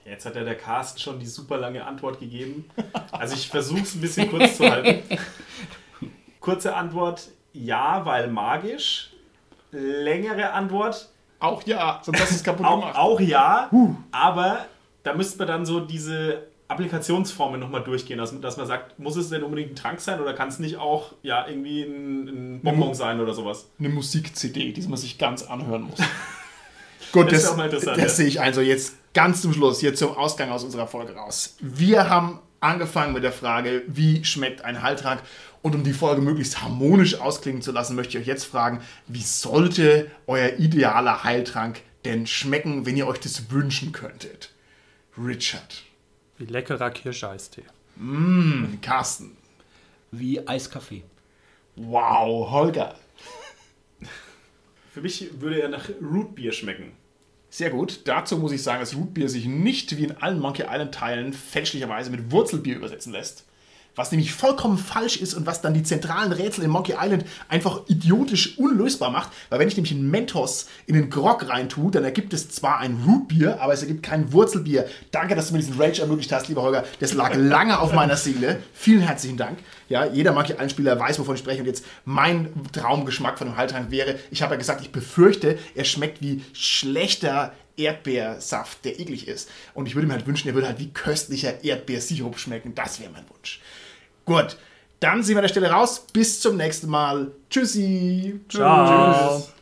Jetzt 0.05 0.25
hat 0.25 0.35
ja 0.35 0.43
der 0.43 0.55
Cast 0.55 1.01
schon 1.01 1.19
die 1.19 1.25
super 1.25 1.57
lange 1.57 1.85
Antwort 1.85 2.19
gegeben. 2.19 2.69
Also 3.11 3.35
ich 3.35 3.49
versuche 3.49 3.81
es 3.81 3.93
ein 3.95 4.01
bisschen 4.01 4.29
kurz 4.29 4.55
zu 4.57 4.69
halten. 4.69 5.03
Kurze 6.39 6.73
Antwort, 6.75 7.27
ja, 7.51 8.05
weil 8.05 8.29
magisch. 8.29 9.11
Längere 9.71 10.51
Antwort, 10.51 11.09
Auch 11.39 11.61
ja, 11.63 11.99
sonst 12.03 12.21
hast 12.21 12.31
du 12.31 12.35
es 12.35 12.43
kaputt 12.43 12.65
auch, 12.65 12.79
gemacht. 12.79 12.95
auch 12.97 13.19
ja, 13.19 13.69
aber 14.11 14.65
da 15.03 15.13
müsste 15.13 15.39
man 15.39 15.47
dann 15.47 15.65
so 15.65 15.81
diese 15.81 16.47
Applikationsformen 16.69 17.59
nochmal 17.59 17.83
durchgehen, 17.83 18.19
also, 18.19 18.37
dass 18.39 18.57
man 18.57 18.67
sagt, 18.67 18.99
muss 18.99 19.15
es 19.15 19.29
denn 19.29 19.43
unbedingt 19.43 19.71
ein 19.71 19.75
Trank 19.75 20.01
sein 20.01 20.19
oder 20.19 20.33
kann 20.33 20.49
es 20.49 20.59
nicht 20.59 20.77
auch 20.77 21.13
ja, 21.23 21.47
irgendwie 21.47 21.83
ein, 21.83 22.27
ein 22.27 22.61
Bonbon 22.61 22.93
sein 22.93 23.21
oder 23.21 23.33
sowas? 23.33 23.69
Eine 23.79 23.89
Musik-CD, 23.89 24.73
die 24.73 24.81
man 24.87 24.97
sich 24.97 25.17
ganz 25.17 25.43
anhören 25.43 25.83
muss. 25.83 25.99
Gut, 27.13 27.31
Das 27.31 27.55
das, 27.55 27.85
das 27.85 27.97
ja. 27.97 28.09
sehe 28.09 28.27
ich 28.27 28.41
also 28.41 28.59
jetzt 28.59 28.95
ganz 29.13 29.41
zum 29.41 29.53
Schluss, 29.53 29.79
hier 29.79 29.95
zum 29.95 30.17
Ausgang 30.17 30.49
aus 30.51 30.63
unserer 30.63 30.87
Folge 30.87 31.15
raus. 31.15 31.55
Wir 31.61 32.09
haben 32.09 32.39
angefangen 32.59 33.13
mit 33.13 33.23
der 33.23 33.31
Frage, 33.31 33.83
wie 33.87 34.25
schmeckt 34.25 34.63
ein 34.63 34.81
Heiltrank? 34.81 35.21
Und 35.61 35.73
um 35.75 35.83
die 35.83 35.93
Folge 35.93 36.21
möglichst 36.21 36.61
harmonisch 36.61 37.19
ausklingen 37.19 37.61
zu 37.61 37.71
lassen, 37.71 37.95
möchte 37.95 38.17
ich 38.17 38.23
euch 38.23 38.27
jetzt 38.27 38.45
fragen, 38.45 38.81
wie 39.07 39.21
sollte 39.21 40.11
euer 40.27 40.59
idealer 40.59 41.23
Heiltrank 41.23 41.81
denn 42.05 42.27
schmecken, 42.27 42.85
wenn 42.85 42.95
ihr 42.95 43.07
euch 43.07 43.19
das 43.19 43.51
wünschen 43.51 43.91
könntet? 43.91 44.51
Richard, 45.17 45.83
Wie 46.37 46.45
leckerer 46.45 46.91
Kirscheistee. 46.91 47.63
Carsten, 48.81 49.35
Wie 50.11 50.47
Eiskaffee. 50.47 51.03
wow, 51.75 52.49
Holger. 52.51 52.95
Für 54.93 55.01
mich 55.01 55.41
würde 55.41 55.61
er 55.61 55.69
nach 55.69 55.89
Rootbier 56.01 56.51
schmecken. 56.51 56.91
Sehr 57.49 57.69
gut. 57.71 58.01
Dazu 58.05 58.37
muss 58.37 58.51
ich 58.51 58.61
sagen, 58.61 58.81
dass 58.81 58.95
Rootbier 58.95 59.29
sich 59.29 59.45
nicht 59.45 59.97
wie 59.97 60.03
in 60.03 60.11
allen 60.17 60.39
Monkey 60.39 60.63
Island 60.67 60.93
Teilen 60.93 61.33
fälschlicherweise 61.33 62.11
mit 62.11 62.31
Wurzelbier 62.31 62.75
übersetzen 62.75 63.13
lässt. 63.13 63.45
Was 63.97 64.11
nämlich 64.11 64.31
vollkommen 64.31 64.77
falsch 64.77 65.17
ist 65.17 65.33
und 65.33 65.47
was 65.47 65.61
dann 65.61 65.73
die 65.73 65.81
zentralen 65.81 66.31
Rätsel 66.31 66.63
in 66.63 66.69
Monkey 66.69 66.93
Island 66.97 67.25
einfach 67.49 67.81
idiotisch 67.87 68.57
unlösbar 68.59 69.09
macht. 69.09 69.31
Weil 69.49 69.59
wenn 69.59 69.67
ich 69.67 69.75
nämlich 69.75 69.91
einen 69.91 70.09
Mentos 70.09 70.67
in 70.85 70.93
den 70.93 71.09
Grog 71.09 71.49
reintue, 71.49 71.89
dann 71.89 72.03
ergibt 72.03 72.31
es 72.31 72.47
zwar 72.49 72.77
ein 72.77 73.03
Rootbier, 73.07 73.59
aber 73.59 73.73
es 73.73 73.81
ergibt 73.81 74.03
kein 74.03 74.31
Wurzelbier. 74.31 74.85
Danke, 75.09 75.35
dass 75.35 75.47
du 75.47 75.53
mir 75.53 75.59
diesen 75.59 75.81
Rage 75.81 76.03
ermöglicht 76.03 76.31
hast, 76.31 76.47
lieber 76.47 76.61
Holger. 76.61 76.85
Das 76.99 77.13
lag 77.13 77.33
lange 77.35 77.79
auf 77.79 77.91
meiner 77.91 78.17
Seele. 78.17 78.61
Vielen 78.73 79.01
herzlichen 79.01 79.37
Dank. 79.37 79.57
Ja, 79.89 80.05
jeder 80.05 80.31
Monkey 80.31 80.53
Island 80.53 80.71
Spieler 80.71 80.99
weiß, 80.99 81.17
wovon 81.17 81.33
ich 81.33 81.41
spreche. 81.41 81.61
Und 81.61 81.67
jetzt 81.67 81.83
mein 82.05 82.51
Traumgeschmack 82.71 83.39
von 83.39 83.47
dem 83.47 83.57
Heiltrank 83.57 83.89
wäre, 83.89 84.19
ich 84.29 84.43
habe 84.43 84.53
ja 84.53 84.57
gesagt, 84.59 84.81
ich 84.81 84.91
befürchte, 84.91 85.57
er 85.73 85.85
schmeckt 85.85 86.21
wie 86.21 86.43
schlechter 86.53 87.53
Erdbeersaft, 87.77 88.83
der 88.85 88.99
eklig 88.99 89.27
ist. 89.27 89.49
Und 89.73 89.87
ich 89.87 89.95
würde 89.95 90.07
mir 90.07 90.13
halt 90.13 90.27
wünschen, 90.27 90.49
er 90.49 90.55
würde 90.55 90.67
halt 90.67 90.79
wie 90.79 90.89
köstlicher 90.89 91.63
Erdbeersirup 91.63 92.37
schmecken. 92.37 92.75
Das 92.75 92.99
wäre 92.99 93.11
mein 93.11 93.29
Wunsch. 93.29 93.59
Gut, 94.27 94.57
dann 94.99 95.23
sind 95.23 95.35
wir 95.35 95.39
an 95.39 95.43
der 95.43 95.49
Stelle 95.49 95.71
raus. 95.71 96.05
Bis 96.11 96.41
zum 96.41 96.57
nächsten 96.57 96.89
Mal. 96.89 97.31
Tschüssi. 97.49 98.41
Ciao. 98.49 99.39
Tschüss. 99.39 99.53